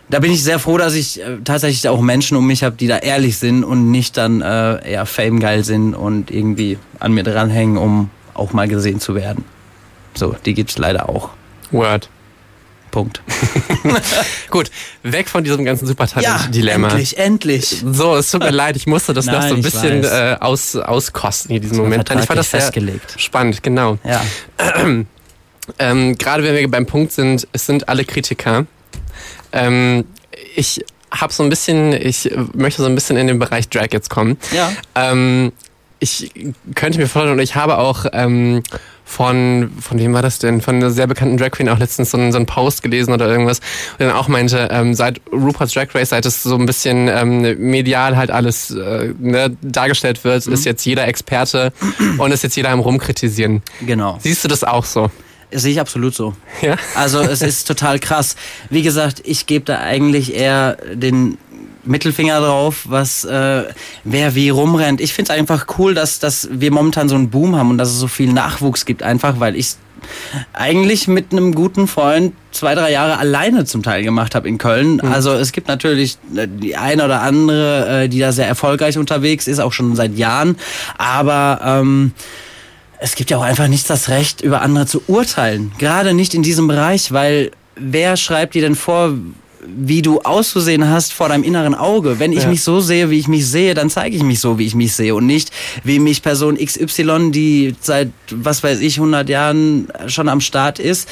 da 0.10 0.20
bin 0.20 0.32
ich 0.32 0.44
sehr 0.44 0.60
froh, 0.60 0.78
dass 0.78 0.96
ich 0.96 1.22
äh, 1.22 1.38
tatsächlich 1.44 1.88
auch 1.88 2.02
Menschen 2.02 2.36
um 2.38 2.48
mich 2.48 2.64
habe, 2.64 2.76
die 2.76 2.88
da 2.88 2.98
ehrlich 2.98 3.38
sind 3.38 3.64
und 3.64 3.92
nicht 3.92 4.18
dann 4.18 4.42
äh, 4.42 4.92
eher 4.92 5.06
famegeil 5.06 5.64
sind 5.64 5.94
und 5.94 6.32
irgendwie 6.32 6.78
an 7.00 7.14
mir 7.14 7.24
dranhängen, 7.24 7.78
um 7.78 8.10
auch 8.34 8.54
mal 8.54 8.68
gesehen 8.68 9.00
zu 9.00 9.16
werden. 9.16 9.46
So, 10.16 10.36
die 10.46 10.54
gibt's 10.54 10.78
leider 10.78 11.10
auch. 11.10 11.30
Word. 11.72 12.10
Punkt. 12.92 13.22
Gut, 14.50 14.72
weg 15.04 15.30
von 15.30 15.44
diesem 15.44 15.64
ganzen 15.64 15.86
Supertalent-Dilemma. 15.86 16.88
endlich, 16.88 17.18
endlich. 17.18 17.84
So, 17.86 18.16
es 18.16 18.32
tut 18.32 18.42
mir 18.42 18.50
leid, 18.50 18.76
ich 18.76 18.88
musste 18.88 19.14
das 19.14 19.26
noch 19.28 19.34
Nein, 19.34 19.50
so 19.50 19.56
ein 19.56 19.62
bisschen 19.62 20.04
äh, 20.04 20.38
aus, 20.40 20.76
auskosten 20.76 21.56
in 21.56 21.62
diesem 21.62 21.78
Moment. 21.78 22.08
Vertraglich 22.08 22.24
ich 22.24 22.28
fand 22.28 22.40
das 22.40 22.50
sehr 22.50 22.62
festgelegt. 22.62 23.16
spannend, 23.18 23.62
genau. 23.62 23.98
Ja. 24.04 24.22
Ähm, 25.78 26.18
Gerade 26.18 26.42
wenn 26.42 26.56
wir 26.56 26.68
beim 26.68 26.88
Punkt 26.88 27.12
sind, 27.12 27.48
es 27.54 27.68
sind 27.68 27.90
alle 27.90 28.04
Kritiker. 28.04 28.66
Ähm, 29.52 30.06
ich 30.56 30.84
habe 31.12 31.34
so 31.34 31.44
ein 31.44 31.50
bisschen, 31.50 31.94
ich 31.94 32.32
möchte 32.54 32.82
so 32.82 32.88
ein 32.88 32.96
bisschen 32.96 33.18
in 33.18 33.28
den 33.28 33.40
Bereich 33.40 33.70
Drag 33.70 33.88
jetzt 33.92 34.10
kommen. 34.10 34.38
Ja. 34.52 34.72
Ähm, 34.96 35.52
ich 36.00 36.32
könnte 36.76 36.98
mir 36.98 37.08
vorstellen, 37.08 37.34
und 37.34 37.44
ich 37.44 37.56
habe 37.56 37.78
auch 37.78 38.06
ähm, 38.14 38.64
von, 39.04 39.72
von 39.82 40.00
wem 40.00 40.14
war 40.14 40.22
das 40.22 40.40
denn? 40.40 40.62
Von 40.62 40.76
einer 40.76 40.92
sehr 40.92 41.08
bekannten 41.08 41.36
Drag 41.38 41.52
Queen 41.52 41.68
auch 41.68 41.80
letztens 41.80 42.12
so 42.12 42.18
einen, 42.18 42.32
so 42.32 42.38
einen 42.38 42.46
Post 42.46 42.84
gelesen 42.84 43.12
oder 43.12 43.28
irgendwas, 43.28 43.60
der 43.98 44.08
dann 44.08 44.16
auch 44.16 44.28
meinte, 44.28 44.70
ähm, 44.72 44.94
seit 44.94 45.20
RuPaul's 45.32 45.74
Drag 45.74 45.88
Race, 45.94 46.10
seit 46.10 46.26
es 46.26 46.44
so 46.44 46.56
ein 46.56 46.66
bisschen 46.66 47.08
ähm, 47.10 47.42
medial 47.60 48.16
halt 48.16 48.32
alles 48.32 48.72
äh, 48.72 49.14
ne, 49.20 49.58
dargestellt 49.62 50.24
wird, 50.24 50.46
ist 50.48 50.64
jetzt 50.64 50.86
jeder 50.86 51.08
Experte 51.08 51.74
und 52.18 52.32
ist 52.32 52.44
jetzt 52.44 52.56
jeder 52.56 52.70
am 52.70 52.80
Rumkritisieren. 52.80 53.62
Genau. 53.82 54.20
Siehst 54.22 54.44
du 54.44 54.48
das 54.48 54.64
auch 54.64 54.86
so? 54.86 55.10
Das 55.52 55.64
sehe 55.64 55.72
ich 55.72 55.80
absolut 55.80 56.14
so. 56.14 56.36
Ja? 56.62 56.76
Also 56.96 57.20
es 57.22 57.42
ist 57.42 57.68
total 57.68 58.00
krass. 58.00 58.36
Wie 58.70 58.82
gesagt, 58.82 59.22
ich 59.26 59.46
gebe 59.46 59.66
da 59.66 59.80
eigentlich 59.80 60.36
eher 60.36 60.78
den 60.94 61.38
Mittelfinger 61.84 62.40
drauf, 62.40 62.86
was 62.88 63.24
äh, 63.26 63.64
wer 64.04 64.36
wie 64.36 64.50
rumrennt. 64.50 65.02
Ich 65.02 65.14
finde 65.14 65.34
es 65.34 65.40
einfach 65.40 65.66
cool, 65.78 65.94
dass, 65.94 66.20
dass 66.20 66.48
wir 66.52 66.72
momentan 66.72 67.10
so 67.10 67.16
einen 67.16 67.30
Boom 67.30 67.56
haben 67.56 67.72
und 67.72 67.78
dass 67.78 67.90
es 67.90 68.00
so 68.00 68.08
viel 68.08 68.32
Nachwuchs 68.32 68.86
gibt, 68.86 69.02
einfach 69.02 69.40
weil 69.40 69.56
ich 69.56 69.76
eigentlich 70.54 71.08
mit 71.08 71.32
einem 71.32 71.54
guten 71.54 71.88
Freund 71.88 72.34
zwei, 72.52 72.76
drei 72.76 72.92
Jahre 72.92 73.18
alleine 73.18 73.66
zum 73.66 73.84
Teil 73.84 74.04
gemacht 74.04 74.36
habe 74.36 74.48
in 74.48 74.58
Köln. 74.58 75.02
Also 75.02 75.34
es 75.34 75.52
gibt 75.52 75.68
natürlich 75.68 76.18
äh, 76.36 76.48
die 76.48 76.76
eine 76.78 77.06
oder 77.06 77.22
andere, 77.22 78.04
äh, 78.04 78.10
die 78.10 78.20
da 78.20 78.32
sehr 78.32 78.48
erfolgreich 78.48 78.98
unterwegs 78.98 79.48
ist, 79.48 79.60
auch 79.60 79.74
schon 79.74 79.96
seit 79.96 80.18
Jahren. 80.18 80.58
Aber 80.98 81.60
ähm, 81.64 82.14
es 83.00 83.16
gibt 83.16 83.30
ja 83.32 83.38
auch 83.38 83.44
einfach 83.44 83.68
nicht 83.68 83.90
das 83.90 84.10
Recht, 84.10 84.42
über 84.42 84.62
andere 84.62 84.86
zu 84.86 85.02
urteilen. 85.08 85.72
Gerade 85.78 86.14
nicht 86.14 86.34
in 86.34 86.44
diesem 86.44 86.68
Bereich, 86.68 87.12
weil 87.12 87.52
wer 87.76 88.18
schreibt 88.18 88.56
dir 88.56 88.62
denn 88.62 88.76
vor, 88.76 89.14
wie 89.66 90.02
du 90.02 90.22
auszusehen 90.22 90.88
hast 90.90 91.14
vor 91.14 91.30
deinem 91.30 91.44
inneren 91.44 91.76
Auge? 91.76 92.20
Wenn 92.20 92.32
ich 92.34 92.44
Ja. 92.44 92.50
mich 92.50 92.64
so 92.64 92.80
sehe, 92.80 93.10
wie 93.10 93.20
ich 93.20 93.28
mich 93.28 93.46
sehe, 93.48 93.74
dann 93.74 93.90
zeige 93.90 94.16
ich 94.16 94.24
mich 94.24 94.40
so, 94.40 94.58
wie 94.58 94.66
ich 94.66 94.76
mich 94.76 94.94
sehe 94.94 95.16
und 95.16 95.26
nicht 95.26 95.52
wie 95.84 96.00
mich 96.00 96.22
Person 96.22 96.58
XY, 96.58 97.32
die 97.32 97.76
seit, 97.80 98.10
was 98.32 98.64
weiß 98.64 98.80
ich, 98.82 98.98
100 98.98 99.30
Jahren 99.30 99.88
schon 100.08 100.28
am 100.30 100.42
Start 100.42 100.80
ist, 100.80 101.08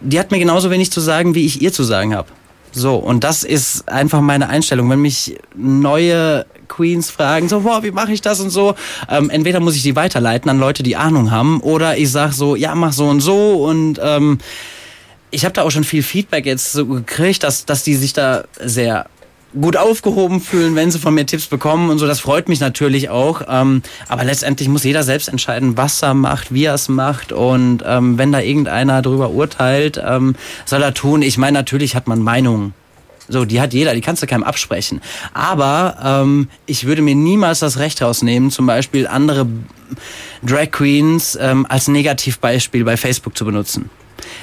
die 0.00 0.18
hat 0.18 0.30
mir 0.30 0.38
genauso 0.38 0.70
wenig 0.70 0.90
zu 0.90 1.00
sagen, 1.00 1.34
wie 1.34 1.44
ich 1.44 1.60
ihr 1.60 1.72
zu 1.72 1.82
sagen 1.84 2.14
habe. 2.14 2.28
So, 2.72 2.96
und 2.96 3.24
das 3.24 3.44
ist 3.44 3.88
einfach 3.88 4.20
meine 4.20 4.48
Einstellung. 4.48 4.90
Wenn 4.90 5.00
mich 5.00 5.36
neue 5.54 6.46
Queens 6.68 7.10
fragen, 7.10 7.48
so, 7.48 7.60
boah, 7.60 7.82
wie 7.82 7.90
mache 7.90 8.12
ich 8.12 8.20
das 8.20 8.40
und 8.40 8.50
so, 8.50 8.74
ähm, 9.08 9.30
entweder 9.30 9.60
muss 9.60 9.74
ich 9.74 9.82
die 9.82 9.96
weiterleiten 9.96 10.50
an 10.50 10.58
Leute, 10.58 10.82
die 10.82 10.96
Ahnung 10.96 11.30
haben, 11.30 11.60
oder 11.60 11.96
ich 11.96 12.10
sag 12.10 12.32
so, 12.32 12.56
ja, 12.56 12.74
mach 12.74 12.92
so 12.92 13.08
und 13.08 13.20
so 13.20 13.64
und 13.64 13.98
ähm, 14.02 14.38
ich 15.30 15.44
habe 15.44 15.52
da 15.52 15.62
auch 15.62 15.70
schon 15.70 15.84
viel 15.84 16.02
Feedback 16.02 16.46
jetzt 16.46 16.72
so 16.72 16.86
gekriegt, 16.86 17.42
dass, 17.42 17.66
dass 17.66 17.82
die 17.82 17.96
sich 17.96 18.12
da 18.12 18.44
sehr 18.60 19.06
gut 19.58 19.76
aufgehoben 19.76 20.40
fühlen, 20.40 20.74
wenn 20.74 20.90
sie 20.90 20.98
von 20.98 21.14
mir 21.14 21.26
Tipps 21.26 21.46
bekommen 21.46 21.90
und 21.90 21.98
so. 21.98 22.06
Das 22.06 22.20
freut 22.20 22.48
mich 22.48 22.60
natürlich 22.60 23.08
auch. 23.08 23.42
Ähm, 23.48 23.82
aber 24.08 24.24
letztendlich 24.24 24.68
muss 24.68 24.84
jeder 24.84 25.02
selbst 25.02 25.28
entscheiden, 25.28 25.76
was 25.76 26.02
er 26.02 26.14
macht, 26.14 26.52
wie 26.52 26.64
er 26.64 26.74
es 26.74 26.88
macht. 26.88 27.32
Und 27.32 27.82
ähm, 27.86 28.18
wenn 28.18 28.32
da 28.32 28.40
irgendeiner 28.40 29.02
drüber 29.02 29.30
urteilt, 29.30 30.00
ähm, 30.04 30.36
soll 30.64 30.82
er 30.82 30.94
tun. 30.94 31.22
Ich 31.22 31.38
meine, 31.38 31.56
natürlich 31.58 31.94
hat 31.94 32.06
man 32.06 32.20
Meinungen. 32.20 32.74
So, 33.30 33.44
die 33.44 33.60
hat 33.60 33.74
jeder, 33.74 33.94
die 33.94 34.00
kannst 34.00 34.22
du 34.22 34.26
keinem 34.26 34.42
absprechen. 34.42 35.02
Aber 35.34 35.96
ähm, 36.02 36.48
ich 36.66 36.86
würde 36.86 37.02
mir 37.02 37.14
niemals 37.14 37.58
das 37.58 37.78
Recht 37.78 38.00
rausnehmen, 38.00 38.50
zum 38.50 38.66
Beispiel 38.66 39.06
andere 39.06 39.46
Drag 40.42 40.70
Queens 40.70 41.36
ähm, 41.40 41.66
als 41.68 41.88
Negativbeispiel 41.88 42.84
bei 42.84 42.96
Facebook 42.96 43.36
zu 43.36 43.44
benutzen. 43.44 43.90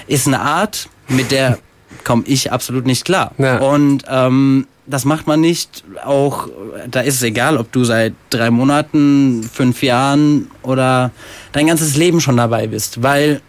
Ist 0.08 0.28
eine 0.28 0.40
Art, 0.40 0.88
mit 1.08 1.32
der 1.32 1.58
komme 2.06 2.24
ich 2.26 2.52
absolut 2.54 2.86
nicht 2.86 3.04
klar. 3.04 3.34
Ja. 3.38 3.58
Und 3.58 4.04
ähm, 4.08 4.68
das 4.86 5.04
macht 5.04 5.28
man 5.28 5.42
nicht. 5.42 5.84
Auch 6.06 6.48
da 6.90 7.02
ist 7.02 7.16
es 7.16 7.24
egal, 7.24 7.58
ob 7.58 7.72
du 7.72 7.84
seit 7.84 8.14
drei 8.30 8.52
Monaten, 8.52 9.44
fünf 9.52 9.84
Jahren 9.84 10.50
oder 10.62 11.12
dein 11.52 11.68
ganzes 11.68 11.98
Leben 11.98 12.22
schon 12.22 12.38
dabei 12.38 12.68
bist, 12.68 13.04
weil 13.04 13.42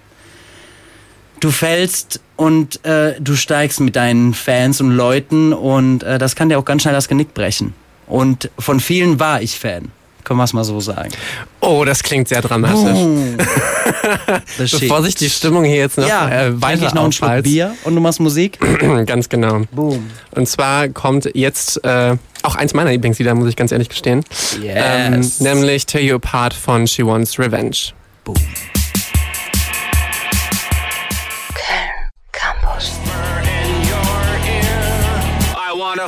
du 1.41 1.51
fällst 1.51 2.21
und 2.37 2.85
äh, 2.85 3.21
du 3.21 3.37
steigst 3.37 3.81
mit 3.81 3.97
deinen 3.97 4.35
Fans 4.35 4.81
und 4.81 4.91
Leuten 4.91 5.53
und 5.53 6.03
äh, 6.03 6.19
das 6.19 6.35
kann 6.35 6.49
dir 6.49 6.59
auch 6.59 6.65
ganz 6.65 6.83
schnell 6.83 6.95
das 6.95 7.09
Genick 7.09 7.35
brechen. 7.35 7.75
Und 8.07 8.51
von 8.59 8.81
vielen 8.81 9.21
war 9.21 9.43
ich 9.43 9.59
Fan. 9.59 9.91
Können 10.27 10.41
wir 10.41 10.45
es 10.45 10.53
mal 10.53 10.65
so 10.65 10.81
sagen. 10.81 11.11
Oh, 11.61 11.85
das 11.85 12.03
klingt 12.03 12.27
sehr 12.27 12.43
dramatisch. 12.43 12.99
Shit. 14.67 14.81
Bevor 14.81 15.01
sich 15.05 15.15
die 15.15 15.31
Stimmung 15.31 15.63
hier 15.63 15.77
jetzt 15.77 15.99
noch 15.99 16.09
ja, 16.09 16.29
äh, 16.29 16.61
weiter 16.61 16.85
ich 16.85 16.95
noch 16.95 17.05
einen 17.05 17.13
Schluck. 17.13 17.45
Bier 17.45 17.77
und 17.85 17.95
du 17.95 18.01
machst 18.01 18.19
Musik. 18.19 18.59
Ganz 19.07 19.29
genau. 19.29 19.63
Boom. 19.71 20.11
Und 20.33 20.49
zwar 20.49 20.89
kommt 20.89 21.31
jetzt 21.35 21.85
äh, 21.85 22.17
auch 22.43 22.57
eins 22.57 22.75
meiner 22.75 22.91
Lieblingslieder, 22.91 23.37
muss 23.37 23.49
ich 23.49 23.55
ganz 23.55 23.71
ehrlich 23.71 23.89
gestehen. 23.89 24.25
Ähm, 24.65 25.15
Yes. 25.23 25.39
nämlich 25.39 25.87
Tear 25.87 26.03
You 26.03 26.17
Apart 26.17 26.55
von 26.55 26.89
She 26.89 27.07
Wants 27.07 27.39
Revenge. 27.39 27.77
Köln 28.25 28.37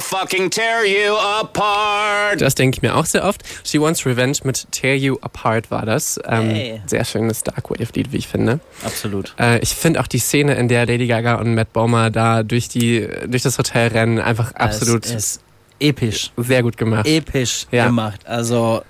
Fucking 0.01 0.51
tear 0.51 0.85
you 0.85 1.15
apart. 1.17 2.41
Das 2.41 2.55
denke 2.55 2.77
ich 2.77 2.83
mir 2.83 2.95
auch 2.97 3.07
sehr 3.07 3.25
oft. 3.25 3.43
She 3.65 3.81
Wants 3.81 4.05
Revenge 4.07 4.39
mit 4.45 4.67
Tear 4.73 4.95
You 4.97 5.17
Apart 5.21 5.71
war 5.71 5.87
das. 5.87 6.19
Ähm, 6.27 6.51
Hey. 6.51 6.83
Sehr 6.87 7.05
schönes 7.05 7.43
Darkwave-Lied, 7.43 8.13
wie 8.13 8.17
ich 8.19 8.29
finde. 8.29 8.61
Absolut. 8.85 9.35
Äh, 9.39 9.59
ich 9.61 9.71
finde 9.75 10.01
auch 10.01 10.07
die 10.07 10.19
Szene, 10.19 10.55
in 10.55 10.69
der 10.69 10.87
Lady 10.87 11.07
Gaga 11.07 11.37
und 11.37 11.55
Matt 11.55 11.73
Bomer 11.73 12.11
da 12.11 12.43
durch, 12.43 12.69
die, 12.69 13.09
durch 13.27 13.43
das 13.43 13.59
Hotel 13.59 13.89
rennen, 13.89 14.19
einfach 14.19 14.53
absolut 14.55 15.05
Es 15.07 15.13
ist 15.13 15.41
episch. 15.81 16.33
sehr 16.37 16.63
gut 16.63 16.77
gemacht. 16.77 17.07
Episch 17.07 17.67
Ja. 17.71 17.87
gemacht. 17.87 18.21
Also 18.27 18.83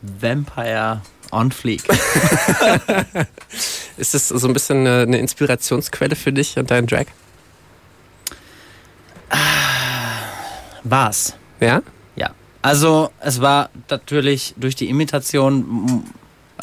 Vampire 0.00 1.02
on 1.30 1.50
fleek. 1.52 1.82
Ist 3.96 4.14
das 4.14 4.28
so 4.28 4.46
ein 4.46 4.52
bisschen 4.52 4.86
eine, 4.86 5.02
eine 5.02 5.18
Inspirationsquelle 5.18 6.16
für 6.16 6.32
dich 6.32 6.56
und 6.58 6.70
deinen 6.70 6.86
Drag? 6.86 7.06
War's. 10.84 11.34
Ja? 11.60 11.82
Ja. 12.16 12.30
Also 12.62 13.10
es 13.20 13.40
war 13.40 13.70
natürlich 13.88 14.54
durch 14.56 14.74
die 14.74 14.88
Imitation 14.88 16.04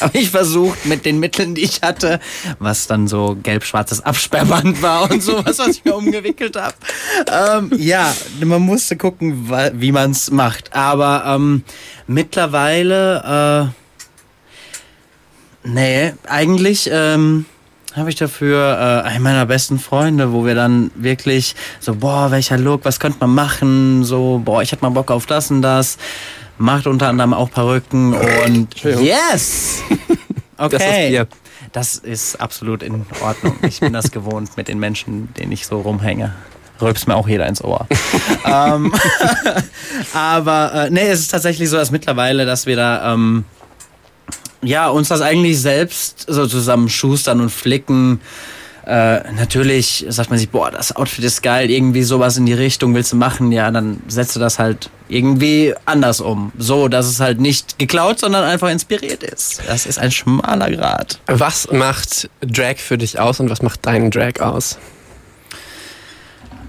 habe 0.00 0.18
ich 0.18 0.30
versucht 0.30 0.86
mit 0.86 1.04
den 1.04 1.20
Mitteln, 1.20 1.54
die 1.54 1.62
ich 1.62 1.82
hatte, 1.82 2.20
was 2.58 2.86
dann 2.86 3.06
so 3.06 3.36
gelb-schwarzes 3.42 4.00
Absperrband 4.00 4.80
war 4.80 5.10
und 5.10 5.22
sowas, 5.22 5.58
was 5.58 5.68
ich 5.68 5.84
mir 5.84 5.94
umgewickelt 5.94 6.56
habe. 6.56 6.74
Ähm, 7.26 7.70
ja, 7.76 8.14
man 8.42 8.62
musste 8.62 8.96
gucken, 8.96 9.50
wie 9.74 9.92
man 9.92 10.12
es 10.12 10.30
macht. 10.30 10.74
Aber 10.74 11.24
ähm, 11.26 11.64
mittlerweile, 12.06 13.72
äh, 15.64 15.68
nee, 15.68 16.14
eigentlich 16.26 16.88
ähm, 16.90 17.44
habe 17.96 18.10
ich 18.10 18.16
dafür 18.16 19.02
äh, 19.04 19.08
einen 19.08 19.22
meiner 19.22 19.46
besten 19.46 19.78
Freunde, 19.78 20.32
wo 20.32 20.44
wir 20.44 20.54
dann 20.54 20.90
wirklich 20.94 21.54
so, 21.80 21.94
boah, 21.94 22.30
welcher 22.30 22.58
Look, 22.58 22.84
was 22.84 23.00
könnte 23.00 23.18
man 23.20 23.34
machen? 23.34 24.04
So, 24.04 24.40
boah, 24.44 24.62
ich 24.62 24.72
hätte 24.72 24.82
mal 24.82 24.90
Bock 24.90 25.10
auf 25.10 25.26
das 25.26 25.50
und 25.50 25.62
das. 25.62 25.98
Macht 26.58 26.86
unter 26.86 27.08
anderem 27.08 27.32
auch 27.32 27.50
Perücken 27.50 28.12
und 28.12 28.74
yes! 28.82 29.82
Okay. 30.58 31.26
Das 31.30 31.34
ist. 31.34 31.50
Das 31.72 31.96
ist 31.96 32.40
absolut 32.40 32.82
in 32.82 33.06
Ordnung. 33.22 33.56
Ich 33.62 33.80
bin 33.80 33.92
das 33.92 34.10
gewohnt 34.10 34.56
mit 34.56 34.66
den 34.66 34.80
Menschen, 34.80 35.32
denen 35.34 35.52
ich 35.52 35.66
so 35.66 35.80
rumhänge. 35.80 36.34
Rülpst 36.80 37.06
mir 37.06 37.14
auch 37.14 37.28
jeder 37.28 37.46
ins 37.46 37.62
Ohr. 37.62 37.86
ähm, 38.44 38.92
aber 40.14 40.72
äh, 40.74 40.90
nee, 40.90 41.08
es 41.08 41.20
ist 41.20 41.30
tatsächlich 41.30 41.70
so, 41.70 41.76
dass 41.76 41.90
mittlerweile, 41.90 42.46
dass 42.46 42.66
wir 42.66 42.74
da 42.74 43.12
ähm, 43.12 43.44
ja 44.62 44.88
uns 44.88 45.08
das 45.08 45.20
eigentlich 45.20 45.60
selbst 45.60 46.26
so 46.28 46.46
zusammen 46.46 46.88
schustern 46.88 47.40
und 47.40 47.50
flicken. 47.50 48.20
Äh, 48.86 49.32
natürlich 49.32 50.06
sagt 50.08 50.30
man 50.30 50.38
sich, 50.38 50.48
boah, 50.48 50.70
das 50.70 50.96
Outfit 50.96 51.24
ist 51.24 51.42
geil, 51.42 51.70
irgendwie 51.70 52.02
sowas 52.02 52.36
in 52.36 52.46
die 52.46 52.54
Richtung 52.54 52.94
willst 52.94 53.12
du 53.12 53.16
machen, 53.16 53.52
ja, 53.52 53.70
dann 53.70 54.00
setzt 54.08 54.34
du 54.34 54.40
das 54.40 54.58
halt 54.58 54.90
irgendwie 55.08 55.74
anders 55.84 56.20
um. 56.20 56.50
So, 56.58 56.88
dass 56.88 57.06
es 57.06 57.20
halt 57.20 57.40
nicht 57.40 57.78
geklaut, 57.78 58.18
sondern 58.18 58.44
einfach 58.44 58.70
inspiriert 58.70 59.22
ist. 59.22 59.62
Das 59.68 59.86
ist 59.86 59.98
ein 59.98 60.10
schmaler 60.10 60.70
Grad. 60.70 61.20
Was 61.26 61.70
macht 61.70 62.30
Drag 62.40 62.78
für 62.78 62.96
dich 62.96 63.18
aus 63.18 63.38
und 63.38 63.50
was 63.50 63.62
macht 63.62 63.84
deinen 63.86 64.10
Drag 64.10 64.40
aus? 64.40 64.78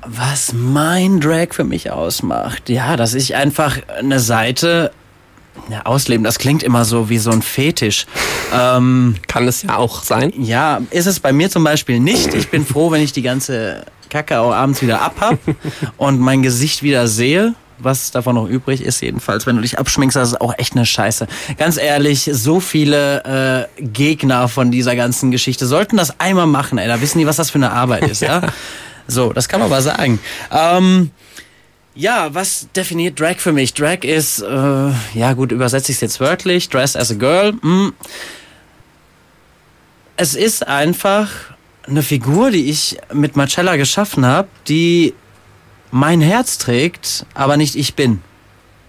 Was 0.05 0.51
mein 0.53 1.21
Drag 1.21 1.53
für 1.53 1.63
mich 1.63 1.91
ausmacht, 1.91 2.69
ja, 2.69 2.97
dass 2.97 3.13
ich 3.13 3.35
einfach 3.35 3.77
eine 3.99 4.19
Seite 4.19 4.91
ja, 5.69 5.81
ausleben, 5.83 6.23
das 6.23 6.39
klingt 6.39 6.63
immer 6.63 6.85
so 6.85 7.09
wie 7.09 7.17
so 7.17 7.31
ein 7.31 7.41
Fetisch. 7.41 8.05
Ähm, 8.53 9.15
Kann 9.27 9.47
es 9.47 9.63
ja 9.63 9.77
auch 9.77 10.03
sein. 10.03 10.33
ja, 10.37 10.81
ist 10.89 11.05
es 11.05 11.19
bei 11.19 11.31
mir 11.33 11.49
zum 11.49 11.63
Beispiel 11.63 11.99
nicht. 11.99 12.33
Ich 12.33 12.49
bin 12.49 12.65
froh, 12.65 12.91
wenn 12.91 13.01
ich 13.01 13.13
die 13.13 13.21
ganze 13.21 13.85
Kacke 14.09 14.39
auch 14.39 14.53
abends 14.53 14.81
wieder 14.81 15.01
abhab 15.01 15.37
und 15.97 16.19
mein 16.19 16.41
Gesicht 16.41 16.83
wieder 16.83 17.07
sehe. 17.07 17.53
Was 17.83 18.11
davon 18.11 18.35
noch 18.35 18.47
übrig 18.47 18.83
ist, 18.83 19.01
jedenfalls, 19.01 19.47
wenn 19.47 19.55
du 19.55 19.63
dich 19.63 19.79
abschminkst, 19.79 20.15
das 20.15 20.33
ist 20.33 20.41
auch 20.41 20.53
echt 20.59 20.73
eine 20.75 20.85
Scheiße. 20.85 21.25
Ganz 21.57 21.77
ehrlich, 21.77 22.29
so 22.31 22.59
viele 22.59 23.67
äh, 23.79 23.81
Gegner 23.81 24.47
von 24.49 24.69
dieser 24.69 24.95
ganzen 24.95 25.31
Geschichte 25.31 25.65
sollten 25.65 25.97
das 25.97 26.19
einmal 26.19 26.45
machen, 26.45 26.77
ey. 26.77 26.87
Da 26.87 27.01
wissen 27.01 27.17
die, 27.17 27.25
was 27.25 27.37
das 27.37 27.49
für 27.49 27.57
eine 27.57 27.71
Arbeit 27.71 28.03
ist, 28.07 28.21
ja? 28.21 28.41
So, 29.07 29.33
das 29.33 29.49
kann 29.49 29.59
man 29.59 29.71
aber 29.71 29.81
sagen. 29.81 30.19
Ähm, 30.51 31.09
ja, 31.95 32.33
was 32.33 32.67
definiert 32.75 33.19
Drag 33.19 33.37
für 33.37 33.51
mich? 33.51 33.73
Drag 33.73 34.03
ist, 34.03 34.41
äh, 34.41 34.91
ja 35.13 35.33
gut, 35.33 35.51
übersetze 35.51 35.91
ich 35.91 35.97
es 35.97 36.01
jetzt 36.01 36.19
wörtlich, 36.19 36.69
dressed 36.69 36.97
as 36.97 37.11
a 37.11 37.15
girl. 37.15 37.53
Hm. 37.61 37.93
Es 40.15 40.35
ist 40.35 40.67
einfach 40.67 41.29
eine 41.87 42.03
Figur, 42.03 42.51
die 42.51 42.69
ich 42.69 42.97
mit 43.13 43.35
Marcella 43.35 43.75
geschaffen 43.75 44.25
habe, 44.25 44.47
die 44.67 45.13
mein 45.89 46.21
Herz 46.21 46.57
trägt, 46.57 47.25
aber 47.33 47.57
nicht 47.57 47.75
ich 47.75 47.95
bin. 47.95 48.21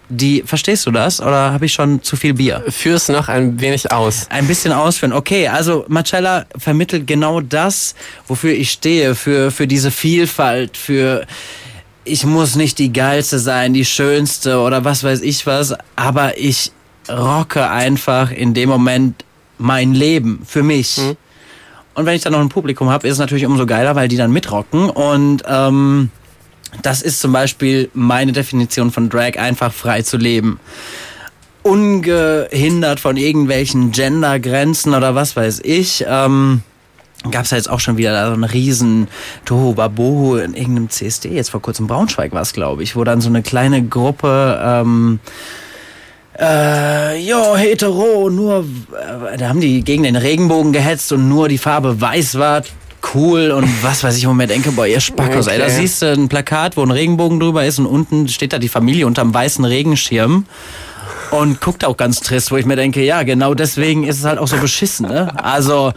Die, 0.09 0.43
verstehst 0.45 0.85
du 0.87 0.91
das? 0.91 1.23
Oder 1.23 1.53
habe 1.53 1.65
ich 1.65 1.73
schon 1.73 2.03
zu 2.03 2.17
viel 2.17 2.35
Bier? 2.35 2.63
Führ 2.69 2.97
es 2.97 3.09
noch 3.09 3.29
ein 3.29 3.61
wenig 3.61 3.91
aus. 3.91 4.27
Ein 4.29 4.47
bisschen 4.47 4.73
ausführen. 4.73 5.15
Okay, 5.15 5.49
also 5.49 5.87
Marcella 5.89 6.45
vermittelt 6.59 7.07
genau 7.07 7.41
das, 7.41 7.95
wofür 8.29 8.53
ich 8.53 8.71
stehe, 8.71 9.15
für, 9.15 9.51
für 9.51 9.67
diese 9.67 9.91
Vielfalt, 9.91 10.77
für 10.77 11.27
ich 12.05 12.25
muss 12.25 12.57
nicht 12.57 12.79
die 12.79 12.93
geilste 12.93 13.39
sein, 13.39 13.75
die 13.75 13.85
schönste 13.85 14.59
oder 14.59 14.85
was 14.85 15.05
weiß 15.05 15.21
ich 15.21 15.47
was, 15.47 15.75
aber 15.97 16.39
ich 16.39 16.73
rocke 17.09 17.69
einfach 17.69 18.31
in 18.31 18.55
dem 18.55 18.69
Moment 18.69 19.25
mein 19.59 19.95
Leben 19.95 20.43
für 20.47 20.63
mich. 20.63 21.01
Und 21.95 22.07
wenn 22.07 22.17
ich 22.17 22.23
dann 22.23 22.33
noch 22.33 22.41
ein 22.41 22.49
Publikum 22.49 22.89
habe, 22.89 23.07
ist 23.07 23.15
es 23.15 23.19
natürlich 23.19 23.47
umso 23.47 23.67
geiler, 23.67 23.95
weil 23.95 24.09
die 24.09 24.17
dann 24.17 24.33
mitrocken 24.33 24.89
und 24.89 25.43
ähm, 25.47 26.11
das 26.83 27.03
ist 27.03 27.21
zum 27.21 27.33
Beispiel 27.33 27.91
meine 27.93 28.33
Definition 28.33 28.91
von 28.91 29.11
Drag, 29.11 29.37
einfach 29.39 29.73
frei 29.73 30.03
zu 30.03 30.17
leben 30.17 30.59
ungehindert 31.63 33.01
von 33.01 33.17
irgendwelchen 33.17 33.93
Gendergrenzen 33.93 34.95
oder 34.95 35.15
was 35.15 35.37
weiß 35.37 35.61
ich. 35.65 36.05
Ähm, 36.09 36.63
Gab 37.31 37.45
es 37.45 37.51
ja 37.53 37.57
jetzt 37.57 37.71
auch 37.71 37.81
schon 37.81 37.97
wieder 37.97 38.27
so 38.27 38.33
einen 38.33 38.45
riesen 38.45 39.07
Tohuwabohu 39.45 40.37
in 40.37 40.55
irgendeinem 40.55 40.91
CSD, 40.91 41.29
jetzt 41.31 41.51
vor 41.51 41.63
kurzem 41.63 41.87
Braunschweig 41.87 42.33
war 42.33 42.43
es, 42.43 42.53
glaube 42.53 42.83
ich, 42.83 42.97
wo 42.97 43.05
dann 43.05 43.21
so 43.21 43.29
eine 43.29 43.43
kleine 43.43 43.83
Gruppe, 43.85 44.61
ähm, 44.65 45.21
äh, 46.39 47.19
jo, 47.23 47.57
hetero, 47.57 48.31
nur, 48.31 48.65
äh, 49.33 49.37
da 49.37 49.49
haben 49.49 49.61
die 49.61 49.83
gegen 49.85 50.03
den 50.03 50.17
Regenbogen 50.17 50.73
gehetzt 50.73 51.13
und 51.13 51.29
nur 51.29 51.49
die 51.49 51.59
Farbe 51.59 52.01
weiß 52.01 52.39
war. 52.39 52.63
cool 53.15 53.51
und 53.51 53.69
was 53.83 54.03
weiß 54.05 54.17
ich, 54.17 54.27
wo 54.27 54.31
ich 54.31 54.37
mir 54.37 54.47
denke, 54.47 54.73
boah, 54.73 54.87
ihr 54.87 55.01
Spackos, 55.01 55.47
ey, 55.49 55.59
da 55.59 55.65
Okay. 55.65 55.75
siehst 55.81 56.03
du 56.03 56.13
ein 56.13 56.29
Plakat, 56.29 56.77
wo 56.77 56.83
ein 56.83 56.91
Regenbogen 56.91 57.41
drüber 57.41 57.65
ist 57.65 57.79
und 57.79 57.87
unten 57.87 58.29
steht 58.29 58.53
da 58.53 58.59
die 58.59 58.69
Familie 58.69 59.07
unterm 59.07 59.35
weißen 59.35 59.65
Regenschirm 59.65 60.47
und 61.33 61.61
guckt 61.61 61.85
auch 61.85 61.97
ganz 61.97 62.21
trist, 62.21 62.51
wo 62.53 62.57
ich 62.57 62.65
mir 62.67 62.77
denke, 62.77 63.03
ja, 63.05 63.23
genau 63.25 63.55
deswegen 63.55 64.05
ist 64.05 64.19
es 64.21 64.25
halt 64.25 64.39
auch 64.39 64.47
so 64.49 64.57
beschissen, 64.57 65.09
ne? 65.09 65.33
Also, 65.43 65.93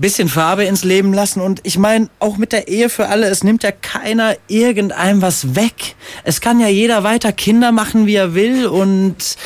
bisschen 0.00 0.28
Farbe 0.28 0.64
ins 0.64 0.84
Leben 0.84 1.12
lassen 1.12 1.40
und 1.40 1.60
ich 1.62 1.78
meine, 1.78 2.08
auch 2.18 2.36
mit 2.36 2.52
der 2.52 2.68
Ehe 2.68 2.88
für 2.88 3.08
alle, 3.08 3.28
es 3.28 3.44
nimmt 3.44 3.62
ja 3.62 3.70
keiner 3.72 4.36
irgendeinem 4.48 5.22
was 5.22 5.54
weg. 5.54 5.94
Es 6.24 6.40
kann 6.40 6.60
ja 6.60 6.68
jeder 6.68 7.04
weiter 7.04 7.32
Kinder 7.32 7.72
machen, 7.72 8.06
wie 8.06 8.14
er 8.14 8.34
will 8.34 8.66
und 8.66 9.36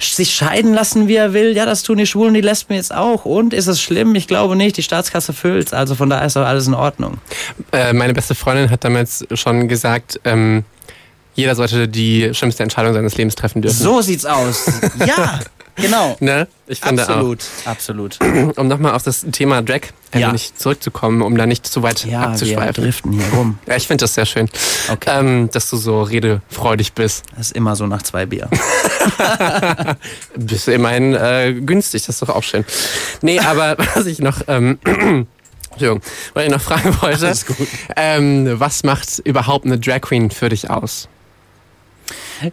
sich 0.00 0.34
scheiden 0.34 0.74
lassen, 0.74 1.08
wie 1.08 1.16
er 1.16 1.32
will. 1.32 1.56
Ja, 1.56 1.66
das 1.66 1.82
tun 1.82 1.98
die 1.98 2.06
Schwulen, 2.06 2.34
die 2.34 2.40
Lesben 2.40 2.74
jetzt 2.74 2.94
auch. 2.94 3.24
Und 3.24 3.52
ist 3.52 3.66
es 3.66 3.80
schlimm? 3.80 4.14
Ich 4.14 4.28
glaube 4.28 4.54
nicht. 4.54 4.76
Die 4.76 4.82
Staatskasse 4.82 5.32
füllt's. 5.32 5.72
Also 5.72 5.94
von 5.94 6.08
daher 6.08 6.26
ist 6.26 6.36
doch 6.36 6.46
alles 6.46 6.66
in 6.66 6.74
Ordnung. 6.74 7.18
Äh, 7.72 7.92
meine 7.92 8.14
beste 8.14 8.34
Freundin 8.34 8.70
hat 8.70 8.84
damals 8.84 9.26
schon 9.34 9.66
gesagt, 9.68 10.20
ähm, 10.24 10.64
jeder 11.34 11.54
sollte 11.54 11.88
die 11.88 12.30
schlimmste 12.32 12.62
Entscheidung 12.62 12.94
seines 12.94 13.16
Lebens 13.16 13.34
treffen 13.34 13.62
dürfen. 13.62 13.76
So 13.76 14.00
sieht's 14.00 14.24
aus. 14.24 14.66
Ja, 15.04 15.40
genau. 15.80 16.16
Ne? 16.20 16.46
Ich 16.66 16.80
finde 16.80 17.02
Absolut, 17.02 17.38
absolut. 17.64 18.18
auch. 18.20 18.26
Um 18.58 18.68
nochmal 18.68 18.94
auf 18.94 19.02
das 19.02 19.24
Thema 19.32 19.62
Drag 19.62 19.80
ein 20.12 20.20
Ja. 20.20 20.28
wenig 20.28 20.54
zurückzukommen, 20.56 21.22
um 21.22 21.36
da 21.36 21.46
nicht 21.46 21.66
zu 21.66 21.82
weit 21.82 22.04
Ja, 22.04 22.10
wir 22.10 22.28
abzuschweifen. 22.28 22.84
driften 22.84 23.12
hier 23.12 23.28
rum. 23.32 23.58
Ja, 23.66 23.76
ich 23.76 23.86
finde 23.86 24.02
das 24.04 24.14
sehr 24.14 24.26
schön, 24.26 24.48
Okay. 24.90 25.10
ähm, 25.18 25.48
dass 25.52 25.70
du 25.70 25.76
so 25.76 26.02
redefreudig 26.02 26.92
bist. 26.92 27.24
Das 27.36 27.46
ist 27.48 27.56
immer 27.56 27.74
so 27.76 27.86
nach 27.86 28.02
zwei 28.02 28.26
Bier. 28.26 28.48
Bist 30.36 30.66
du 30.66 30.72
immerhin 30.72 31.14
äh, 31.14 31.54
günstig, 31.54 32.04
das 32.06 32.16
ist 32.16 32.22
doch 32.22 32.34
auch 32.34 32.42
schön. 32.42 32.64
Nee, 33.22 33.40
aber 33.40 33.76
was 33.94 34.06
ich 34.06 34.18
noch, 34.18 34.42
ähm, 34.48 34.78
Entschuldigung, 35.70 36.00
was 36.34 36.44
ich 36.44 36.50
noch 36.50 36.60
fragen 36.60 36.96
wollte. 37.00 37.32
Ähm, 37.96 38.60
was 38.60 38.82
macht 38.84 39.20
überhaupt 39.20 39.64
eine 39.64 39.78
Drag 39.78 40.00
Queen 40.00 40.30
für 40.30 40.48
dich 40.48 40.70
aus? 40.70 41.08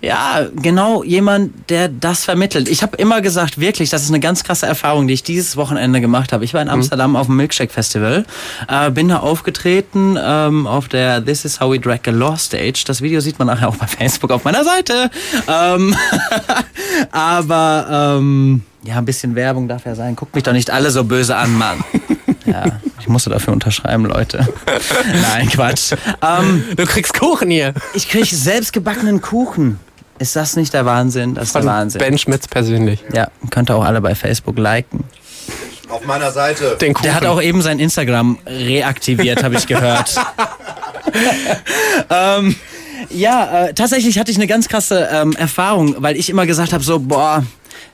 Ja, 0.01 0.47
genau, 0.55 1.03
jemand, 1.03 1.69
der 1.69 1.89
das 1.89 2.25
vermittelt. 2.25 2.67
Ich 2.67 2.83
habe 2.83 2.97
immer 2.97 3.21
gesagt, 3.21 3.59
wirklich, 3.59 3.89
das 3.89 4.03
ist 4.03 4.09
eine 4.09 4.19
ganz 4.19 4.43
krasse 4.43 4.65
Erfahrung, 4.65 5.07
die 5.07 5.13
ich 5.13 5.23
dieses 5.23 5.57
Wochenende 5.57 6.01
gemacht 6.01 6.33
habe. 6.33 6.43
Ich 6.43 6.53
war 6.53 6.61
in 6.61 6.69
Amsterdam 6.69 7.15
auf 7.15 7.27
dem 7.27 7.35
Milkshake 7.37 7.71
Festival, 7.71 8.25
äh, 8.67 8.91
bin 8.91 9.09
da 9.09 9.19
aufgetreten 9.19 10.17
ähm, 10.21 10.67
auf 10.67 10.87
der 10.87 11.23
This 11.23 11.45
is 11.45 11.59
how 11.59 11.71
we 11.71 11.79
drag 11.79 11.99
a 12.07 12.11
law 12.11 12.37
stage. 12.37 12.83
Das 12.85 13.01
Video 13.01 13.19
sieht 13.19 13.39
man 13.39 13.47
nachher 13.47 13.69
auch 13.69 13.77
bei 13.77 13.87
Facebook 13.87 14.31
auf 14.31 14.43
meiner 14.43 14.63
Seite. 14.63 15.09
Ähm, 15.47 15.95
aber 17.11 18.17
ähm, 18.17 18.63
ja, 18.83 18.97
ein 18.97 19.05
bisschen 19.05 19.35
Werbung 19.35 19.67
darf 19.67 19.85
ja 19.85 19.95
sein. 19.95 20.15
Guckt 20.15 20.35
mich 20.35 20.43
doch 20.43 20.53
nicht 20.53 20.69
alle 20.69 20.91
so 20.91 21.03
böse 21.03 21.35
an, 21.35 21.53
Mann. 21.57 21.83
Ja, 22.45 22.65
ich 22.99 23.07
musste 23.07 23.29
dafür 23.29 23.53
unterschreiben, 23.53 24.05
Leute. 24.05 24.47
Nein, 25.21 25.49
Quatsch. 25.49 25.93
Ähm, 26.21 26.63
Du 26.75 26.85
kriegst 26.85 27.13
Kuchen 27.13 27.49
hier. 27.49 27.73
ich 27.93 28.07
kriege 28.09 28.35
selbstgebackenen 28.35 29.21
Kuchen. 29.21 29.79
Ist 30.17 30.35
das 30.35 30.55
nicht 30.55 30.73
der 30.73 30.85
Wahnsinn? 30.85 31.35
Das 31.35 31.45
ist 31.47 31.55
der 31.55 31.63
Von 31.63 31.71
Wahnsinn. 31.71 31.99
Ben 31.99 32.17
Schmitz 32.17 32.47
persönlich. 32.47 33.03
Ja, 33.13 33.27
könnt 33.49 33.69
ihr 33.69 33.75
auch 33.75 33.83
alle 33.83 33.99
bei 33.99 34.15
Facebook 34.15 34.57
liken. 34.57 35.03
Auf 35.89 36.05
meiner 36.05 36.31
Seite. 36.31 36.77
Den 36.79 36.93
Kuchen. 36.93 37.03
Der 37.03 37.15
hat 37.15 37.25
auch 37.25 37.41
eben 37.41 37.61
sein 37.61 37.79
Instagram 37.79 38.37
reaktiviert, 38.47 39.43
habe 39.43 39.55
ich 39.55 39.67
gehört. 39.67 40.15
ähm, 42.09 42.55
ja, 43.09 43.65
äh, 43.65 43.73
tatsächlich 43.73 44.19
hatte 44.19 44.31
ich 44.31 44.37
eine 44.37 44.47
ganz 44.47 44.67
krasse 44.67 45.07
ähm, 45.11 45.33
Erfahrung, 45.33 45.95
weil 45.99 46.17
ich 46.17 46.29
immer 46.29 46.45
gesagt 46.45 46.73
habe, 46.73 46.83
so, 46.83 46.99
boah, 46.99 47.45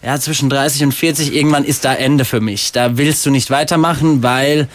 ja, 0.04 0.20
zwischen 0.20 0.50
30 0.50 0.84
und 0.84 0.94
40, 0.94 1.34
irgendwann 1.34 1.64
ist 1.64 1.86
da 1.86 1.94
Ende 1.94 2.26
für 2.26 2.42
mich. 2.42 2.72
Da 2.72 2.98
willst 2.98 3.26
du 3.26 3.32
nicht 3.32 3.50
weitermachen, 3.50 4.24
weil, 4.24 4.68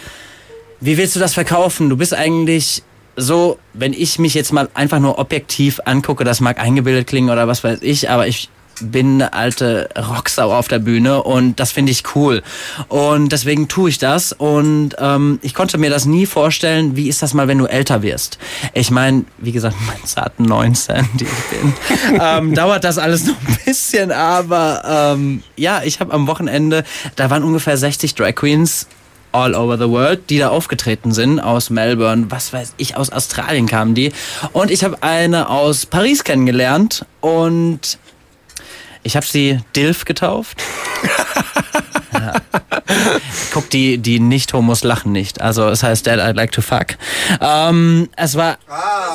wie 0.79 0.97
willst 0.97 1.15
du 1.15 1.19
das 1.19 1.33
verkaufen? 1.33 1.89
Du 1.89 1.97
bist 1.97 2.13
eigentlich 2.13 2.83
so, 3.15 3.57
wenn 3.73 3.93
ich 3.93 4.19
mich 4.19 4.33
jetzt 4.33 4.53
mal 4.53 4.69
einfach 4.73 4.99
nur 4.99 5.17
objektiv 5.17 5.79
angucke, 5.85 6.23
das 6.23 6.39
mag 6.39 6.59
eingebildet 6.59 7.07
klingen 7.07 7.29
oder 7.29 7.47
was 7.47 7.63
weiß 7.63 7.79
ich, 7.81 8.09
aber 8.09 8.27
ich 8.27 8.49
bin 8.81 9.15
eine 9.15 9.33
alte 9.33 9.89
Rocksau 9.97 10.53
auf 10.53 10.67
der 10.67 10.79
Bühne 10.79 11.23
und 11.23 11.59
das 11.59 11.71
finde 11.71 11.91
ich 11.91 12.03
cool. 12.15 12.43
Und 12.87 13.31
deswegen 13.31 13.67
tue 13.67 13.89
ich 13.89 13.97
das. 13.97 14.33
Und 14.33 14.95
ähm, 14.99 15.39
ich 15.41 15.53
konnte 15.53 15.77
mir 15.77 15.89
das 15.89 16.05
nie 16.05 16.25
vorstellen, 16.25 16.95
wie 16.95 17.07
ist 17.07 17.21
das 17.21 17.33
mal, 17.33 17.47
wenn 17.47 17.57
du 17.57 17.65
älter 17.65 18.01
wirst. 18.01 18.37
Ich 18.73 18.91
meine, 18.91 19.25
wie 19.37 19.51
gesagt, 19.51 19.75
mein 19.87 20.03
zarten 20.05 20.45
19, 20.45 21.07
die 21.15 21.25
ich 21.25 21.59
bin, 21.59 21.73
ähm, 22.21 22.53
dauert 22.53 22.83
das 22.83 22.97
alles 22.97 23.25
noch 23.25 23.35
ein 23.47 23.57
bisschen, 23.65 24.11
aber 24.11 25.13
ähm, 25.15 25.43
ja, 25.55 25.81
ich 25.83 25.99
habe 25.99 26.13
am 26.13 26.27
Wochenende, 26.27 26.83
da 27.15 27.29
waren 27.29 27.43
ungefähr 27.43 27.77
60 27.77 28.15
Drag 28.15 28.35
Queens 28.35 28.87
all 29.31 29.55
over 29.55 29.77
the 29.77 29.89
world, 29.89 30.29
die 30.29 30.39
da 30.39 30.49
aufgetreten 30.49 31.11
sind, 31.11 31.39
aus 31.39 31.69
Melbourne, 31.69 32.27
was 32.29 32.53
weiß 32.53 32.73
ich, 32.77 32.95
aus 32.95 33.11
Australien 33.11 33.67
kamen 33.67 33.93
die. 33.93 34.11
Und 34.53 34.71
ich 34.71 34.83
habe 34.83 35.03
eine 35.03 35.49
aus 35.49 35.85
Paris 35.85 36.23
kennengelernt 36.23 37.05
und 37.21 37.99
ich 39.07 39.15
habe 39.15 39.25
sie 39.25 39.59
Dilf 39.73 40.03
getauft. 40.03 40.61
ja. 42.13 42.33
Guck, 43.53 43.69
die, 43.69 43.97
die 43.99 44.19
Nicht-Homos 44.19 44.83
lachen 44.83 45.13
nicht. 45.13 45.39
Also 45.39 45.69
es 45.69 45.81
heißt 45.81 46.05
Dad, 46.05 46.19
I'd 46.19 46.35
like 46.35 46.51
to 46.51 46.61
fuck. 46.61 46.87
Ähm, 47.39 48.09
es 48.17 48.35
war 48.35 48.57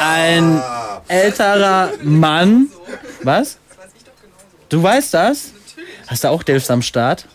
ein 0.00 0.62
älterer 1.08 1.90
Mann. 2.02 2.68
Was? 3.22 3.58
Du 4.70 4.82
weißt 4.82 5.12
das? 5.12 5.52
Hast 6.06 6.24
du 6.24 6.28
auch 6.28 6.42
Dilfs 6.42 6.70
am 6.70 6.80
Start? 6.80 7.26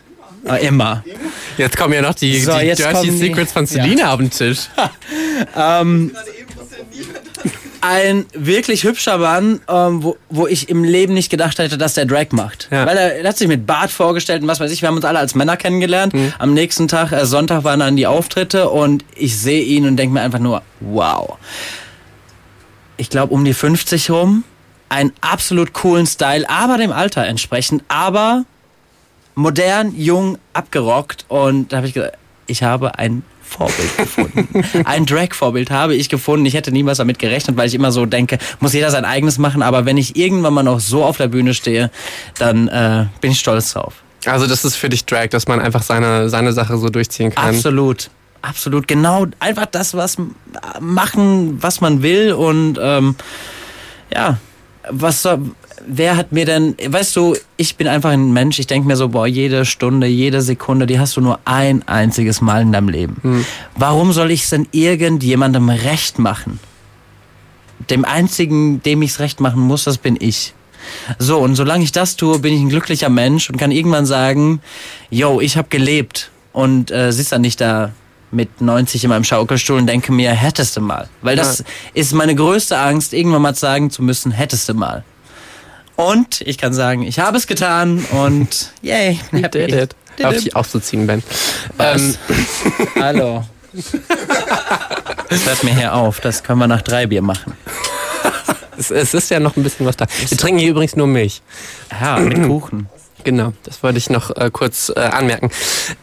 Ah, 0.44 0.56
immer. 0.56 1.04
Jetzt 1.58 1.76
kommen 1.76 1.94
ja 1.94 2.02
noch 2.02 2.14
die, 2.14 2.40
So, 2.40 2.58
die 2.58 2.66
Dirty 2.66 2.82
kommen 2.82 3.02
die- 3.04 3.18
Secrets 3.18 3.52
von 3.52 3.66
Selina 3.66 4.12
auf 4.12 4.18
den 4.18 4.30
Tisch. 4.30 4.68
ein 7.80 8.26
wirklich 8.32 8.84
hübscher 8.84 9.18
Mann, 9.18 9.60
ähm, 9.68 10.02
wo, 10.02 10.16
wo 10.28 10.46
ich 10.46 10.68
im 10.68 10.84
Leben 10.84 11.14
nicht 11.14 11.30
gedacht 11.30 11.58
hätte, 11.58 11.78
dass 11.78 11.94
der 11.94 12.06
Drag 12.06 12.26
macht. 12.32 12.68
Ja. 12.70 12.86
Weil 12.86 12.96
er, 12.96 13.16
er 13.16 13.28
hat 13.28 13.38
sich 13.38 13.48
mit 13.48 13.66
Bart 13.66 13.90
vorgestellt 13.90 14.42
und 14.42 14.48
was 14.48 14.60
weiß 14.60 14.70
ich. 14.70 14.82
Wir 14.82 14.88
haben 14.88 14.96
uns 14.96 15.04
alle 15.04 15.18
als 15.18 15.34
Männer 15.34 15.56
kennengelernt. 15.56 16.12
Am 16.38 16.54
nächsten 16.54 16.88
Tag, 16.88 17.12
äh, 17.12 17.26
Sonntag, 17.26 17.64
waren 17.64 17.80
dann 17.80 17.96
die 17.96 18.06
Auftritte 18.06 18.68
und 18.70 19.04
ich 19.14 19.36
sehe 19.38 19.62
ihn 19.62 19.86
und 19.86 19.96
denke 19.96 20.14
mir 20.14 20.20
einfach 20.20 20.38
nur, 20.38 20.62
wow. 20.80 21.38
Ich 22.96 23.10
glaube 23.10 23.32
um 23.32 23.44
die 23.44 23.54
50 23.54 24.10
rum. 24.10 24.44
Einen 24.90 25.12
absolut 25.20 25.74
coolen 25.74 26.06
Style, 26.06 26.48
aber 26.48 26.78
dem 26.78 26.92
Alter 26.92 27.26
entsprechend. 27.26 27.84
Aber 27.88 28.44
modern, 29.34 29.94
jung, 29.96 30.38
abgerockt. 30.52 31.26
Und 31.28 31.72
da 31.72 31.78
habe 31.78 31.86
ich 31.86 31.94
gesagt, 31.94 32.16
ich 32.46 32.62
habe 32.62 32.98
ein 32.98 33.22
Vorbild 33.48 33.96
gefunden. 33.96 34.48
ein 34.84 35.06
Drag-Vorbild 35.06 35.70
habe 35.70 35.94
ich 35.94 36.08
gefunden. 36.08 36.46
Ich 36.46 36.54
hätte 36.54 36.70
niemals 36.70 36.98
damit 36.98 37.18
gerechnet, 37.18 37.56
weil 37.56 37.66
ich 37.66 37.74
immer 37.74 37.90
so 37.92 38.06
denke, 38.06 38.38
muss 38.60 38.72
jeder 38.72 38.90
sein 38.90 39.04
eigenes 39.04 39.38
machen. 39.38 39.62
Aber 39.62 39.84
wenn 39.86 39.96
ich 39.96 40.16
irgendwann 40.16 40.54
mal 40.54 40.62
noch 40.62 40.80
so 40.80 41.04
auf 41.04 41.16
der 41.16 41.28
Bühne 41.28 41.54
stehe, 41.54 41.90
dann 42.38 42.68
äh, 42.68 43.06
bin 43.20 43.32
ich 43.32 43.40
stolz 43.40 43.72
drauf. 43.72 43.94
Also 44.26 44.46
das 44.46 44.64
ist 44.64 44.76
für 44.76 44.88
dich 44.88 45.06
Drag, 45.06 45.28
dass 45.28 45.48
man 45.48 45.60
einfach 45.60 45.82
seine, 45.82 46.28
seine 46.28 46.52
Sache 46.52 46.76
so 46.76 46.88
durchziehen 46.88 47.34
kann. 47.34 47.54
Absolut. 47.54 48.10
Absolut. 48.42 48.86
Genau. 48.86 49.26
Einfach 49.40 49.66
das, 49.66 49.94
was 49.94 50.16
machen, 50.80 51.62
was 51.62 51.80
man 51.80 52.02
will. 52.02 52.32
Und 52.32 52.78
ähm, 52.80 53.16
ja, 54.12 54.38
was 54.90 55.22
soll, 55.22 55.40
wer 55.86 56.16
hat 56.16 56.32
mir 56.32 56.44
denn, 56.44 56.76
weißt 56.84 57.14
du, 57.16 57.36
ich 57.56 57.76
bin 57.76 57.88
einfach 57.88 58.10
ein 58.10 58.32
Mensch, 58.32 58.58
ich 58.58 58.66
denke 58.66 58.86
mir 58.86 58.96
so, 58.96 59.08
boah, 59.08 59.26
jede 59.26 59.64
Stunde, 59.64 60.06
jede 60.06 60.42
Sekunde, 60.42 60.86
die 60.86 60.98
hast 60.98 61.16
du 61.16 61.20
nur 61.20 61.38
ein 61.44 61.86
einziges 61.86 62.40
Mal 62.40 62.62
in 62.62 62.72
deinem 62.72 62.88
Leben. 62.88 63.44
Warum 63.76 64.12
soll 64.12 64.30
ich 64.30 64.44
es 64.44 64.50
denn 64.50 64.66
irgendjemandem 64.72 65.68
recht 65.68 66.18
machen? 66.18 66.60
Dem 67.90 68.04
einzigen, 68.04 68.82
dem 68.82 69.02
ich 69.02 69.12
es 69.12 69.20
recht 69.20 69.40
machen 69.40 69.62
muss, 69.62 69.84
das 69.84 69.98
bin 69.98 70.16
ich. 70.20 70.54
So, 71.18 71.38
und 71.38 71.54
solange 71.54 71.84
ich 71.84 71.92
das 71.92 72.16
tue, 72.16 72.38
bin 72.38 72.54
ich 72.54 72.60
ein 72.60 72.68
glücklicher 72.68 73.08
Mensch 73.08 73.50
und 73.50 73.56
kann 73.56 73.70
irgendwann 73.70 74.06
sagen, 74.06 74.60
yo, 75.10 75.40
ich 75.40 75.56
habe 75.56 75.68
gelebt 75.68 76.30
und 76.52 76.90
äh, 76.90 77.12
sitze 77.12 77.30
dann 77.30 77.42
nicht 77.42 77.60
da 77.60 77.92
mit 78.30 78.60
90 78.60 79.04
in 79.04 79.10
meinem 79.10 79.24
Schaukelstuhl 79.24 79.78
und 79.78 79.86
denke 79.86 80.12
mir, 80.12 80.32
hättest 80.32 80.76
du 80.76 80.80
mal. 80.80 81.08
Weil 81.22 81.36
das 81.36 81.64
ist 81.94 82.12
meine 82.12 82.34
größte 82.34 82.78
Angst, 82.78 83.12
irgendwann 83.12 83.42
mal 83.42 83.54
sagen 83.54 83.90
zu 83.90 84.02
müssen, 84.02 84.30
hättest 84.30 84.68
du 84.68 84.74
mal. 84.74 85.04
Und 85.96 86.42
ich 86.42 86.58
kann 86.58 86.72
sagen, 86.72 87.02
ich 87.02 87.18
habe 87.18 87.36
es 87.36 87.46
getan 87.46 88.04
und 88.12 88.72
yay. 88.82 89.18
You 89.32 89.48
did 89.48 89.72
it. 89.72 89.96
Did 90.16 90.26
Auf 90.26 90.36
dich 90.36 90.56
aufzuziehen, 90.56 91.06
Ben. 91.06 91.22
Was? 91.76 92.00
Ähm, 92.02 92.14
Hallo. 93.00 93.44
Das 95.28 95.44
hört 95.46 95.64
mir 95.64 95.74
hier 95.74 95.94
auf. 95.94 96.20
Das 96.20 96.42
können 96.42 96.58
wir 96.58 96.66
nach 96.66 96.82
drei 96.82 97.06
Bier 97.06 97.22
machen. 97.22 97.52
es, 98.76 98.90
es 98.90 99.14
ist 99.14 99.30
ja 99.30 99.38
noch 99.38 99.56
ein 99.56 99.62
bisschen 99.62 99.86
was 99.86 99.96
da. 99.96 100.06
Wir 100.28 100.36
trinken 100.38 100.58
hier 100.58 100.70
übrigens 100.70 100.96
nur 100.96 101.06
Milch. 101.06 101.40
Ja, 102.00 102.18
mit 102.18 102.42
Kuchen. 102.44 102.88
Genau, 103.24 103.52
das 103.64 103.82
wollte 103.82 103.98
ich 103.98 104.10
noch 104.10 104.34
äh, 104.36 104.50
kurz 104.52 104.90
äh, 104.94 105.00
anmerken. 105.00 105.50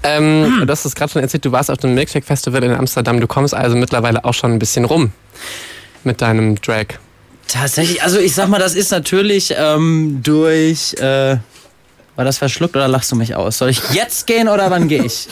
Ähm, 0.03 0.63
Du 0.65 0.71
hast 0.71 0.85
es 0.85 0.95
gerade 0.95 1.11
schon 1.11 1.21
erzählt, 1.21 1.45
du 1.45 1.51
warst 1.51 1.71
auf 1.71 1.77
dem 1.77 1.93
Milkshake 1.95 2.25
Festival 2.25 2.63
in 2.63 2.71
Amsterdam. 2.73 3.19
Du 3.19 3.27
kommst 3.27 3.53
also 3.53 3.75
mittlerweile 3.75 4.23
auch 4.25 4.33
schon 4.33 4.51
ein 4.51 4.59
bisschen 4.59 4.85
rum 4.85 5.11
mit 6.03 6.21
deinem 6.21 6.55
Drag. 6.61 6.85
Tatsächlich, 7.47 8.01
also 8.03 8.19
ich 8.19 8.33
sag 8.35 8.49
mal, 8.49 8.59
das 8.59 8.75
ist 8.75 8.91
natürlich 8.91 9.53
ähm, 9.57 10.19
durch 10.23 10.93
äh, 10.95 11.37
War 12.15 12.25
das 12.25 12.37
verschluckt 12.37 12.75
oder 12.75 12.87
lachst 12.87 13.11
du 13.11 13.15
mich 13.15 13.35
aus? 13.35 13.57
Soll 13.59 13.69
ich 13.69 13.81
jetzt 13.91 14.25
gehen 14.27 14.47
oder 14.47 14.69
wann 14.71 14.87
gehe 14.87 15.03
ich? 15.03 15.27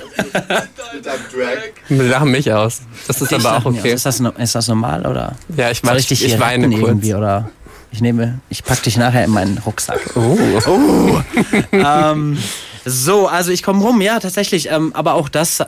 Wir 1.90 2.04
lachen 2.04 2.32
mich 2.32 2.52
aus. 2.52 2.82
Das 3.08 3.22
ist 3.22 3.32
Dich 3.32 3.40
aber 3.40 3.58
auch 3.58 3.66
okay. 3.66 3.94
Ist 3.94 4.06
das, 4.06 4.20
ist 4.20 4.56
das 4.56 4.68
normal 4.68 5.06
oder? 5.06 5.36
Ja, 5.56 5.70
ich, 5.72 5.84
mach, 5.84 5.96
ich 5.96 6.08
dich 6.08 6.24
ich 6.24 6.32
hier 6.32 6.40
weine 6.40 6.70
kurz. 6.70 6.82
irgendwie 6.88 7.14
oder? 7.14 7.50
Ich 7.94 8.02
nehme, 8.02 8.40
ich 8.50 8.64
pack 8.64 8.82
dich 8.82 8.98
nachher 8.98 9.24
in 9.24 9.30
meinen 9.30 9.60
Rucksack. 9.60 10.00
Oh. 10.16 11.22
ähm, 11.72 12.40
so, 12.84 13.28
also 13.28 13.52
ich 13.52 13.62
komme 13.62 13.84
rum, 13.84 14.02
ja, 14.02 14.20
tatsächlich. 14.20 14.72
Ähm, 14.72 14.92
aber 14.96 15.14
auch 15.14 15.30
das 15.30 15.60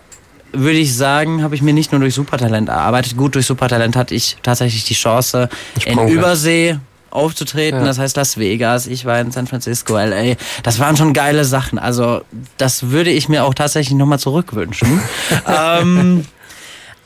würde 0.51 0.77
ich 0.77 0.95
sagen, 0.95 1.43
habe 1.43 1.53
ich 1.53 1.61
mir 1.61 1.73
nicht 1.73 1.91
nur 1.91 2.01
durch 2.01 2.15
Supertalent 2.15 2.67
erarbeitet. 2.67 3.15
Gut, 3.15 3.35
durch 3.35 3.45
Supertalent 3.45 3.95
hatte 3.95 4.15
ich 4.15 4.37
tatsächlich 4.41 4.85
die 4.85 4.95
Chance, 4.95 5.49
in. 5.85 5.99
Übersee 6.07 6.79
aufzutreten. 7.11 7.81
Ja. 7.81 7.85
Das 7.85 7.99
heißt 7.99 8.17
Las 8.17 8.37
Vegas, 8.37 8.87
ich 8.87 9.05
war 9.05 9.19
in 9.19 9.31
San 9.31 9.45
Francisco, 9.45 9.95
LA. 9.95 10.35
Das 10.63 10.79
waren 10.79 10.97
schon 10.97 11.13
geile 11.13 11.45
Sachen. 11.45 11.77
Also 11.77 12.21
das 12.57 12.89
würde 12.89 13.11
ich 13.11 13.29
mir 13.29 13.45
auch 13.45 13.53
tatsächlich 13.53 13.95
nochmal 13.95 14.19
zurückwünschen. 14.19 14.99
ähm, 15.47 16.25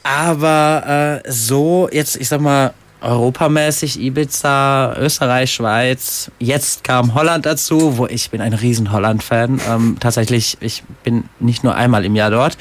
aber 0.04 1.22
äh, 1.26 1.32
so, 1.32 1.90
jetzt, 1.92 2.16
ich 2.16 2.30
sag 2.30 2.40
mal, 2.40 2.74
europamäßig, 3.02 4.00
Ibiza, 4.00 4.96
Österreich, 4.98 5.54
Schweiz. 5.54 6.32
Jetzt 6.40 6.84
kam 6.84 7.14
Holland 7.14 7.46
dazu, 7.46 7.98
wo 7.98 8.08
ich 8.08 8.30
bin 8.30 8.42
ein 8.42 8.54
riesen 8.54 8.92
Holland-Fan. 8.92 9.62
Ähm, 9.70 9.98
tatsächlich, 10.00 10.58
ich 10.60 10.84
bin 11.04 11.26
nicht 11.40 11.64
nur 11.64 11.76
einmal 11.76 12.06
im 12.06 12.16
Jahr 12.16 12.32
dort. 12.32 12.58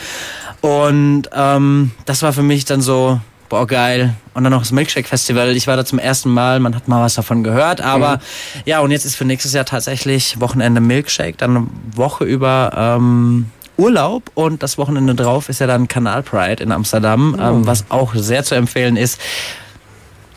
Und 0.60 1.24
ähm, 1.34 1.92
das 2.04 2.22
war 2.22 2.32
für 2.32 2.42
mich 2.42 2.64
dann 2.64 2.80
so, 2.80 3.20
boah, 3.48 3.66
geil. 3.66 4.14
Und 4.34 4.44
dann 4.44 4.52
noch 4.52 4.62
das 4.62 4.72
Milkshake-Festival. 4.72 5.56
Ich 5.56 5.66
war 5.66 5.76
da 5.76 5.84
zum 5.84 5.98
ersten 5.98 6.30
Mal, 6.30 6.60
man 6.60 6.74
hat 6.74 6.88
mal 6.88 7.02
was 7.02 7.14
davon 7.14 7.42
gehört. 7.42 7.80
Aber 7.80 8.20
ja, 8.64 8.80
und 8.80 8.90
jetzt 8.90 9.04
ist 9.04 9.16
für 9.16 9.24
nächstes 9.24 9.52
Jahr 9.52 9.64
tatsächlich 9.64 10.40
Wochenende 10.40 10.80
Milkshake, 10.80 11.36
dann 11.38 11.56
eine 11.56 11.66
Woche 11.94 12.24
über 12.24 12.72
ähm, 12.76 13.50
Urlaub 13.76 14.30
und 14.34 14.62
das 14.62 14.76
Wochenende 14.76 15.14
drauf 15.14 15.48
ist 15.48 15.60
ja 15.60 15.68
dann 15.68 15.86
Kanal 15.86 16.22
Pride 16.24 16.62
in 16.62 16.72
Amsterdam, 16.72 17.36
ähm, 17.40 17.66
was 17.66 17.84
auch 17.90 18.14
sehr 18.14 18.42
zu 18.42 18.56
empfehlen 18.56 18.96
ist. 18.96 19.20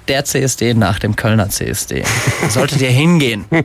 Der 0.08 0.26
CSD 0.26 0.74
nach 0.74 0.99
dem 0.99 1.16
Kölner 1.16 1.49
CSD. 1.49 2.04
Solltet 2.49 2.82
ihr 2.82 2.89
hingehen. 2.91 3.45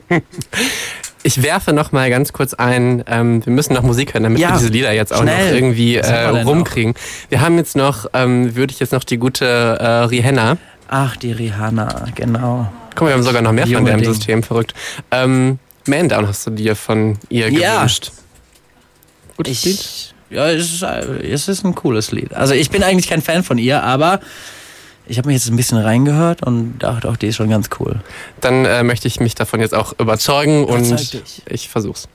Ich 1.22 1.42
werfe 1.42 1.72
noch 1.72 1.90
mal 1.90 2.08
ganz 2.08 2.32
kurz 2.32 2.54
ein, 2.54 3.02
ähm, 3.08 3.44
wir 3.44 3.52
müssen 3.52 3.72
noch 3.74 3.82
Musik 3.82 4.14
hören, 4.14 4.22
damit 4.22 4.38
Ja, 4.38 4.50
wir 4.50 4.58
diese 4.58 4.68
Lieder 4.68 4.92
jetzt 4.92 5.12
auch 5.12 5.22
schnell. 5.22 5.46
noch 5.48 5.54
irgendwie 5.56 5.96
äh, 5.96 6.28
rumkriegen. 6.28 6.94
Wir 7.30 7.40
haben 7.40 7.56
jetzt 7.56 7.74
noch, 7.74 8.06
ähm, 8.12 8.54
würde 8.54 8.72
ich 8.72 8.78
jetzt 8.78 8.92
noch 8.92 9.02
die 9.02 9.16
gute 9.16 9.44
äh, 9.44 9.84
Rihanna. 10.04 10.56
Ach, 10.86 11.16
die 11.16 11.32
Rihanna, 11.32 12.04
genau. 12.14 12.70
Guck 12.94 13.00
mal, 13.00 13.06
wir 13.08 13.14
haben 13.14 13.24
sogar 13.24 13.42
noch 13.42 13.50
mehr 13.50 13.66
von 13.66 13.84
der 13.84 13.94
im 13.94 14.02
Ding. 14.02 14.12
System, 14.14 14.44
verrückt. 14.44 14.72
Ähm, 15.10 15.58
Man 15.88 16.08
Down 16.08 16.28
hast 16.28 16.46
du 16.46 16.50
dir 16.52 16.76
von 16.76 17.18
ihr 17.28 17.50
Ja. 17.50 17.74
gewünscht. 17.78 18.12
Gutes 19.36 19.64
Lied? 19.64 19.74
Ich, 19.80 20.14
ja, 20.30 20.48
es 20.48 20.74
ist, 20.74 20.82
äh, 20.84 21.28
es 21.28 21.48
ist 21.48 21.64
ein 21.64 21.74
cooles 21.74 22.12
Lied. 22.12 22.34
Also 22.34 22.54
ich 22.54 22.70
bin 22.70 22.84
eigentlich 22.84 23.08
kein 23.08 23.20
Fan 23.20 23.42
von 23.42 23.58
ihr, 23.58 23.82
aber 23.82 24.20
ich 25.06 25.18
habe 25.18 25.28
mich 25.28 25.36
jetzt 25.36 25.48
ein 25.48 25.56
bisschen 25.56 25.78
reingehört 25.78 26.42
und 26.42 26.78
dachte 26.78 27.08
auch, 27.08 27.16
die 27.16 27.28
ist 27.28 27.36
schon 27.36 27.48
ganz 27.48 27.70
cool. 27.78 28.00
Dann 28.40 28.64
äh, 28.64 28.82
möchte 28.82 29.08
ich 29.08 29.20
mich 29.20 29.34
davon 29.34 29.60
jetzt 29.60 29.74
auch 29.74 29.94
überzeugen 29.98 30.64
Überzeug 30.64 30.90
und 30.90 31.12
dich. 31.12 31.42
ich 31.48 31.68
versuch's. 31.68 32.08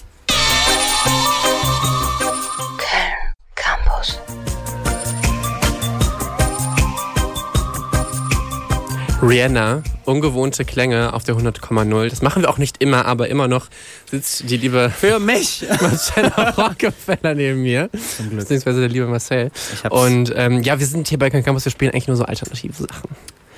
Rihanna, 9.22 9.84
ungewohnte 10.06 10.66
Klänge 10.66 11.14
auf 11.14 11.24
der 11.24 11.36
100,0. 11.36 12.10
Das 12.10 12.22
machen 12.22 12.42
wir 12.42 12.50
auch 12.50 12.58
nicht 12.58 12.82
immer, 12.82 13.06
aber 13.06 13.30
immer 13.30 13.48
noch 13.48 13.68
sitzt 14.10 14.50
die 14.50 14.58
liebe 14.58 14.90
Für 14.90 15.20
mich! 15.20 15.66
Marcella 15.82 16.50
Rockefeller 16.52 17.36
neben 17.36 17.62
mir. 17.62 17.90
Beziehungsweise 18.32 18.80
der 18.80 18.90
liebe 18.90 19.06
Marcel. 19.06 19.52
Ich 19.74 19.84
hab's- 19.84 19.96
Und 19.96 20.34
ähm, 20.36 20.64
ja, 20.64 20.80
wir 20.80 20.88
sind 20.88 21.08
hier 21.08 21.20
bei 21.20 21.30
Kein 21.30 21.44
Campus, 21.44 21.66
wir 21.66 21.72
spielen 21.72 21.92
eigentlich 21.92 22.08
nur 22.08 22.18
so 22.18 22.24
alternative 22.26 22.74
Sachen. 22.74 23.10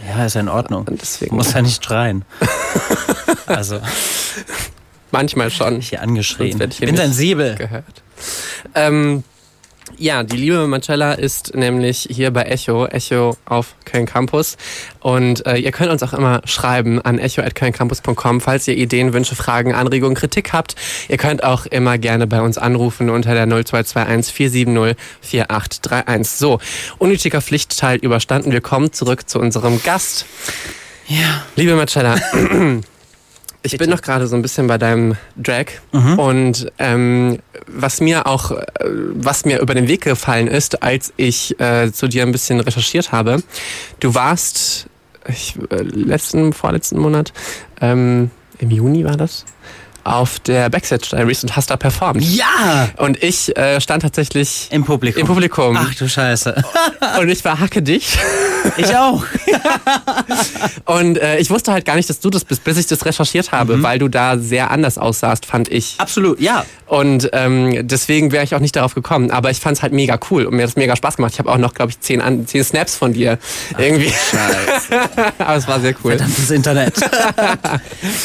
Ja, 0.08 0.26
ist 0.26 0.34
ja 0.36 0.42
in 0.42 0.50
Ordnung. 0.50 0.86
Und 0.88 1.02
deswegen 1.02 1.38
Muss 1.38 1.54
ja 1.54 1.62
nicht 1.62 1.84
schreien. 1.84 2.26
also, 3.46 3.80
manchmal 5.12 5.50
schon 5.50 5.80
hier 5.80 6.02
angeschrien. 6.02 6.60
Ich 6.62 6.80
Ich 6.82 6.86
bin 6.86 6.98
sensibel. 6.98 7.56
gehört. 7.56 8.04
Ähm, 8.76 9.24
ja, 9.98 10.24
die 10.24 10.38
liebe 10.38 10.68
Marcella 10.68 11.14
ist 11.14 11.56
nämlich 11.56 12.08
hier 12.10 12.32
bei 12.32 12.44
Echo, 12.44 12.86
Echo 12.88 13.38
auf 13.46 13.76
Köln 13.86 14.06
Campus. 14.06 14.58
Und 15.00 15.46
äh, 15.46 15.58
ihr 15.58 15.72
könnt 15.72 15.92
uns 15.92 16.04
auch 16.04 16.14
immer 16.14 16.42
schreiben 16.46 17.02
an 17.02 17.20
echo.kölncampus.com, 17.20 18.42
falls 18.42 18.68
ihr 18.68 18.76
Ideen, 18.76 19.14
Wünsche, 19.14 19.36
Fragen, 19.36 19.74
Anregungen, 19.74 20.16
Kritik 20.16 20.54
habt. 20.54 20.76
Ihr 21.10 21.18
könnt 21.18 21.44
auch 21.44 21.66
immer 21.66 21.98
gerne 21.98 22.28
bei 22.28 22.42
uns 22.42 22.58
anrufen 22.58 23.10
unter 23.10 23.34
der 23.34 23.46
0221 23.46 24.34
470 24.34 24.98
4831. 25.22 26.38
So, 26.38 26.60
unnötiger 26.98 27.42
Pflichtteil 27.42 27.98
überstanden. 27.98 28.52
Wir 28.52 28.62
kommen 28.62 28.94
zurück 28.94 29.30
zu 29.30 29.40
unserem 29.40 29.82
Gast. 29.84 30.26
Ja. 31.08 31.44
Liebe 31.56 31.76
Marcella, 31.76 32.16
ich 33.64 33.78
bin 33.78 33.90
noch 33.90 34.02
gerade 34.02 34.28
so 34.28 34.36
ein 34.36 34.42
bisschen 34.42 34.68
bei 34.68 34.78
deinem 34.78 35.16
Drag. 35.38 35.66
Und 36.18 36.72
ähm, 36.80 37.40
was 37.68 38.02
mir 38.02 38.28
auch, 38.28 38.52
äh, 38.52 38.66
was 39.14 39.46
mir 39.46 39.60
über 39.60 39.74
den 39.74 39.88
Weg 39.88 40.02
gefallen 40.02 40.48
ist, 40.48 40.84
als 40.84 41.14
ich 41.18 41.60
äh, 41.60 41.92
zu 41.92 42.08
dir 42.08 42.24
ein 42.24 42.32
bisschen 42.32 42.60
recherchiert 42.60 43.12
habe, 43.12 43.42
du 44.00 44.14
warst 44.14 44.88
ich, 45.28 45.56
äh, 45.70 45.82
letzten, 45.82 46.52
vorletzten 46.54 47.00
Monat, 47.00 47.32
ähm, 47.80 48.32
im 48.60 48.72
Juni 48.72 49.06
war 49.06 49.18
das, 49.18 49.46
auf 50.04 50.40
der 50.40 50.70
Backstage 50.70 51.08
Diaries 51.12 51.44
und 51.44 51.56
hast 51.56 51.70
da 51.70 51.78
performt. 51.78 52.24
Ja! 52.24 52.90
Und 52.98 53.22
ich 53.24 53.56
äh, 53.58 53.80
stand 53.80 54.04
tatsächlich 54.04 54.68
Im 54.72 54.84
Publikum. 54.84 55.22
im 55.22 55.28
Publikum 55.28 55.78
Ach 55.80 55.94
du 55.96 56.08
Scheiße. 56.08 56.64
und 57.20 57.30
ich 57.30 57.44
war 57.46 57.60
hacke 57.60 57.82
dich. 57.82 58.18
Ich 58.78 58.96
auch. 58.96 59.24
Und 60.86 61.18
äh, 61.18 61.38
ich 61.38 61.50
wusste 61.50 61.72
halt 61.74 61.86
gar 61.86 61.96
nicht, 61.96 62.10
dass 62.10 62.20
du 62.20 62.30
das 62.30 62.46
bist, 62.46 62.64
bis 62.64 62.78
ich 62.78 62.88
das 62.88 63.06
recherchiert 63.06 63.52
habe, 63.52 63.84
weil 63.84 64.00
du 64.00 64.08
da 64.08 64.38
sehr 64.38 64.72
anders 64.72 64.98
aussahst, 64.98 65.46
fand 65.46 65.70
ich. 65.70 65.96
Absolut, 65.98 66.40
ja. 66.40 66.66
Und 66.86 67.30
ähm, 67.34 67.88
deswegen 67.88 68.32
wäre 68.32 68.44
ich 68.44 68.56
auch 68.56 68.60
nicht 68.60 68.76
darauf 68.76 68.96
gekommen. 68.96 69.32
Aber 69.32 69.50
ich 69.50 69.60
fand 69.60 69.78
es 69.78 69.84
halt 69.84 69.94
mega 69.94 70.20
cool 70.30 70.46
und 70.46 70.56
mir 70.56 70.64
hat 70.64 70.70
es 70.70 70.76
mega 70.76 70.96
Spaß 70.96 71.18
gemacht. 71.18 71.34
Ich 71.34 71.40
habe 71.40 71.52
auch 71.52 71.58
noch, 71.58 71.74
glaube 71.74 71.92
ich, 71.92 72.00
zehn, 72.00 72.22
an, 72.22 72.46
zehn 72.48 72.64
Snaps 72.64 72.96
von 72.96 73.14
dir. 73.14 73.38
Irgendwie. 73.78 74.10
Scheiße. 74.12 75.10
Aber 75.40 75.56
es 75.56 75.68
war 75.68 75.80
sehr 75.80 75.96
cool. 76.04 76.12
Verdammtes 76.12 76.52
Internet. 76.52 76.96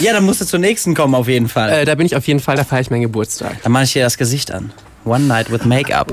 ja, 0.01 0.12
dann 0.12 0.24
musst 0.24 0.41
du 0.41 0.45
zur 0.45 0.59
nächsten 0.59 0.95
kommen 0.95 1.14
auf 1.14 1.29
jeden 1.29 1.49
Fall. 1.49 1.68
Äh, 1.69 1.85
da 1.85 1.95
bin 1.95 2.07
ich 2.07 2.16
auf 2.16 2.27
jeden 2.27 2.41
Fall, 2.41 2.57
da 2.57 2.64
feiere 2.64 2.81
ich 2.83 2.91
meinen 2.91 3.03
Geburtstag. 3.03 3.62
Dann 3.62 3.73
mache 3.73 3.85
ich 3.85 3.93
dir 3.93 4.03
das 4.05 4.19
Gesicht 4.19 4.51
an. 4.51 4.73
One 5.05 5.25
Night 5.25 5.51
with 5.51 5.64
Make-up. 5.64 6.12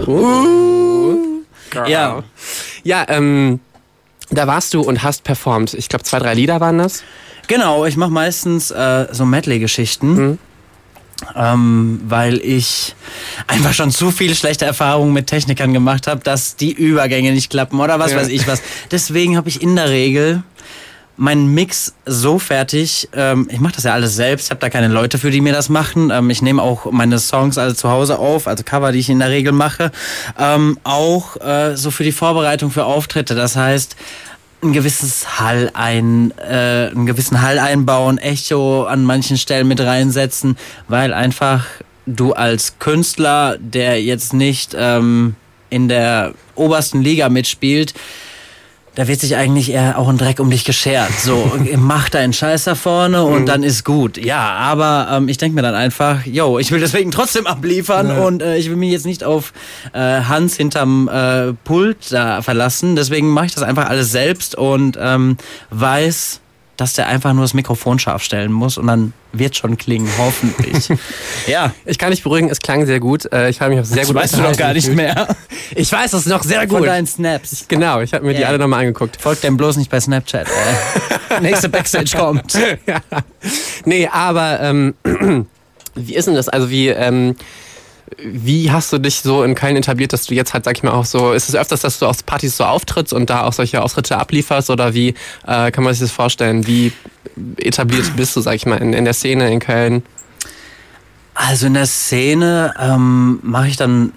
Ja. 1.87 2.23
Ja, 2.83 3.05
ähm, 3.09 3.59
da 4.29 4.47
warst 4.47 4.73
du 4.73 4.81
und 4.81 5.03
hast 5.03 5.23
performt. 5.23 5.73
Ich 5.73 5.89
glaube, 5.89 6.03
zwei, 6.03 6.19
drei 6.19 6.33
Lieder 6.33 6.59
waren 6.61 6.77
das. 6.77 7.03
Genau, 7.47 7.85
ich 7.85 7.97
mache 7.97 8.11
meistens 8.11 8.71
äh, 8.71 9.07
so 9.11 9.25
Medley-Geschichten. 9.25 10.13
Mhm. 10.13 10.37
Ähm, 11.35 12.01
weil 12.07 12.37
ich 12.43 12.93
einfach 13.47 13.73
schon 13.73 13.89
zu 13.89 14.11
viel 14.11 14.35
schlechte 14.35 14.65
Erfahrungen 14.65 15.13
mit 15.13 15.27
Technikern 15.27 15.71
gemacht 15.73 16.07
habe, 16.07 16.21
dass 16.21 16.57
die 16.57 16.73
Übergänge 16.73 17.31
nicht 17.31 17.49
klappen 17.49 17.79
oder 17.79 17.99
was 17.99 18.11
Ja. 18.11 18.17
weiß 18.17 18.27
ich 18.27 18.47
was. 18.47 18.61
Deswegen 18.91 19.37
habe 19.37 19.47
ich 19.47 19.61
in 19.61 19.75
der 19.77 19.89
Regel 19.89 20.43
meinen 21.17 21.53
Mix 21.53 21.93
so 22.05 22.39
fertig. 22.39 23.09
Ähm, 23.13 23.47
ich 23.51 23.59
mache 23.59 23.75
das 23.75 23.83
ja 23.83 23.93
alles 23.93 24.15
selbst. 24.15 24.45
Ich 24.45 24.51
habe 24.51 24.59
da 24.59 24.69
keine 24.69 24.87
Leute 24.87 25.17
für, 25.17 25.31
die 25.31 25.41
mir 25.41 25.53
das 25.53 25.69
machen. 25.69 26.11
Ähm, 26.11 26.29
ich 26.29 26.41
nehme 26.41 26.61
auch 26.61 26.91
meine 26.91 27.19
Songs 27.19 27.57
alle 27.57 27.75
zu 27.75 27.89
Hause 27.89 28.19
auf, 28.19 28.47
also 28.47 28.63
Cover, 28.63 28.91
die 28.91 28.99
ich 28.99 29.09
in 29.09 29.19
der 29.19 29.29
Regel 29.29 29.53
mache. 29.53 29.91
Ähm, 30.37 30.77
auch 30.83 31.37
äh, 31.37 31.75
so 31.75 31.91
für 31.91 32.03
die 32.03 32.11
Vorbereitung 32.11 32.71
für 32.71 32.85
Auftritte. 32.85 33.35
Das 33.35 33.55
heißt, 33.55 33.95
ein 34.63 34.73
gewisses 34.73 35.39
Hall 35.39 35.71
ein, 35.73 36.31
äh, 36.39 36.89
einen 36.89 37.05
gewissen 37.05 37.41
Hall 37.41 37.59
einbauen, 37.59 38.17
Echo 38.17 38.85
an 38.85 39.03
manchen 39.03 39.37
Stellen 39.37 39.67
mit 39.67 39.79
reinsetzen, 39.79 40.57
weil 40.87 41.13
einfach 41.13 41.65
du 42.05 42.33
als 42.33 42.79
Künstler, 42.79 43.57
der 43.59 44.01
jetzt 44.01 44.33
nicht 44.33 44.75
ähm, 44.77 45.35
in 45.69 45.87
der 45.87 46.33
obersten 46.55 47.01
Liga 47.01 47.29
mitspielt, 47.29 47.93
da 48.95 49.07
wird 49.07 49.19
sich 49.19 49.35
eigentlich 49.35 49.71
eher 49.71 49.97
auch 49.99 50.07
ein 50.07 50.17
Dreck 50.17 50.39
um 50.39 50.49
dich 50.49 50.63
geschert. 50.65 51.11
So, 51.19 51.51
mach 51.77 52.09
deinen 52.09 52.33
Scheiß 52.33 52.63
da 52.63 52.75
vorne 52.75 53.23
und 53.23 53.45
dann 53.45 53.63
ist 53.63 53.83
gut. 53.83 54.17
Ja, 54.17 54.41
aber 54.53 55.09
ähm, 55.11 55.27
ich 55.27 55.37
denke 55.37 55.55
mir 55.55 55.61
dann 55.61 55.75
einfach, 55.75 56.25
yo, 56.25 56.59
ich 56.59 56.71
will 56.71 56.79
deswegen 56.79 57.11
trotzdem 57.11 57.45
abliefern 57.45 58.11
und 58.17 58.41
äh, 58.41 58.57
ich 58.57 58.69
will 58.69 58.77
mich 58.77 58.91
jetzt 58.91 59.05
nicht 59.05 59.23
auf 59.23 59.53
äh, 59.93 59.99
Hans 59.99 60.55
hinterm 60.55 61.09
äh, 61.09 61.53
Pult 61.63 62.11
da 62.11 62.41
verlassen. 62.41 62.95
Deswegen 62.95 63.29
mache 63.29 63.47
ich 63.47 63.53
das 63.53 63.63
einfach 63.63 63.89
alles 63.89 64.11
selbst 64.11 64.55
und 64.55 64.97
ähm, 64.99 65.37
weiß, 65.69 66.39
dass 66.77 66.93
der 66.93 67.07
einfach 67.07 67.33
nur 67.33 67.43
das 67.43 67.53
Mikrofon 67.53 67.99
scharf 67.99 68.21
stellen 68.23 68.51
muss 68.51 68.77
und 68.77 68.87
dann 68.87 69.13
wird 69.31 69.55
schon 69.55 69.77
klingen, 69.77 70.09
hoffentlich. 70.17 70.89
ja. 71.47 71.73
Ich 71.85 71.97
kann 71.97 72.11
dich 72.11 72.23
beruhigen, 72.23 72.49
es 72.49 72.59
klang 72.59 72.85
sehr 72.85 72.99
gut. 72.99 73.31
Äh, 73.31 73.49
ich 73.49 73.61
habe 73.61 73.71
mich 73.71 73.79
auch 73.81 73.85
sehr 73.85 73.97
Das 73.97 74.07
gut 74.07 74.15
weißt 74.15 74.33
du 74.33 74.37
unterhalten 74.37 74.59
gar 74.59 74.73
nicht 74.73 74.89
mehr. 74.93 75.35
Ich 75.75 75.91
weiß 75.91 76.13
es 76.13 76.25
noch 76.25 76.43
sehr 76.43 76.67
Von 76.67 76.79
gut. 76.79 76.87
deinen 76.87 77.07
Snaps. 77.07 77.65
Genau, 77.67 78.01
ich 78.01 78.13
habe 78.13 78.25
mir 78.25 78.33
die 78.33 78.41
Ja. 78.41 78.47
alle 78.49 78.59
nochmal 78.59 78.81
angeguckt. 78.81 79.21
Folgt 79.21 79.43
dem 79.43 79.57
bloß 79.57 79.77
nicht 79.77 79.89
bei 79.89 79.99
Snapchat. 79.99 80.47
Ey. 80.47 81.39
Nächste 81.41 81.69
Backstage 81.69 82.15
kommt. 82.17 82.53
ja. 82.85 82.99
Nee, 83.85 84.07
aber 84.11 84.59
ähm, 84.61 84.95
Wie 85.97 86.13
ist 86.15 86.27
denn 86.27 86.35
das? 86.35 86.49
Also 86.49 86.69
wie, 86.69 86.89
ähm, 86.89 87.35
wie 88.17 88.71
hast 88.71 88.93
du 88.93 88.99
dich 88.99 89.21
so 89.21 89.43
in 89.43 89.55
Köln 89.55 89.75
etabliert, 89.75 90.13
dass 90.13 90.25
du 90.25 90.35
jetzt 90.35 90.53
halt, 90.53 90.65
sag 90.65 90.77
ich 90.77 90.83
mal, 90.83 90.91
auch 90.91 91.05
so, 91.05 91.33
ist 91.33 91.49
es 91.49 91.55
öfters, 91.55 91.81
dass 91.81 91.99
du 91.99 92.05
auf 92.05 92.25
Partys 92.25 92.57
so 92.57 92.63
auftrittst 92.63 93.13
und 93.13 93.29
da 93.29 93.43
auch 93.43 93.53
solche 93.53 93.81
Auftritte 93.81 94.17
ablieferst 94.17 94.69
oder 94.69 94.93
wie 94.93 95.15
äh, 95.47 95.71
kann 95.71 95.83
man 95.83 95.93
sich 95.93 96.01
das 96.01 96.11
vorstellen? 96.11 96.67
Wie 96.67 96.91
etabliert 97.57 98.15
bist 98.15 98.35
du, 98.35 98.41
sag 98.41 98.55
ich 98.55 98.65
mal, 98.65 98.77
in, 98.77 98.93
in 98.93 99.05
der 99.05 99.13
Szene 99.13 99.51
in 99.51 99.59
Köln? 99.59 100.03
Also 101.33 101.67
in 101.67 101.73
der 101.73 101.87
Szene 101.87 102.73
ähm, 102.79 103.39
mache 103.41 103.67
ich 103.67 103.77
dann 103.77 104.13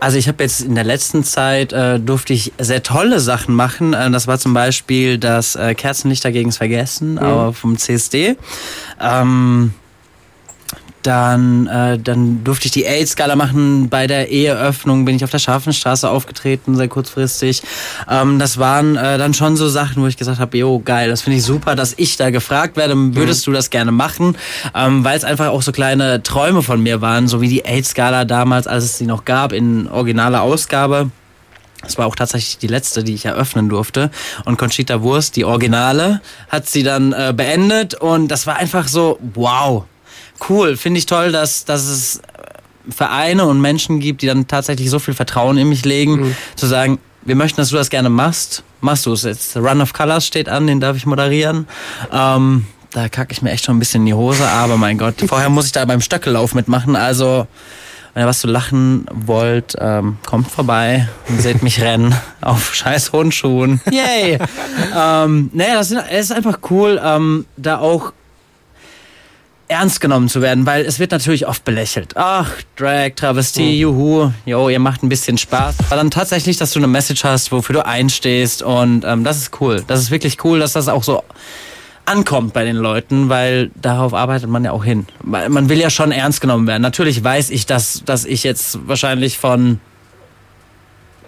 also 0.00 0.16
ich 0.16 0.28
habe 0.28 0.44
jetzt 0.44 0.60
in 0.60 0.76
der 0.76 0.84
letzten 0.84 1.24
Zeit 1.24 1.72
äh, 1.72 1.98
durfte 1.98 2.32
ich 2.32 2.52
sehr 2.58 2.84
tolle 2.84 3.18
Sachen 3.18 3.52
machen. 3.54 3.94
Äh, 3.94 4.10
das 4.12 4.28
war 4.28 4.38
zum 4.38 4.54
Beispiel 4.54 5.18
das 5.18 5.56
äh, 5.56 5.74
Kerzenlichter 5.74 6.30
gegens 6.30 6.56
Vergessen 6.56 7.12
mhm. 7.12 7.18
aber 7.18 7.52
vom 7.52 7.76
CSD. 7.76 8.36
Ähm, 9.00 9.74
dann, 11.08 11.66
äh, 11.68 11.98
dann 11.98 12.44
durfte 12.44 12.66
ich 12.66 12.72
die 12.72 12.84
AIDS-Skala 12.84 13.34
machen. 13.34 13.88
Bei 13.88 14.06
der 14.06 14.28
Eheöffnung 14.28 15.06
bin 15.06 15.16
ich 15.16 15.24
auf 15.24 15.30
der 15.30 15.38
Scharfenstraße 15.38 16.08
aufgetreten, 16.10 16.76
sehr 16.76 16.88
kurzfristig. 16.88 17.62
Ähm, 18.10 18.38
das 18.38 18.58
waren 18.58 18.96
äh, 18.96 19.16
dann 19.16 19.32
schon 19.32 19.56
so 19.56 19.70
Sachen, 19.70 20.02
wo 20.02 20.06
ich 20.06 20.18
gesagt 20.18 20.38
habe, 20.38 20.58
jo, 20.58 20.80
geil, 20.80 21.08
das 21.08 21.22
finde 21.22 21.38
ich 21.38 21.44
super, 21.44 21.74
dass 21.74 21.94
ich 21.96 22.18
da 22.18 22.28
gefragt 22.28 22.76
werde, 22.76 22.94
würdest 23.14 23.46
mhm. 23.46 23.52
du 23.52 23.56
das 23.56 23.70
gerne 23.70 23.90
machen? 23.90 24.36
Ähm, 24.74 25.02
Weil 25.02 25.16
es 25.16 25.24
einfach 25.24 25.48
auch 25.48 25.62
so 25.62 25.72
kleine 25.72 26.22
Träume 26.22 26.62
von 26.62 26.82
mir 26.82 27.00
waren, 27.00 27.26
so 27.26 27.40
wie 27.40 27.48
die 27.48 27.64
AIDS-Skala 27.64 28.26
damals, 28.26 28.66
als 28.66 28.84
es 28.84 28.98
sie 28.98 29.06
noch 29.06 29.24
gab, 29.24 29.54
in 29.54 29.88
originaler 29.88 30.42
Ausgabe. 30.42 31.10
Das 31.80 31.96
war 31.96 32.06
auch 32.06 32.16
tatsächlich 32.16 32.58
die 32.58 32.66
letzte, 32.66 33.02
die 33.02 33.14
ich 33.14 33.24
eröffnen 33.24 33.70
durfte. 33.70 34.10
Und 34.44 34.58
Conchita 34.58 35.00
Wurst, 35.00 35.36
die 35.36 35.46
Originale, 35.46 36.20
hat 36.50 36.68
sie 36.68 36.82
dann 36.82 37.14
äh, 37.14 37.32
beendet. 37.34 37.94
Und 37.94 38.28
das 38.28 38.46
war 38.46 38.56
einfach 38.56 38.88
so, 38.88 39.18
wow, 39.34 39.84
cool. 40.48 40.76
Finde 40.76 40.98
ich 40.98 41.06
toll, 41.06 41.32
dass, 41.32 41.64
dass 41.64 41.86
es 41.86 42.20
Vereine 42.88 43.46
und 43.46 43.60
Menschen 43.60 44.00
gibt, 44.00 44.22
die 44.22 44.26
dann 44.26 44.46
tatsächlich 44.46 44.90
so 44.90 44.98
viel 44.98 45.14
Vertrauen 45.14 45.58
in 45.58 45.68
mich 45.68 45.84
legen, 45.84 46.20
mhm. 46.20 46.36
zu 46.56 46.66
sagen, 46.66 46.98
wir 47.22 47.36
möchten, 47.36 47.58
dass 47.58 47.70
du 47.70 47.76
das 47.76 47.90
gerne 47.90 48.08
machst. 48.08 48.62
Machst 48.80 49.06
du 49.06 49.12
es 49.12 49.22
jetzt. 49.22 49.56
Run 49.56 49.80
of 49.80 49.92
Colors 49.92 50.26
steht 50.26 50.48
an, 50.48 50.66
den 50.66 50.80
darf 50.80 50.96
ich 50.96 51.04
moderieren. 51.04 51.66
Ähm, 52.12 52.66
da 52.92 53.08
kacke 53.08 53.32
ich 53.32 53.42
mir 53.42 53.50
echt 53.50 53.64
schon 53.64 53.76
ein 53.76 53.78
bisschen 53.78 54.02
in 54.02 54.06
die 54.06 54.14
Hose, 54.14 54.48
aber 54.48 54.76
mein 54.76 54.98
Gott, 54.98 55.16
vorher 55.26 55.50
muss 55.50 55.66
ich 55.66 55.72
da 55.72 55.84
beim 55.84 56.00
Stöckellauf 56.00 56.54
mitmachen. 56.54 56.96
Also, 56.96 57.46
wenn 58.14 58.22
ihr 58.22 58.26
was 58.26 58.40
zu 58.40 58.46
lachen 58.46 59.06
wollt, 59.12 59.76
ähm, 59.78 60.16
kommt 60.24 60.50
vorbei 60.50 61.08
und 61.28 61.42
seht 61.42 61.62
mich 61.62 61.82
rennen 61.82 62.14
auf 62.40 62.74
scheiß 62.74 63.12
Hundschuhen. 63.12 63.80
Yay! 63.90 64.38
ähm, 64.96 65.50
naja, 65.52 65.74
das 65.74 65.90
ist 65.90 66.32
einfach 66.32 66.60
cool, 66.70 67.00
ähm, 67.04 67.46
da 67.56 67.78
auch 67.78 68.12
ernst 69.68 70.00
genommen 70.00 70.28
zu 70.28 70.42
werden, 70.42 70.66
weil 70.66 70.84
es 70.84 70.98
wird 70.98 71.10
natürlich 71.10 71.46
oft 71.46 71.64
belächelt. 71.64 72.16
Ach, 72.16 72.50
Drag, 72.76 73.10
Travestie, 73.14 73.74
mhm. 73.74 73.80
juhu, 73.80 74.32
jo, 74.46 74.68
ihr 74.68 74.78
macht 74.78 75.02
ein 75.02 75.08
bisschen 75.08 75.38
Spaß. 75.38 75.76
Aber 75.86 75.96
dann 75.96 76.10
tatsächlich, 76.10 76.56
dass 76.56 76.72
du 76.72 76.78
eine 76.78 76.86
Message 76.86 77.24
hast, 77.24 77.52
wofür 77.52 77.74
du 77.74 77.86
einstehst 77.86 78.62
und 78.62 79.04
ähm, 79.04 79.24
das 79.24 79.36
ist 79.36 79.60
cool. 79.60 79.84
Das 79.86 80.00
ist 80.00 80.10
wirklich 80.10 80.42
cool, 80.44 80.58
dass 80.58 80.72
das 80.72 80.88
auch 80.88 81.02
so 81.02 81.22
ankommt 82.06 82.54
bei 82.54 82.64
den 82.64 82.76
Leuten, 82.76 83.28
weil 83.28 83.70
darauf 83.74 84.14
arbeitet 84.14 84.48
man 84.48 84.64
ja 84.64 84.72
auch 84.72 84.84
hin. 84.84 85.06
Man 85.22 85.68
will 85.68 85.78
ja 85.78 85.90
schon 85.90 86.10
ernst 86.10 86.40
genommen 86.40 86.66
werden. 86.66 86.82
Natürlich 86.82 87.22
weiß 87.22 87.50
ich, 87.50 87.66
dass, 87.66 88.02
dass 88.04 88.24
ich 88.24 88.44
jetzt 88.44 88.78
wahrscheinlich 88.88 89.36
von 89.36 89.78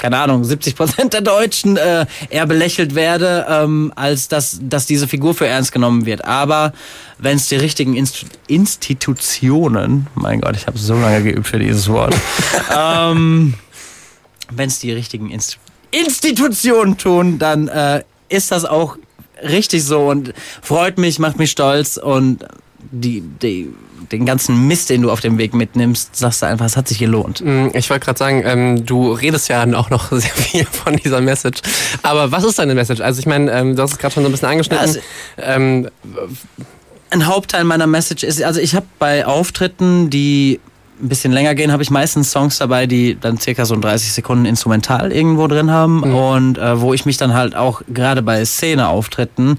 keine 0.00 0.18
Ahnung, 0.18 0.42
70 0.42 0.74
Prozent 0.76 1.12
der 1.12 1.20
Deutschen 1.20 1.76
äh, 1.76 2.06
eher 2.30 2.46
belächelt 2.46 2.94
werde, 2.94 3.46
ähm, 3.48 3.92
als 3.94 4.28
dass, 4.28 4.58
dass 4.62 4.86
diese 4.86 5.06
Figur 5.06 5.34
für 5.34 5.46
ernst 5.46 5.72
genommen 5.72 6.06
wird. 6.06 6.24
Aber 6.24 6.72
wenn 7.18 7.36
es 7.36 7.48
die 7.48 7.56
richtigen 7.56 7.94
Inst 7.94 8.24
Institutionen, 8.48 10.06
mein 10.14 10.40
Gott, 10.40 10.56
ich 10.56 10.66
habe 10.66 10.78
so 10.78 10.94
lange 10.94 11.22
geübt 11.22 11.46
für 11.46 11.58
dieses 11.58 11.88
Wort, 11.88 12.16
ähm, 12.76 13.54
wenn 14.50 14.68
es 14.68 14.78
die 14.78 14.90
richtigen 14.90 15.30
Inst 15.30 15.58
Institutionen 15.90 16.96
tun, 16.96 17.38
dann 17.38 17.68
äh, 17.68 18.02
ist 18.28 18.52
das 18.52 18.64
auch 18.64 18.96
richtig 19.42 19.84
so 19.84 20.08
und 20.08 20.32
freut 20.62 20.98
mich, 20.98 21.18
macht 21.18 21.38
mich 21.38 21.50
stolz 21.50 21.98
und 21.98 22.44
die, 22.90 23.22
die 23.42 23.68
den 24.10 24.26
ganzen 24.26 24.66
Mist, 24.66 24.90
den 24.90 25.02
du 25.02 25.10
auf 25.10 25.20
dem 25.20 25.38
Weg 25.38 25.54
mitnimmst, 25.54 26.16
sagst 26.16 26.42
du 26.42 26.46
einfach, 26.46 26.66
es 26.66 26.76
hat 26.76 26.88
sich 26.88 26.98
gelohnt. 26.98 27.42
Mm, 27.44 27.68
ich 27.74 27.90
wollte 27.90 28.04
gerade 28.04 28.18
sagen, 28.18 28.42
ähm, 28.44 28.86
du 28.86 29.12
redest 29.12 29.48
ja 29.48 29.62
auch 29.74 29.90
noch 29.90 30.08
sehr 30.10 30.30
viel 30.30 30.64
von 30.64 30.96
dieser 30.96 31.20
Message. 31.20 31.60
Aber 32.02 32.32
was 32.32 32.44
ist 32.44 32.58
deine 32.58 32.74
Message? 32.74 33.00
Also 33.00 33.20
ich 33.20 33.26
meine, 33.26 33.50
ähm, 33.52 33.76
du 33.76 33.82
hast 33.82 33.92
es 33.92 33.98
gerade 33.98 34.14
schon 34.14 34.22
so 34.22 34.28
ein 34.28 34.32
bisschen 34.32 34.48
angeschnitten. 34.48 34.84
Also, 34.84 35.00
ähm, 35.38 35.88
ein 37.10 37.26
Hauptteil 37.26 37.64
meiner 37.64 37.86
Message 37.86 38.22
ist, 38.22 38.42
also 38.42 38.60
ich 38.60 38.74
habe 38.74 38.86
bei 38.98 39.26
Auftritten, 39.26 40.10
die 40.10 40.60
ein 41.02 41.08
bisschen 41.08 41.32
länger 41.32 41.54
gehen, 41.54 41.72
habe 41.72 41.82
ich 41.82 41.90
meistens 41.90 42.30
Songs 42.30 42.58
dabei, 42.58 42.86
die 42.86 43.18
dann 43.18 43.38
circa 43.38 43.64
so 43.64 43.74
30 43.74 44.12
Sekunden 44.12 44.44
instrumental 44.44 45.12
irgendwo 45.12 45.46
drin 45.46 45.70
haben 45.70 45.98
mhm. 45.98 46.14
und 46.14 46.58
äh, 46.58 46.80
wo 46.80 46.92
ich 46.94 47.06
mich 47.06 47.16
dann 47.16 47.34
halt 47.34 47.56
auch 47.56 47.82
gerade 47.88 48.22
bei 48.22 48.44
Szene-Auftritten 48.44 49.58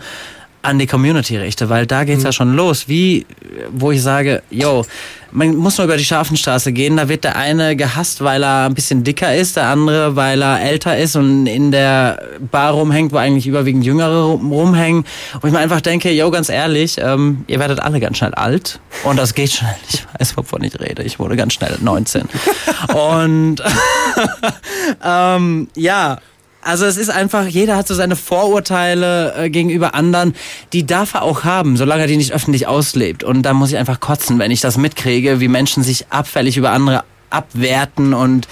an 0.62 0.80
die 0.80 0.88
Community 0.88 1.38
richte, 1.38 1.70
weil 1.70 1.88
da 1.88 2.04
geht's 2.04 2.20
mhm. 2.20 2.26
ja 2.26 2.32
schon 2.32 2.56
los. 2.56 2.88
Wie, 2.88 3.26
wo 3.72 3.92
ich 3.92 4.02
sage, 4.02 4.44
yo, 4.50 4.86
man 5.32 5.56
muss 5.56 5.78
nur 5.78 5.86
über 5.86 5.98
die 5.98 6.04
Scharfenstraße 6.04 6.72
gehen, 6.72 6.98
da 6.98 7.08
wird 7.08 7.24
der 7.24 7.36
eine 7.36 7.76
gehasst, 7.76 8.24
weil 8.24 8.44
er 8.44 8.66
ein 8.66 8.74
bisschen 8.74 9.04
dicker 9.04 9.34
ist, 9.34 9.56
der 9.56 9.68
andere, 9.68 10.16
weil 10.16 10.42
er 10.42 10.62
älter 10.62 10.98
ist 10.98 11.16
und 11.16 11.48
in 11.48 11.72
der 11.72 12.22
Bar 12.52 12.74
rumhängt, 12.74 13.12
wo 13.12 13.18
eigentlich 13.18 13.48
überwiegend 13.48 13.86
Jüngere 13.86 14.24
rumhängen. 14.24 15.06
Und 15.36 15.46
ich 15.46 15.52
mir 15.52 15.60
einfach 15.60 15.82
denke, 15.82 16.12
yo, 16.12 16.30
ganz 16.32 16.50
ehrlich, 16.50 16.98
ähm, 17.00 17.46
ihr 17.48 17.60
werdet 17.60 17.80
alle 17.80 18.00
ganz 18.00 18.18
schnell 18.18 18.34
alt 18.34 18.80
und 19.04 19.18
das 19.18 19.34
geht 19.34 19.52
schnell. 19.52 19.76
Ich 19.90 20.06
weiß, 20.20 20.38
wovon 20.38 20.64
ich 20.64 20.80
rede. 20.80 21.04
Ich 21.04 21.18
wurde 21.20 21.36
ganz 21.36 21.54
schnell 21.54 21.78
19. 21.80 22.24
und 22.94 23.64
ähm, 25.04 25.70
ja, 25.76 26.20
also 26.64 26.86
es 26.86 26.98
ist 26.98 27.10
einfach, 27.10 27.46
jeder 27.46 27.76
hat 27.76 27.88
so 27.88 27.96
seine 27.96 28.16
Vorurteile 28.16 29.34
äh, 29.36 29.50
gegenüber 29.50 29.96
anderen, 29.96 30.36
die 30.74 30.86
darf 30.86 31.16
er 31.16 31.24
auch 31.24 31.44
haben, 31.44 31.78
solange 31.78 32.04
er 32.04 32.08
die 32.08 32.18
nicht 32.18 32.34
öffentlich 32.34 32.68
auslebt. 32.68 33.24
Und 33.24 33.44
da 33.44 33.54
muss 33.54 33.72
ich 33.72 33.78
einfach 33.78 34.00
kotzen, 34.00 34.40
wenn 34.40 34.52
ich 34.52 34.62
das 34.62 34.78
mitkriege, 34.78 35.40
wie 35.40 35.48
Menschen 35.48 35.84
sich 35.84 36.06
abfällig 36.10 36.58
über 36.58 36.72
andere 36.72 37.04
abwerten. 37.30 38.14
Und 38.14 38.48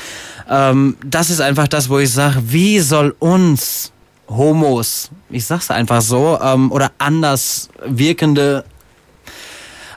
ähm, 0.49 0.97
das 1.05 1.29
ist 1.29 1.41
einfach 1.41 1.67
das, 1.67 1.89
wo 1.89 1.99
ich 1.99 2.11
sage, 2.11 2.37
wie 2.47 2.79
soll 2.79 3.15
uns 3.19 3.91
Homos, 4.27 5.09
ich 5.29 5.45
sag's 5.45 5.71
einfach 5.71 6.01
so, 6.01 6.39
ähm, 6.41 6.71
oder 6.71 6.91
anders 6.99 7.69
wirkende, 7.83 8.63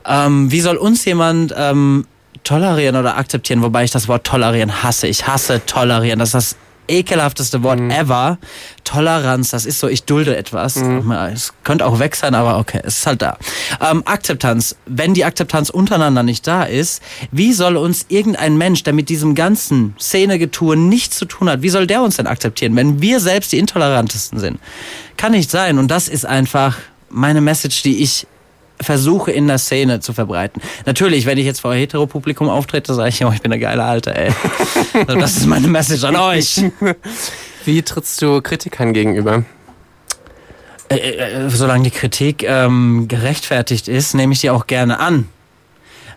ähm, 0.06 0.50
wie 0.50 0.60
soll 0.60 0.76
uns 0.76 1.04
jemand 1.04 1.54
ähm, 1.56 2.06
tolerieren 2.44 2.96
oder 2.96 3.16
akzeptieren, 3.16 3.62
wobei 3.62 3.84
ich 3.84 3.90
das 3.90 4.08
Wort 4.08 4.24
tolerieren 4.24 4.82
hasse. 4.82 5.06
Ich 5.06 5.26
hasse 5.26 5.64
tolerieren. 5.64 6.18
Das 6.18 6.30
ist 6.30 6.34
das 6.34 6.56
ekelhafteste 6.89 7.62
Wort 7.62 7.80
mhm. 7.80 7.91
ever. 7.91 8.39
Toleranz, 8.85 9.51
das 9.51 9.64
ist 9.64 9.80
so, 9.80 9.89
ich 9.89 10.05
dulde 10.05 10.37
etwas. 10.37 10.76
Mhm. 10.76 11.11
Es 11.12 11.53
könnte 11.64 11.87
auch 11.87 11.99
weg 11.99 12.16
sein, 12.16 12.35
aber 12.35 12.59
okay, 12.59 12.80
es 12.83 12.99
ist 12.99 13.07
halt 13.07 13.22
da. 13.22 13.39
Ähm, 13.80 14.03
Akzeptanz. 14.05 14.76
Wenn 14.87 15.14
die 15.14 15.24
Akzeptanz 15.24 15.70
untereinander 15.70 16.22
nicht 16.22 16.47
da 16.47 16.64
ist, 16.64 17.03
wie 17.30 17.53
soll 17.53 17.76
uns 17.76 18.07
irgendein 18.09 18.57
Mensch, 18.57 18.83
der 18.83 18.93
mit 18.93 19.09
diesem 19.09 19.35
ganzen 19.35 19.95
Szenegetue 19.99 20.76
nichts 20.76 21.16
zu 21.16 21.24
tun 21.24 21.49
hat, 21.49 21.62
wie 21.62 21.70
soll 21.70 21.87
der 21.87 22.03
uns 22.03 22.16
denn 22.16 22.26
akzeptieren, 22.26 22.76
wenn 22.76 23.01
wir 23.01 23.20
selbst 23.20 23.53
die 23.53 23.59
Intolerantesten 23.59 24.39
sind? 24.39 24.59
Kann 25.16 25.33
nicht 25.33 25.51
sein. 25.51 25.78
Und 25.78 25.91
das 25.91 26.09
ist 26.09 26.26
einfach 26.26 26.76
meine 27.09 27.41
Message, 27.41 27.83
die 27.83 28.03
ich 28.03 28.26
versuche 28.83 29.33
in 29.33 29.47
der 29.47 29.59
Szene 29.59 30.01
zu 30.01 30.12
verbreiten. 30.12 30.62
Natürlich, 30.87 31.26
wenn 31.26 31.39
ich 31.39 31.47
jetzt 31.47 31.61
vor 31.61 31.74
Heteropublikum 31.74 32.49
auftrete, 32.49 32.95
sage 32.95 33.09
ich, 33.09 33.24
oh, 33.24 33.33
ich 33.33 33.43
bin 33.43 33.51
der 33.51 33.61
geile 33.61 33.85
Alte, 33.85 34.14
ey. 34.14 34.33
Also 35.07 35.18
das 35.18 35.37
ist 35.37 35.47
meine 35.47 35.68
Message 35.68 36.05
an 36.05 36.16
euch. 36.16 36.62
Wie 37.64 37.83
trittst 37.83 38.20
du 38.20 38.41
Kritikern 38.43 38.93
gegenüber? 38.93 39.45
Äh, 40.89 40.97
äh, 40.97 41.49
solange 41.49 41.85
die 41.85 41.91
Kritik 41.91 42.43
ähm, 42.43 43.07
gerechtfertigt 43.09 43.89
ist, 43.89 44.14
nehme 44.14 44.33
ich 44.33 44.41
die 44.41 44.51
auch 44.51 44.66
gerne 44.66 44.99
an. 44.99 45.28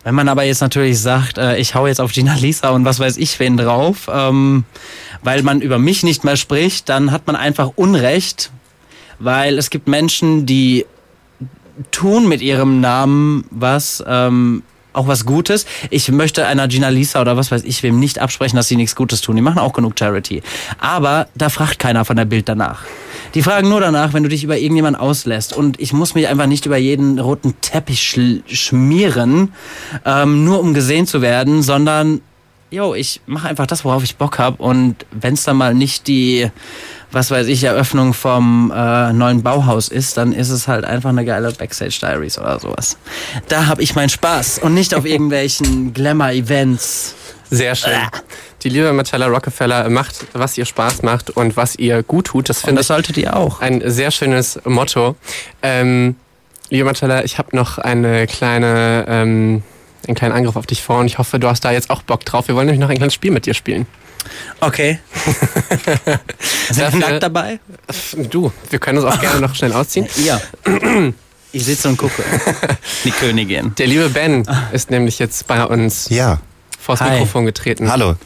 Wenn 0.04 0.14
man 0.14 0.28
aber 0.28 0.44
jetzt 0.44 0.60
natürlich 0.60 1.00
sagt, 1.00 1.38
äh, 1.38 1.56
ich 1.56 1.74
hau 1.74 1.86
jetzt 1.86 2.00
auf 2.00 2.12
Gina 2.12 2.34
Lisa 2.34 2.70
und 2.70 2.84
was 2.84 3.00
weiß 3.00 3.16
ich 3.16 3.40
wen 3.40 3.56
drauf, 3.56 4.08
ähm, 4.12 4.64
weil 5.22 5.42
man 5.42 5.60
über 5.60 5.78
mich 5.78 6.02
nicht 6.02 6.22
mehr 6.22 6.36
spricht, 6.36 6.88
dann 6.88 7.10
hat 7.10 7.26
man 7.26 7.34
einfach 7.34 7.72
Unrecht, 7.74 8.50
weil 9.18 9.58
es 9.58 9.70
gibt 9.70 9.88
Menschen, 9.88 10.46
die 10.46 10.86
tun 11.90 12.28
mit 12.28 12.42
ihrem 12.42 12.80
Namen 12.80 13.44
was, 13.50 14.02
ähm, 14.06 14.62
auch 14.92 15.06
was 15.06 15.26
Gutes. 15.26 15.66
Ich 15.90 16.10
möchte 16.10 16.46
einer 16.46 16.68
Gina 16.68 16.88
Lisa 16.88 17.20
oder 17.20 17.36
was 17.36 17.50
weiß 17.50 17.64
ich 17.64 17.82
wem 17.82 18.00
nicht 18.00 18.18
absprechen, 18.18 18.56
dass 18.56 18.68
sie 18.68 18.76
nichts 18.76 18.96
Gutes 18.96 19.20
tun. 19.20 19.36
Die 19.36 19.42
machen 19.42 19.58
auch 19.58 19.72
genug 19.72 19.98
Charity. 19.98 20.42
Aber 20.78 21.28
da 21.34 21.50
fragt 21.50 21.78
keiner 21.78 22.04
von 22.04 22.16
der 22.16 22.24
Bild 22.24 22.48
danach. 22.48 22.82
Die 23.34 23.42
fragen 23.42 23.68
nur 23.68 23.80
danach, 23.80 24.14
wenn 24.14 24.22
du 24.22 24.28
dich 24.30 24.44
über 24.44 24.56
irgendjemand 24.56 24.98
auslässt. 24.98 25.54
Und 25.54 25.78
ich 25.78 25.92
muss 25.92 26.14
mich 26.14 26.28
einfach 26.28 26.46
nicht 26.46 26.64
über 26.64 26.78
jeden 26.78 27.18
roten 27.18 27.54
Teppich 27.60 28.00
sch 28.00 28.18
schmieren, 28.46 29.52
ähm, 30.04 30.44
nur 30.44 30.60
um 30.60 30.72
gesehen 30.72 31.06
zu 31.06 31.20
werden, 31.20 31.62
sondern 31.62 32.22
yo, 32.70 32.94
ich 32.94 33.20
mache 33.26 33.48
einfach 33.48 33.66
das, 33.66 33.84
worauf 33.84 34.02
ich 34.02 34.16
Bock 34.16 34.38
habe. 34.38 34.62
Und 34.62 35.06
wenn 35.10 35.34
es 35.34 35.44
dann 35.44 35.56
mal 35.56 35.74
nicht 35.74 36.06
die, 36.06 36.50
was 37.16 37.30
weiß 37.30 37.46
ich, 37.46 37.64
Eröffnung 37.64 38.12
vom 38.12 38.70
äh, 38.76 39.10
neuen 39.14 39.42
Bauhaus 39.42 39.88
ist, 39.88 40.18
dann 40.18 40.34
ist 40.34 40.50
es 40.50 40.68
halt 40.68 40.84
einfach 40.84 41.08
eine 41.08 41.24
geile 41.24 41.50
Backstage 41.50 41.98
Diaries 41.98 42.38
oder 42.38 42.60
sowas. 42.60 42.98
Da 43.48 43.66
habe 43.66 43.82
ich 43.82 43.94
meinen 43.94 44.10
Spaß 44.10 44.58
und 44.58 44.74
nicht 44.74 44.94
auf 44.94 45.06
irgendwelchen 45.06 45.94
Glamour-Events. 45.94 47.14
Sehr 47.48 47.74
schön. 47.74 47.96
Die 48.62 48.68
liebe 48.68 48.92
Marcella 48.92 49.28
Rockefeller 49.28 49.88
macht, 49.88 50.26
was 50.34 50.58
ihr 50.58 50.66
Spaß 50.66 51.02
macht 51.04 51.30
und 51.30 51.56
was 51.56 51.76
ihr 51.76 52.02
gut 52.02 52.26
tut. 52.26 52.50
Das 52.50 52.60
finde 52.60 52.82
ich 52.82 52.86
solltet 52.86 53.16
ihr 53.16 53.34
auch. 53.34 53.62
ein 53.62 53.82
sehr 53.86 54.10
schönes 54.10 54.60
Motto. 54.64 55.16
Ähm, 55.62 56.16
liebe 56.68 56.84
Marcella, 56.84 57.24
ich 57.24 57.38
habe 57.38 57.56
noch 57.56 57.78
eine 57.78 58.26
kleine, 58.26 59.06
ähm, 59.08 59.62
einen 60.06 60.16
kleinen 60.16 60.34
Angriff 60.34 60.56
auf 60.56 60.66
dich 60.66 60.82
vor 60.82 60.98
und 60.98 61.06
ich 61.06 61.16
hoffe, 61.16 61.38
du 61.38 61.48
hast 61.48 61.64
da 61.64 61.72
jetzt 61.72 61.88
auch 61.88 62.02
Bock 62.02 62.26
drauf. 62.26 62.48
Wir 62.48 62.54
wollen 62.56 62.66
nämlich 62.66 62.80
noch 62.80 62.90
ein 62.90 62.98
kleines 62.98 63.14
Spiel 63.14 63.30
mit 63.30 63.46
dir 63.46 63.54
spielen. 63.54 63.86
Okay. 64.60 64.98
Sind 66.68 66.76
wir 66.76 66.84
Dafür- 66.84 66.98
nackt 67.00 67.22
dabei? 67.22 67.60
Du, 68.30 68.52
wir 68.70 68.78
können 68.78 68.98
uns 68.98 69.06
auch 69.12 69.20
gerne 69.20 69.40
noch 69.40 69.54
schnell 69.54 69.72
ausziehen. 69.72 70.06
Ja. 70.24 70.40
Ich 71.52 71.64
sitze 71.64 71.88
und 71.88 71.96
gucke. 71.96 72.22
Die 73.04 73.10
Königin. 73.10 73.74
Der 73.76 73.86
liebe 73.86 74.08
Ben 74.10 74.46
ist 74.72 74.90
nämlich 74.90 75.18
jetzt 75.18 75.46
bei 75.46 75.64
uns 75.64 76.08
Ja, 76.10 76.38
vors 76.78 77.00
Hi. 77.00 77.12
Mikrofon 77.12 77.46
getreten. 77.46 77.90
hallo. 77.90 78.16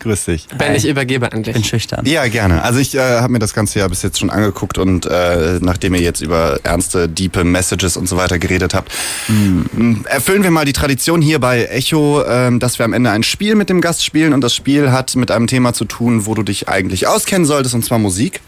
Grüß 0.00 0.24
dich. 0.24 0.48
Ben, 0.56 0.70
Hi. 0.70 0.76
ich 0.76 0.86
übergebe 0.88 1.30
an 1.30 1.40
Ich 1.40 1.44
bin 1.46 1.54
dich. 1.54 1.68
schüchtern. 1.68 2.04
Ja, 2.06 2.26
gerne. 2.26 2.62
Also 2.62 2.78
ich 2.80 2.94
äh, 2.94 3.00
habe 3.20 3.32
mir 3.32 3.38
das 3.38 3.52
Ganze 3.54 3.78
ja 3.80 3.86
bis 3.88 4.02
jetzt 4.02 4.18
schon 4.18 4.30
angeguckt 4.30 4.78
und 4.78 5.06
äh, 5.06 5.58
nachdem 5.60 5.94
ihr 5.94 6.00
jetzt 6.00 6.20
über 6.22 6.58
ernste, 6.64 7.08
diepe 7.08 7.44
Messages 7.44 7.96
und 7.96 8.08
so 8.08 8.16
weiter 8.16 8.38
geredet 8.38 8.74
habt, 8.74 8.90
m, 9.28 10.04
erfüllen 10.08 10.42
wir 10.42 10.50
mal 10.50 10.64
die 10.64 10.72
Tradition 10.72 11.20
hier 11.22 11.38
bei 11.38 11.64
Echo, 11.66 12.24
ähm, 12.26 12.58
dass 12.60 12.78
wir 12.78 12.84
am 12.86 12.92
Ende 12.94 13.10
ein 13.10 13.22
Spiel 13.22 13.54
mit 13.54 13.68
dem 13.68 13.80
Gast 13.80 14.04
spielen 14.04 14.32
und 14.32 14.40
das 14.40 14.54
Spiel 14.54 14.90
hat 14.90 15.14
mit 15.16 15.30
einem 15.30 15.46
Thema 15.46 15.72
zu 15.74 15.84
tun, 15.84 16.24
wo 16.26 16.34
du 16.34 16.42
dich 16.42 16.68
eigentlich 16.68 17.06
auskennen 17.06 17.44
solltest, 17.46 17.74
und 17.74 17.84
zwar 17.84 17.98
Musik. 17.98 18.40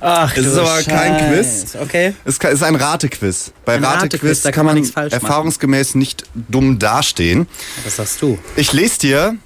Ach, 0.00 0.36
Es 0.36 0.44
ist 0.44 0.58
aber 0.58 0.82
kein 0.82 1.18
Scheiß. 1.18 1.28
Quiz. 1.72 1.76
Okay. 1.80 2.14
Es 2.26 2.36
ist 2.38 2.62
ein 2.62 2.74
Ratequiz. 2.74 3.52
Bei 3.64 3.76
Ein 3.76 3.84
Ratequiz, 3.84 4.42
da 4.42 4.50
kann 4.50 4.66
man 4.66 4.74
nichts 4.74 4.90
falsch 4.90 5.12
machen. 5.12 5.22
erfahrungsgemäß 5.22 5.94
nicht 5.94 6.24
dumm 6.34 6.78
dastehen. 6.78 7.46
Was 7.84 7.96
sagst 7.96 8.20
du? 8.20 8.38
Ich 8.56 8.72
lese 8.74 8.98
dir 8.98 9.36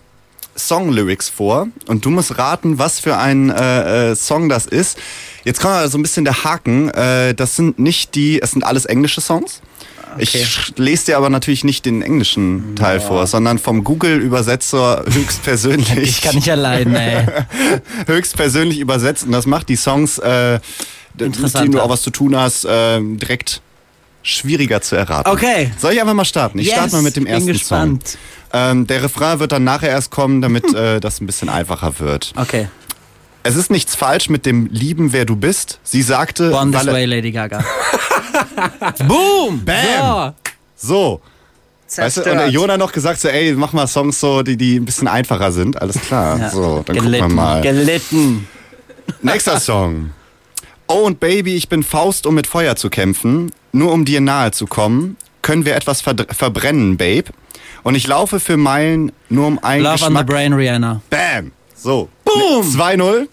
Songlyrics 0.59 1.29
vor 1.29 1.69
und 1.87 2.05
du 2.05 2.11
musst 2.11 2.37
raten, 2.39 2.79
was 2.79 3.01
für 3.01 3.17
ein 3.17 3.51
äh, 3.51 4.11
äh, 4.11 4.17
Song 4.17 4.49
das 4.49 4.67
ist. 4.67 4.99
Jetzt 5.45 5.61
kommt 5.61 5.75
aber 5.75 5.89
so 5.89 5.97
ein 5.99 6.03
bisschen 6.03 6.25
der 6.25 6.45
Haken. 6.45 6.89
Äh, 6.91 7.35
das 7.35 7.57
sind 7.57 7.79
nicht 7.79 8.15
die, 8.15 8.43
es 8.43 8.51
sind 8.51 8.65
alles 8.65 8.85
englische 8.85 9.21
Songs. 9.21 9.61
Ich 10.17 10.31
sch- 10.35 10.73
lese 10.77 11.07
dir 11.07 11.17
aber 11.19 11.29
natürlich 11.31 11.65
nicht 11.65 11.85
den 11.85 12.01
englischen 12.03 12.75
Teil 12.77 12.99
vor, 12.99 13.27
sondern 13.27 13.59
vom 13.59 13.85
Google-Übersetzer 13.85 15.05
höchstpersönlich. 15.13 15.97
Ich 15.99 16.23
kann 16.23 16.35
nicht 16.35 16.51
allein, 16.51 16.95
ey. 16.95 17.27
höchstpersönlich 18.07 18.79
übersetzt 18.81 19.25
und 19.25 19.33
das 19.33 19.47
macht 19.47 19.69
die 19.69 19.77
Songs, 19.77 20.19
äh, 20.19 20.61
mit 21.19 21.55
denen 21.55 21.73
du 21.73 21.81
auch 21.81 21.91
was 21.91 22.03
zu 22.03 22.11
tun 22.11 22.37
hast, 22.37 22.65
äh, 22.65 23.01
direkt 23.01 23.61
schwieriger 24.23 24.81
zu 24.83 24.97
erraten. 24.97 25.31
Okay. 25.31 25.71
Soll 25.79 25.93
ich 25.93 26.01
einfach 26.01 26.15
mal 26.15 26.25
starten? 26.25 26.59
Ich 26.59 26.67
Yes, 26.67 26.75
starte 26.77 26.97
mal 26.97 27.03
mit 27.03 27.17
dem 27.17 27.25
bin 27.25 27.33
ersten 27.35 27.53
gespannt. 27.53 28.09
Song. 28.09 28.21
Ähm, 28.53 28.87
der 28.87 29.03
Refrain 29.03 29.41
wird 29.41 29.53
dann 29.53 29.65
nachher 29.65 29.91
erst 29.91 30.11
kommen, 30.11 30.41
damit 30.41 30.65
äh, 30.75 31.01
das 31.01 31.21
ein 31.21 31.27
bisschen 31.27 31.49
einfacher 31.49 31.99
wird. 31.99 32.33
Okay. 32.37 32.69
Es 33.43 33.57
ist 33.57 33.71
nichts 33.71 33.95
falsch 33.95 34.29
mit 34.29 34.45
dem 34.47 34.67
Lieben, 34.67 35.13
wer 35.13 35.25
du 35.25 35.37
bist. 35.37 35.79
Sie 35.83 36.03
sagte, 36.03 36.51
Born 36.51 36.73
this 36.73 36.87
way, 36.87 37.05
Lady 37.07 37.31
Gaga. 37.31 37.65
Boom! 39.07 39.65
Bam! 39.65 40.35
So. 40.77 41.21
Weißt 41.97 42.19
du, 42.19 42.21
und 42.31 42.37
der 42.39 42.49
Jona 42.49 42.77
noch 42.77 42.93
gesagt 42.93 43.19
so, 43.21 43.29
ey, 43.29 43.55
mach 43.55 43.73
mal 43.73 43.87
Songs 43.87 44.21
so, 44.21 44.43
die, 44.43 44.57
die 44.59 44.77
ein 44.77 44.85
bisschen 44.85 45.09
einfacher 45.09 45.53
sind. 45.53 45.81
Alles 45.81 45.99
klar. 46.01 46.39
Ja. 46.39 46.51
So, 46.51 46.83
dann 46.85 46.97
Gelitten. 46.97 47.23
gucken 47.23 47.37
wir 47.37 47.43
mal. 47.43 47.63
Gelitten. 47.63 48.47
Nächster 49.23 49.59
Song. 49.59 50.11
Oh 50.87 51.05
und 51.07 51.19
Baby, 51.21 51.55
ich 51.55 51.69
bin 51.71 51.83
Faust, 51.83 52.27
um 52.27 52.35
mit 52.35 52.47
Feuer 52.47 52.77
zu 52.77 52.91
kämpfen. 52.91 53.51
Nur 53.73 53.93
um 53.93 54.05
dir 54.05 54.21
nahe 54.21 54.51
zu 54.51 54.67
kommen, 54.67 55.17
können 55.41 55.65
wir 55.65 55.77
etwas 55.77 56.03
verdr- 56.05 56.33
verbrennen, 56.35 56.99
Babe. 56.99 57.25
Und 57.89 57.95
ich 57.95 58.07
laufe 58.07 58.39
für 58.39 58.59
Meilen 58.59 59.13
nur 59.31 59.47
um 59.47 59.59
ein 59.63 59.81
Love 59.81 59.93
on 59.93 59.99
the 59.99 60.05
Geschmack. 60.09 60.27
brain, 60.27 60.53
Rihanna. 60.53 61.01
Bam. 61.09 61.53
So. 61.75 62.11
Boom. 62.23 62.63
2-0 62.67 63.29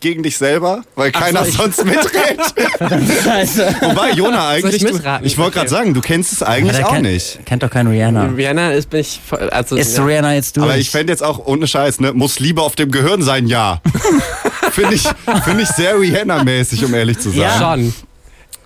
gegen 0.00 0.22
dich 0.22 0.38
selber, 0.38 0.84
weil 0.96 1.12
keiner 1.12 1.44
so, 1.44 1.50
ich- 1.50 1.56
sonst 1.56 1.84
mitredet. 1.84 2.40
Scheiße. 3.24 3.76
Wobei, 3.82 4.12
Jona, 4.12 4.48
eigentlich. 4.48 4.76
ich 4.76 4.84
du- 4.88 4.94
mitraten? 4.94 5.26
ich 5.26 5.36
wollte 5.36 5.52
gerade 5.58 5.68
sagen, 5.68 5.92
du 5.92 6.00
kennst 6.00 6.32
es 6.32 6.42
eigentlich 6.42 6.82
auch 6.82 6.92
kennt, 6.92 7.02
nicht. 7.02 7.44
Kennt 7.44 7.62
doch 7.62 7.68
kein 7.70 7.86
Rihanna. 7.86 8.30
Rihanna 8.34 8.72
ist 8.72 8.88
bin 8.88 9.00
ich 9.00 9.20
voll- 9.26 9.50
also 9.50 9.76
Ist 9.76 9.98
ja. 9.98 10.04
Rihanna 10.06 10.32
jetzt 10.34 10.56
durch? 10.56 10.64
Aber 10.64 10.76
ich 10.78 10.88
fände 10.88 11.12
jetzt 11.12 11.22
auch, 11.22 11.44
ohne 11.46 11.66
Scheiß, 11.66 12.00
ne, 12.00 12.14
muss 12.14 12.38
Liebe 12.40 12.62
auf 12.62 12.76
dem 12.76 12.90
Gehirn 12.90 13.20
sein, 13.22 13.46
ja. 13.48 13.82
Finde 14.72 14.94
ich, 14.94 15.02
find 15.44 15.60
ich 15.60 15.68
sehr 15.68 15.94
Rihanna-mäßig, 16.00 16.82
um 16.86 16.94
ehrlich 16.94 17.18
zu 17.18 17.28
sein. 17.30 17.40
Ja. 17.40 17.58
schon. 17.58 17.94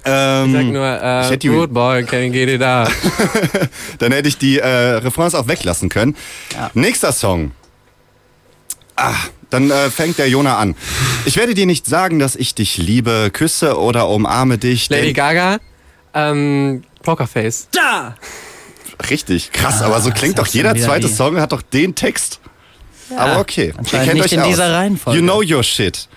Ähm, 0.05 0.47
Ich 0.47 0.53
sag 0.53 0.65
nur, 0.67 1.23
ich 1.27 1.31
äh, 1.33 1.37
die- 1.39 1.49
Good 1.49 1.73
Boy, 1.75 2.05
can 2.05 2.33
get 2.33 2.49
it 2.49 2.63
up. 2.63 2.91
Dann 3.99 4.13
hätte 4.13 4.29
ich 4.29 4.39
die 4.39 4.59
äh, 4.59 4.67
Refrains 4.67 5.35
auch 5.35 5.49
weglassen 5.49 5.89
können. 5.89 6.17
Nächster 6.75 7.13
Song. 7.13 7.53
Ah, 8.97 9.15
dann 9.51 9.71
äh, 9.71 9.91
fängt 9.91 10.19
der 10.19 10.29
Jona 10.29 10.59
an. 10.59 10.75
Ich 11.25 11.37
werde 11.37 11.55
dir 11.55 11.67
nicht 11.67 11.87
sagen, 11.87 12.19
dass 12.19 12.35
ich 12.37 12.55
dich 12.55 12.79
liebe, 12.79 13.31
küsse 13.33 13.79
oder 13.79 14.09
umarme 14.09 14.59
dich. 14.59 14.91
Lady 14.91 15.13
Gaga, 15.13 15.59
ähm, 16.15 16.83
Pokerface. 17.03 17.69
da! 17.73 18.17
Richtig, 19.09 19.53
krass, 19.53 19.81
aber 19.83 20.01
so 20.01 20.11
klingt 20.11 20.39
doch 20.39 20.49
jeder 20.49 20.75
zweite 20.75 21.09
wie- 21.09 21.13
Song, 21.13 21.41
hat 21.41 21.53
doch 21.53 21.63
den 21.63 21.95
Text. 21.95 22.41
aber 23.17 23.39
okay, 23.39 23.73
anscheinend 23.79 24.15
nicht 24.15 24.33
in 24.33 24.41
aus. 24.41 24.49
dieser 24.49 24.73
Reihenfolge. 24.73 25.21
You 25.21 25.25
know 25.25 25.43
your 25.43 25.63
shit. 25.63 26.09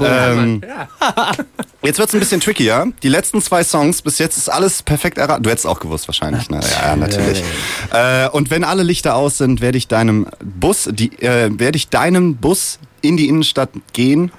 Ähm, 0.00 0.62
jetzt 1.82 1.98
wird's 1.98 2.14
ein 2.14 2.20
bisschen 2.20 2.40
trickier. 2.40 2.92
Die 3.02 3.08
letzten 3.08 3.42
zwei 3.42 3.64
Songs, 3.64 4.02
bis 4.02 4.18
jetzt 4.18 4.36
ist 4.36 4.48
alles 4.48 4.82
perfekt 4.82 5.18
erraten. 5.18 5.42
Du 5.42 5.50
hättest 5.50 5.66
auch 5.66 5.80
gewusst 5.80 6.08
wahrscheinlich, 6.08 6.50
ne? 6.50 6.60
Ja, 6.62 6.88
ja, 6.88 6.96
natürlich. 6.96 7.42
Äh, 7.92 8.28
und 8.28 8.50
wenn 8.50 8.64
alle 8.64 8.82
Lichter 8.82 9.14
aus 9.14 9.38
sind, 9.38 9.60
werde 9.60 9.78
ich 9.78 9.88
deinem 9.88 10.26
Bus, 10.42 10.88
die, 10.92 11.12
äh, 11.22 11.50
werde 11.58 11.76
ich 11.76 11.88
deinem 11.88 12.36
Bus 12.36 12.78
in 13.00 13.16
die 13.16 13.28
Innenstadt 13.28 13.70
gehen. 13.92 14.32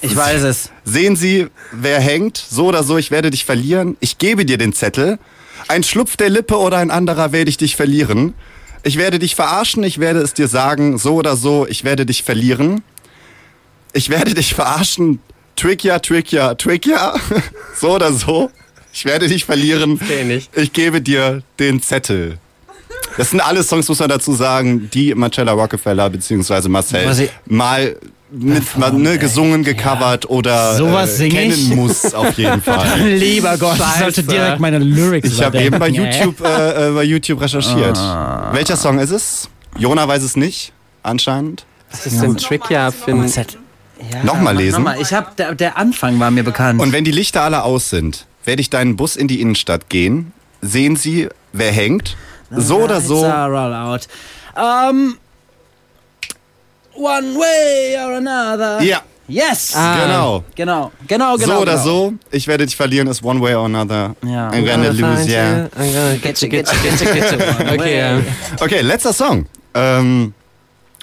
Ich 0.00 0.16
weiß 0.16 0.42
es. 0.42 0.70
Sehen 0.84 1.16
Sie, 1.16 1.48
wer 1.72 2.00
hängt, 2.00 2.38
so 2.38 2.66
oder 2.66 2.82
so, 2.82 2.96
ich 2.96 3.10
werde 3.10 3.30
dich 3.30 3.44
verlieren. 3.44 3.96
Ich 4.00 4.18
gebe 4.18 4.44
dir 4.44 4.58
den 4.58 4.72
Zettel. 4.72 5.18
Ein 5.68 5.82
Schlupf 5.82 6.16
der 6.16 6.30
Lippe 6.30 6.58
oder 6.58 6.78
ein 6.78 6.90
anderer 6.90 7.32
werde 7.32 7.48
ich 7.48 7.56
dich 7.56 7.76
verlieren. 7.76 8.34
Ich 8.82 8.98
werde 8.98 9.18
dich 9.18 9.34
verarschen, 9.34 9.82
ich 9.82 9.98
werde 9.98 10.20
es 10.20 10.34
dir 10.34 10.46
sagen, 10.46 10.98
so 10.98 11.14
oder 11.14 11.36
so, 11.36 11.66
ich 11.66 11.84
werde 11.84 12.04
dich 12.04 12.22
verlieren. 12.22 12.82
Ich 13.94 14.10
werde 14.10 14.34
dich 14.34 14.54
verarschen, 14.54 15.20
trick 15.56 15.82
ja, 15.84 15.98
trick 16.00 16.30
ja, 16.32 16.54
trick 16.54 16.84
ja, 16.86 17.14
so 17.80 17.92
oder 17.94 18.12
so. 18.12 18.50
Ich 18.92 19.04
werde 19.04 19.26
dich 19.28 19.44
verlieren. 19.44 19.98
Ich. 20.28 20.48
Ich 20.54 20.72
gebe 20.72 21.00
dir 21.00 21.42
den 21.58 21.80
Zettel. 21.82 22.38
Das 23.16 23.30
sind 23.30 23.40
alle 23.40 23.62
Songs, 23.62 23.88
muss 23.88 23.98
man 24.00 24.08
dazu 24.08 24.32
sagen, 24.34 24.88
die 24.92 25.14
Marcella 25.14 25.52
Rockefeller 25.52 26.10
bzw. 26.10 26.68
Marcel 26.68 27.06
Was 27.06 27.22
mal 27.46 27.96
mit, 28.30 28.76
mal, 28.76 28.92
ne, 28.92 29.16
gesungen, 29.18 29.62
gecovert 29.62 30.28
oder 30.28 30.76
Sowas 30.76 31.16
sing 31.18 31.30
kennen 31.30 31.52
ich? 31.52 31.68
muss 31.68 32.12
auf 32.14 32.36
jeden 32.36 32.60
Fall. 32.62 33.00
Lieber 33.08 33.56
Gott, 33.58 33.78
ich 33.78 34.00
sollte 34.00 34.22
direkt 34.24 34.58
meine 34.58 34.78
Lyrics 34.78 35.28
Ich 35.30 35.42
habe 35.42 35.60
eben 35.62 35.78
bei. 35.78 35.88
YouTube, 35.88 36.40
äh, 36.44 36.88
äh, 36.88 36.92
bei 36.92 37.04
YouTube 37.04 37.40
recherchiert. 37.40 37.96
Welcher 38.52 38.76
Song 38.76 38.98
ist 38.98 39.10
es? 39.10 39.48
Jona 39.78 40.06
weiß 40.08 40.22
es 40.24 40.34
nicht, 40.36 40.72
anscheinend. 41.04 41.64
Das 41.92 42.06
ist 42.06 42.20
ein 42.22 42.36
Trick, 42.36 42.62
ja, 42.70 42.90
Finn. 42.90 43.28
Z- 43.28 43.56
Ja, 44.12 44.24
Nochmal 44.24 44.56
lesen? 44.56 44.76
Nochmal. 44.82 45.00
Ich 45.00 45.12
hab, 45.12 45.36
der, 45.36 45.54
der 45.54 45.76
Anfang 45.76 46.18
war 46.20 46.30
mir 46.30 46.44
bekannt. 46.44 46.80
Und 46.80 46.92
wenn 46.92 47.04
die 47.04 47.10
Lichter 47.10 47.42
alle 47.42 47.62
aus 47.62 47.90
sind, 47.90 48.26
werde 48.44 48.60
ich 48.60 48.70
deinen 48.70 48.96
Bus 48.96 49.16
in 49.16 49.28
die 49.28 49.40
Innenstadt 49.40 49.88
gehen. 49.88 50.32
Sehen 50.60 50.96
Sie, 50.96 51.28
wer 51.52 51.72
hängt. 51.72 52.16
So 52.50 52.80
oder 52.80 53.00
so. 53.00 53.24
rollout. 53.24 54.06
Um, 54.56 55.16
one 56.94 57.34
way 57.36 57.96
or 57.98 58.16
another. 58.16 58.82
Ja, 58.82 59.02
Yes. 59.26 59.72
genau. 59.72 60.44
Genau, 60.54 60.92
genau, 61.06 61.36
genau. 61.36 61.36
so 61.38 61.62
oder 61.62 61.72
genau. 61.72 61.84
so, 61.84 62.14
ich 62.30 62.46
werde 62.46 62.66
dich 62.66 62.76
verlieren, 62.76 63.08
ist 63.08 63.24
one 63.24 63.40
way 63.40 63.54
or 63.54 63.64
another. 63.64 64.14
Ja. 64.22 64.50
I'm 64.50 64.66
gonna 64.66 64.90
lose, 64.90 65.26
yeah. 65.30 65.68
Get 66.22 66.40
you, 66.42 66.48
get 66.48 66.70
you, 66.70 66.78
get 66.82 67.00
you, 67.00 67.12
get 67.12 67.32
you. 67.32 68.22
Okay, 68.62 68.82
letzter 68.82 69.14
Song. 69.14 69.46
Ähm, 69.72 70.34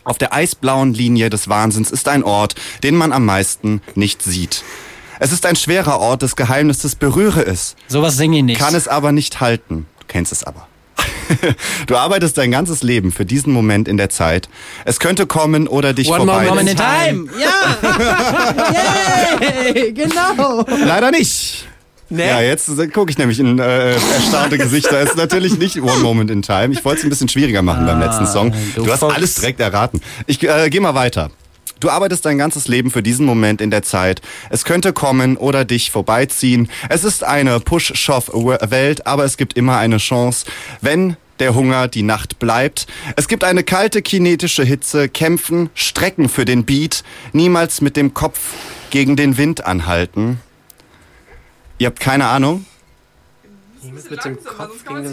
auf 0.03 0.17
der 0.17 0.33
eisblauen 0.33 0.93
Linie 0.93 1.29
des 1.29 1.47
Wahnsinns 1.49 1.91
ist 1.91 2.07
ein 2.07 2.23
Ort, 2.23 2.55
den 2.83 2.95
man 2.95 3.11
am 3.11 3.25
meisten 3.25 3.81
nicht 3.95 4.21
sieht. 4.23 4.63
Es 5.19 5.31
ist 5.31 5.45
ein 5.45 5.55
schwerer 5.55 5.99
Ort 5.99 6.23
des 6.23 6.35
Geheimnisses, 6.35 6.95
berühre 6.95 7.45
es, 7.45 7.75
Sowas 7.87 8.17
singe 8.17 8.37
ich 8.37 8.43
nicht. 8.43 8.59
kann 8.59 8.73
es 8.73 8.87
aber 8.87 9.11
nicht 9.11 9.39
halten. 9.39 9.85
Du 9.99 10.05
kennst 10.07 10.31
es 10.31 10.43
aber. 10.43 10.67
Du 11.87 11.95
arbeitest 11.95 12.37
dein 12.37 12.51
ganzes 12.51 12.83
Leben 12.83 13.11
für 13.13 13.23
diesen 13.25 13.53
Moment 13.53 13.87
in 13.87 13.95
der 13.97 14.09
Zeit. 14.09 14.49
Es 14.83 14.99
könnte 14.99 15.25
kommen 15.27 15.67
oder 15.67 15.93
dich 15.93 16.09
One 16.09 16.25
more 16.25 16.39
vorbei. 16.39 16.49
Moment 16.49 16.69
in 16.69 16.75
Time. 16.77 17.29
time. 17.29 17.41
Ja. 17.41 17.77
Yay, 19.73 19.93
genau. 19.93 20.65
Leider 20.85 21.11
nicht. 21.11 21.67
Ja, 22.11 22.41
jetzt 22.41 22.69
gucke 22.93 23.09
ich 23.11 23.17
nämlich 23.17 23.39
in 23.39 23.57
äh, 23.59 23.93
erstaunte 23.93 24.57
Gesichter. 24.59 24.99
Es 25.01 25.11
ist 25.11 25.17
natürlich 25.17 25.57
nicht 25.57 25.81
One 25.81 25.99
Moment 25.99 26.29
in 26.29 26.41
Time. 26.41 26.73
Ich 26.73 26.83
wollte 26.83 26.99
es 26.99 27.03
ein 27.05 27.09
bisschen 27.09 27.29
schwieriger 27.29 27.61
machen 27.61 27.85
beim 27.85 27.99
letzten 27.99 28.27
Song. 28.27 28.53
du 28.75 28.83
Du 28.83 28.91
hast 28.91 28.99
Fuchs. 28.99 29.15
alles 29.15 29.35
direkt 29.35 29.59
erraten. 29.59 30.01
Ich 30.27 30.43
äh, 30.43 30.69
gehe 30.69 30.81
mal 30.81 30.93
weiter. 30.95 31.31
Du 31.79 31.89
arbeitest 31.89 32.25
dein 32.25 32.37
ganzes 32.37 32.67
Leben 32.67 32.91
für 32.91 33.01
diesen 33.01 33.25
Moment 33.25 33.59
in 33.59 33.71
der 33.71 33.81
Zeit. 33.81 34.21
Es 34.51 34.65
könnte 34.65 34.93
kommen 34.93 35.35
oder 35.35 35.65
dich 35.65 35.89
vorbeiziehen. 35.89 36.69
Es 36.89 37.03
ist 37.03 37.23
eine 37.23 37.59
Push-Shove-Welt, 37.59 39.07
aber 39.07 39.25
es 39.25 39.37
gibt 39.37 39.53
immer 39.57 39.77
eine 39.77 39.97
Chance, 39.97 40.45
wenn 40.81 41.15
der 41.39 41.55
Hunger 41.55 41.87
die 41.87 42.03
Nacht 42.03 42.37
bleibt. 42.37 42.85
Es 43.15 43.27
gibt 43.27 43.43
eine 43.43 43.63
kalte 43.63 44.03
kinetische 44.03 44.63
Hitze, 44.63 45.09
kämpfen, 45.09 45.71
strecken 45.73 46.29
für 46.29 46.45
den 46.45 46.65
Beat, 46.65 47.03
niemals 47.33 47.81
mit 47.81 47.97
dem 47.97 48.13
Kopf 48.13 48.39
gegen 48.91 49.15
den 49.15 49.37
Wind 49.37 49.65
anhalten. 49.65 50.39
Ihr 51.81 51.87
habt 51.87 51.99
keine 51.99 52.27
Ahnung? 52.27 52.63
Mit 53.81 54.23
dem 54.23 54.37
Kopf 54.43 54.85
gegen 54.87 55.03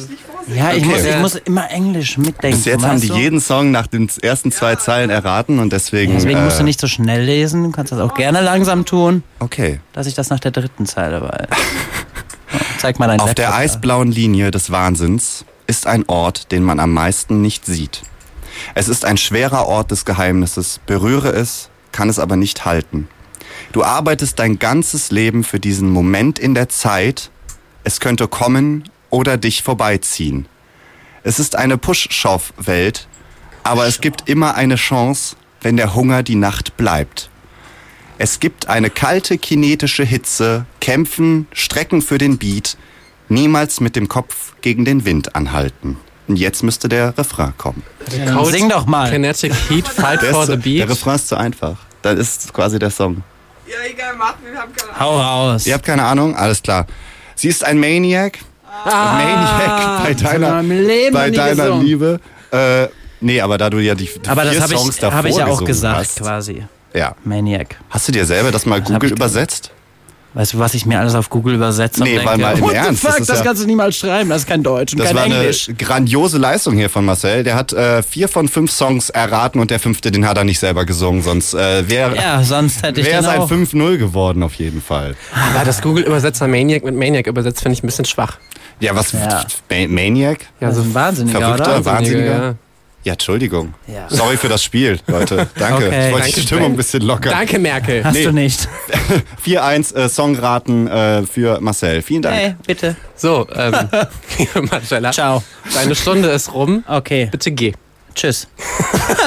Ja, 0.54 0.72
ich, 0.74 0.84
Okay. 0.84 0.92
muss, 0.92 1.04
ich 1.06 1.16
muss 1.18 1.34
immer 1.36 1.70
Englisch 1.70 2.18
mitdenken. 2.18 2.58
Bis 2.58 2.66
jetzt 2.66 2.84
haben 2.84 3.00
die 3.00 3.08
du? 3.08 3.16
jeden 3.16 3.40
Song 3.40 3.70
nach 3.70 3.86
den 3.86 4.10
ersten 4.20 4.52
zwei 4.52 4.76
Zeilen 4.76 5.08
erraten 5.08 5.60
und 5.60 5.72
deswegen. 5.72 6.12
Deswegen 6.12 6.44
musst 6.44 6.58
du 6.58 6.60
äh, 6.60 6.64
nicht 6.64 6.78
so 6.78 6.86
schnell 6.86 7.22
lesen. 7.24 7.64
Du 7.64 7.70
kannst 7.70 7.90
das 7.90 8.00
auch 8.00 8.12
gerne 8.12 8.42
langsam 8.42 8.84
tun, 8.84 9.22
Okay. 9.38 9.80
dass 9.94 10.06
ich 10.06 10.12
das 10.12 10.28
nach 10.28 10.40
der 10.40 10.50
dritten 10.50 10.84
Zeile 10.84 11.22
weiß. 11.22 11.46
Zeig 12.78 12.98
mal 12.98 13.06
dein 13.06 13.18
Auf 13.20 13.32
der 13.32 13.46
Laptop 13.46 13.58
da. 13.60 13.64
eisblauen 13.64 14.12
Linie 14.12 14.50
des 14.50 14.70
Wahnsinns 14.70 15.46
ist 15.66 15.86
ein 15.86 16.04
Ort, 16.06 16.52
den 16.52 16.62
man 16.64 16.80
am 16.80 16.92
meisten 16.92 17.40
nicht 17.40 17.64
sieht. 17.64 18.02
Es 18.74 18.88
ist 18.90 19.06
ein 19.06 19.16
schwerer 19.16 19.66
Ort 19.66 19.90
des 19.90 20.04
Geheimnisses. 20.04 20.80
Berühre 20.84 21.30
es, 21.30 21.70
kann 21.92 22.10
es 22.10 22.18
aber 22.18 22.36
nicht 22.36 22.66
halten. 22.66 23.08
Du 23.72 23.84
arbeitest 23.84 24.38
dein 24.38 24.58
ganzes 24.58 25.10
Leben 25.10 25.44
für 25.44 25.60
diesen 25.60 25.90
Moment 25.90 26.38
in 26.38 26.54
der 26.54 26.68
Zeit. 26.68 27.30
Es 27.84 28.00
könnte 28.00 28.28
kommen 28.28 28.84
oder 29.10 29.36
dich 29.36 29.62
vorbeiziehen. 29.62 30.46
Es 31.22 31.38
ist 31.38 31.56
eine 31.56 31.76
Push-Shove-Welt, 31.78 33.06
aber 33.64 33.86
es 33.86 34.00
gibt 34.00 34.28
immer 34.28 34.54
eine 34.54 34.76
Chance, 34.76 35.36
wenn 35.60 35.76
der 35.76 35.94
Hunger 35.94 36.22
die 36.22 36.36
Nacht 36.36 36.76
bleibt. 36.76 37.28
Es 38.16 38.40
gibt 38.40 38.68
eine 38.68 38.90
kalte 38.90 39.38
kinetische 39.38 40.04
Hitze, 40.04 40.64
Kämpfen, 40.80 41.46
Strecken 41.52 42.02
für 42.02 42.18
den 42.18 42.38
Beat, 42.38 42.76
niemals 43.28 43.80
mit 43.80 43.94
dem 43.96 44.08
Kopf 44.08 44.54
gegen 44.60 44.84
den 44.84 45.04
Wind 45.04 45.36
anhalten. 45.36 45.98
Und 46.26 46.36
jetzt 46.38 46.62
müsste 46.62 46.88
der 46.88 47.16
Refrain 47.16 47.52
kommen. 47.56 47.82
Dann 48.24 48.44
sing 48.46 48.68
doch 48.68 48.86
mal. 48.86 49.10
Kinetic 49.10 49.52
Heat, 49.68 49.86
Fight 49.88 50.22
Der, 50.22 50.32
for 50.32 50.46
the 50.46 50.52
zu- 50.52 50.58
der 50.58 50.62
Beat. 50.80 50.88
Refrain 50.90 51.14
ist 51.16 51.28
zu 51.28 51.36
einfach. 51.36 51.78
Das 52.02 52.18
ist 52.18 52.52
quasi 52.52 52.78
der 52.78 52.90
Song. 52.90 53.22
Ja, 53.68 53.90
egal, 53.90 54.16
Martin, 54.16 54.50
wir 54.50 54.58
haben 54.58 54.72
keine 54.72 54.98
Hau 54.98 55.20
raus. 55.20 55.66
Ihr 55.66 55.74
habt 55.74 55.84
keine 55.84 56.02
Ahnung? 56.04 56.34
Alles 56.34 56.62
klar. 56.62 56.86
Sie 57.34 57.48
ist 57.48 57.64
ein 57.64 57.78
Maniac. 57.78 58.38
Maniac 58.84 60.04
bei 60.04 60.14
deiner, 60.14 60.62
Leben 60.62 61.12
bei 61.14 61.30
deiner. 61.30 61.76
Liebe. 61.78 62.20
Äh, 62.50 62.86
nee, 63.20 63.40
aber 63.40 63.58
da 63.58 63.68
du 63.70 63.78
ja 63.78 63.94
die, 63.94 64.06
die 64.06 64.28
Aber 64.28 64.42
vier 64.42 64.52
das 64.52 64.62
habe 64.62 64.76
Songs 64.76 64.94
ich, 64.94 65.00
davor 65.00 65.18
hab 65.18 65.24
ich 65.26 65.36
ja 65.36 65.46
auch 65.46 65.64
gesagt, 65.64 65.96
hast. 65.98 66.20
quasi. 66.20 66.64
Ja. 66.94 67.14
Maniac. 67.24 67.76
Hast 67.90 68.08
du 68.08 68.12
dir 68.12 68.24
selber 68.24 68.50
das 68.50 68.64
mal 68.64 68.80
hab 68.80 68.86
Google 68.86 69.12
übersetzt? 69.12 69.72
Weißt 70.34 70.52
du, 70.52 70.58
was 70.58 70.74
ich 70.74 70.84
mir 70.84 71.00
alles 71.00 71.14
auf 71.14 71.30
Google 71.30 71.54
übersetze? 71.54 72.02
Nee, 72.02 72.20
weil 72.22 72.36
mal 72.36 72.54
im 72.54 72.60
What 72.60 72.74
Ernst, 72.74 73.00
the 73.00 73.06
das 73.06 73.14
fuck, 73.14 73.20
ist 73.22 73.30
das, 73.30 73.38
ja- 73.38 73.44
kannst 73.44 73.62
du 73.62 73.66
niemals 73.66 73.96
schreiben. 73.96 74.28
Das 74.28 74.42
ist 74.42 74.46
kein 74.46 74.62
Deutsch 74.62 74.92
und 74.92 74.98
Das 75.00 75.08
kein 75.08 75.16
war 75.16 75.24
Englisch. 75.24 75.68
eine 75.68 75.76
grandiose 75.78 76.36
Leistung 76.38 76.74
hier 76.76 76.90
von 76.90 77.04
Marcel. 77.06 77.44
Der 77.44 77.54
hat 77.56 77.72
äh, 77.72 78.02
vier 78.02 78.28
von 78.28 78.46
fünf 78.46 78.70
Songs 78.70 79.08
erraten 79.08 79.58
und 79.58 79.70
der 79.70 79.80
fünfte, 79.80 80.10
den 80.12 80.28
hat 80.28 80.36
er 80.36 80.44
nicht 80.44 80.58
selber 80.60 80.84
gesungen. 80.84 81.22
Sonst 81.22 81.54
äh, 81.54 81.88
wäre 81.88 82.14
Ja, 82.14 82.42
sonst 82.42 82.82
hätte 82.82 83.00
ich 83.00 83.06
wär 83.06 83.14
den 83.20 83.24
es 83.24 83.26
ein 83.30 83.40
auch. 83.40 83.50
5-0 83.50 83.96
geworden 83.96 84.42
auf 84.42 84.54
jeden 84.54 84.82
Fall. 84.82 85.16
Aber 85.54 85.64
das 85.64 85.80
Google-Übersetzer 85.80 86.46
Maniac 86.46 86.84
mit 86.84 86.94
Maniac 86.94 87.26
übersetzt, 87.26 87.62
finde 87.62 87.72
ich 87.74 87.82
ein 87.82 87.86
bisschen 87.86 88.04
schwach. 88.04 88.38
Ja, 88.80 88.94
was? 88.94 89.12
Ja. 89.12 89.44
Ma- 89.70 89.88
Maniac? 89.88 90.40
Ja, 90.60 90.68
Das 90.68 90.76
so 90.76 90.82
ein 90.82 90.94
Wahnsinniger, 90.94 91.40
Verrückter 91.40 91.76
oder? 91.76 91.84
Wahnsinniger? 91.86 92.42
Ja. 92.44 92.54
Ja, 93.08 93.14
Entschuldigung. 93.14 93.72
Ja. 93.86 94.04
Sorry 94.10 94.36
für 94.36 94.50
das 94.50 94.62
Spiel, 94.62 95.00
Leute. 95.06 95.48
Danke. 95.58 95.86
Okay. 95.86 96.08
ich 96.08 96.12
wollte 96.12 96.26
die 96.26 96.32
Danke. 96.32 96.40
Stimmung 96.46 96.64
ein 96.72 96.76
bisschen 96.76 97.00
lockern. 97.04 97.32
Danke, 97.32 97.58
Merkel. 97.58 98.04
Hast 98.04 98.12
Nee. 98.12 98.24
du 98.24 98.32
nicht. 98.32 98.68
4-1 99.46 99.94
äh, 99.96 100.08
Songraten 100.10 100.86
äh, 100.88 101.22
für 101.22 101.58
Marcel. 101.62 102.02
Vielen 102.02 102.20
Dank. 102.20 102.36
Hey, 102.36 102.54
bitte. 102.66 102.96
So, 103.16 103.46
ähm, 103.54 103.74
Marcella, 104.70 105.10
Ciao. 105.12 105.42
deine 105.72 105.94
Stunde 105.94 106.28
ist 106.28 106.52
rum. 106.52 106.84
Okay, 106.86 107.28
Bitte 107.30 107.50
geh. 107.50 107.72
Tschüss. 108.18 108.48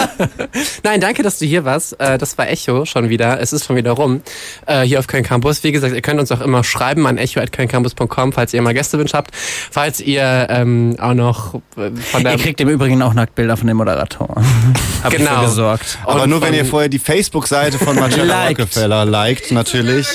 Nein, 0.83 1.01
danke, 1.01 1.23
dass 1.23 1.39
du 1.39 1.45
hier 1.45 1.65
warst. 1.65 1.99
Äh, 1.99 2.17
Das 2.17 2.37
war 2.37 2.47
Echo 2.49 2.85
schon 2.85 3.09
wieder. 3.09 3.39
Es 3.39 3.53
ist 3.53 3.65
schon 3.65 3.75
wieder 3.75 3.91
rum. 3.91 4.21
Äh, 4.65 4.81
Hier 4.81 4.99
auf 4.99 5.07
Köln 5.07 5.23
Campus. 5.23 5.63
Wie 5.63 5.71
gesagt, 5.71 5.93
ihr 5.95 6.01
könnt 6.01 6.19
uns 6.19 6.31
auch 6.31 6.41
immer 6.41 6.63
schreiben 6.63 7.07
an 7.07 7.17
echo.kölncampus.com, 7.17 8.33
falls 8.33 8.53
ihr 8.53 8.61
mal 8.61 8.73
Gästewünsche 8.73 9.17
habt. 9.17 9.31
Falls 9.35 9.99
ihr 9.99 10.47
ähm, 10.49 10.95
auch 10.99 11.13
noch 11.13 11.55
äh, 11.77 11.91
von 12.11 12.23
der... 12.23 12.33
Ihr 12.33 12.37
kriegt 12.39 12.59
im 12.61 12.69
Übrigen 12.69 13.01
auch 13.01 13.13
Nacktbilder 13.13 13.57
von 13.57 13.67
dem 13.67 13.77
Moderator. 13.77 14.27
Hab 15.03 15.13
ich 15.13 15.19
Genau. 15.19 15.39
für 15.41 15.45
gesorgt. 15.45 15.97
Aber 16.05 16.23
Und 16.23 16.29
nur 16.29 16.41
wenn 16.41 16.53
ihr 16.53 16.65
vorher 16.65 16.89
die 16.89 16.99
Facebook-Seite 16.99 17.77
von 17.79 17.95
Marcella. 17.95 18.47
Rockefeller 18.49 19.05
liked, 19.05 19.51
natürlich. 19.51 20.07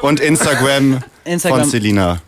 Und 0.00 0.20
Instagram, 0.20 1.00
Instagram. 1.24 1.60
von 1.60 1.68
Selina. 1.70 2.18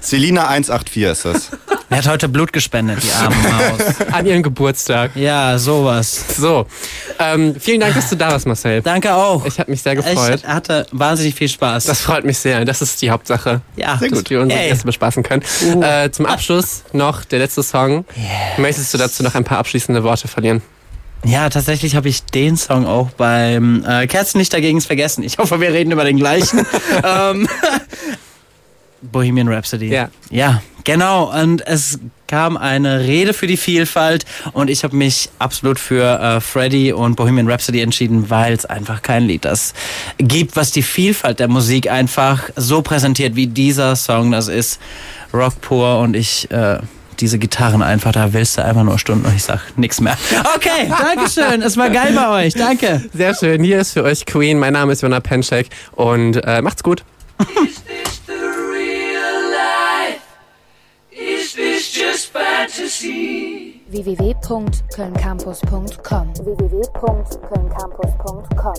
Selina 0.00 0.48
184 0.48 1.02
ist 1.04 1.24
das. 1.24 1.50
Er 1.94 1.98
hat 1.98 2.08
heute 2.08 2.28
Blut 2.28 2.52
gespendet, 2.52 3.04
die 3.04 3.12
arme 3.12 3.36
Maus. 3.36 4.00
an 4.12 4.26
ihren 4.26 4.42
Geburtstag. 4.42 5.12
Ja, 5.14 5.56
sowas. 5.58 6.24
So, 6.36 6.66
ähm, 7.20 7.54
vielen 7.56 7.78
Dank, 7.78 7.94
dass 7.94 8.10
du 8.10 8.16
da 8.16 8.32
warst, 8.32 8.48
Marcel. 8.48 8.82
Danke 8.82 9.14
auch. 9.14 9.46
Ich 9.46 9.60
habe 9.60 9.70
mich 9.70 9.80
sehr 9.80 9.94
gefreut. 9.94 10.40
Ich 10.42 10.48
hatte 10.48 10.88
wahnsinnig 10.90 11.36
viel 11.36 11.48
Spaß. 11.48 11.84
Das 11.84 12.00
freut 12.00 12.24
mich 12.24 12.36
sehr. 12.36 12.64
Das 12.64 12.82
ist 12.82 13.00
die 13.00 13.12
Hauptsache. 13.12 13.60
ja, 13.76 13.94
dass 13.94 14.28
wir 14.28 14.40
unsere 14.40 14.60
Ey. 14.60 14.70
Gäste 14.70 14.86
bespaßen 14.86 15.22
können. 15.22 15.44
Äh, 15.82 16.10
zum 16.10 16.26
Abschluss 16.26 16.82
noch 16.92 17.24
der 17.24 17.38
letzte 17.38 17.62
Song. 17.62 18.04
Möchtest 18.56 18.92
du 18.92 18.98
dazu 18.98 19.22
noch 19.22 19.36
ein 19.36 19.44
paar 19.44 19.58
abschließende 19.58 20.02
Worte 20.02 20.26
verlieren? 20.26 20.62
Ja, 21.24 21.48
tatsächlich 21.48 21.94
habe 21.94 22.08
ich 22.08 22.24
den 22.24 22.56
Song 22.56 22.86
auch 22.86 23.10
beim 23.10 23.84
äh, 23.86 24.08
Kerzenlicht 24.08 24.52
dagegen's 24.52 24.86
vergessen. 24.86 25.22
Ich 25.22 25.38
hoffe, 25.38 25.60
wir 25.60 25.72
reden 25.72 25.92
über 25.92 26.02
den 26.02 26.16
gleichen. 26.16 26.66
ähm, 27.04 27.48
Bohemian 29.10 29.48
Rhapsody. 29.48 29.88
Ja. 29.88 30.08
Ja, 30.30 30.62
genau. 30.84 31.32
Und 31.38 31.66
es 31.66 31.98
kam 32.26 32.56
eine 32.56 33.00
Rede 33.00 33.32
für 33.32 33.46
die 33.46 33.56
Vielfalt 33.56 34.24
und 34.52 34.70
ich 34.70 34.82
habe 34.82 34.96
mich 34.96 35.28
absolut 35.38 35.78
für 35.78 36.18
äh, 36.18 36.40
Freddie 36.40 36.92
und 36.92 37.16
Bohemian 37.16 37.48
Rhapsody 37.48 37.80
entschieden, 37.80 38.30
weil 38.30 38.54
es 38.54 38.64
einfach 38.64 39.02
kein 39.02 39.24
Lied 39.24 39.44
das 39.44 39.74
gibt, 40.18 40.56
was 40.56 40.72
die 40.72 40.82
Vielfalt 40.82 41.38
der 41.38 41.48
Musik 41.48 41.90
einfach 41.90 42.50
so 42.56 42.82
präsentiert, 42.82 43.36
wie 43.36 43.46
dieser 43.46 43.94
Song 43.96 44.30
das 44.30 44.48
ist. 44.48 44.80
Rock 45.32 45.60
pur 45.60 45.98
und 46.00 46.16
ich... 46.16 46.50
Äh, 46.50 46.78
diese 47.20 47.38
Gitarren 47.38 47.80
einfach, 47.80 48.10
da 48.10 48.32
willst 48.32 48.58
du 48.58 48.64
einfach 48.64 48.82
nur 48.82 48.98
Stunden 48.98 49.26
und 49.26 49.36
ich 49.36 49.44
sag 49.44 49.60
nix 49.76 50.00
mehr. 50.00 50.18
Okay, 50.56 50.88
Dankeschön. 51.16 51.62
Es 51.62 51.76
war 51.76 51.88
geil 51.88 52.12
bei 52.12 52.46
euch. 52.46 52.54
Danke. 52.54 53.04
Sehr 53.12 53.34
schön. 53.36 53.62
Hier 53.62 53.78
ist 53.78 53.92
für 53.92 54.02
euch 54.02 54.26
Queen. 54.26 54.58
Mein 54.58 54.72
Name 54.72 54.92
ist 54.92 55.02
Jona 55.02 55.20
Penschek 55.20 55.68
und 55.92 56.36
äh, 56.44 56.60
macht's 56.60 56.82
gut. 56.82 57.04
www.kölncampus.com 63.90 66.34
www.kölncampus.com 66.34 68.74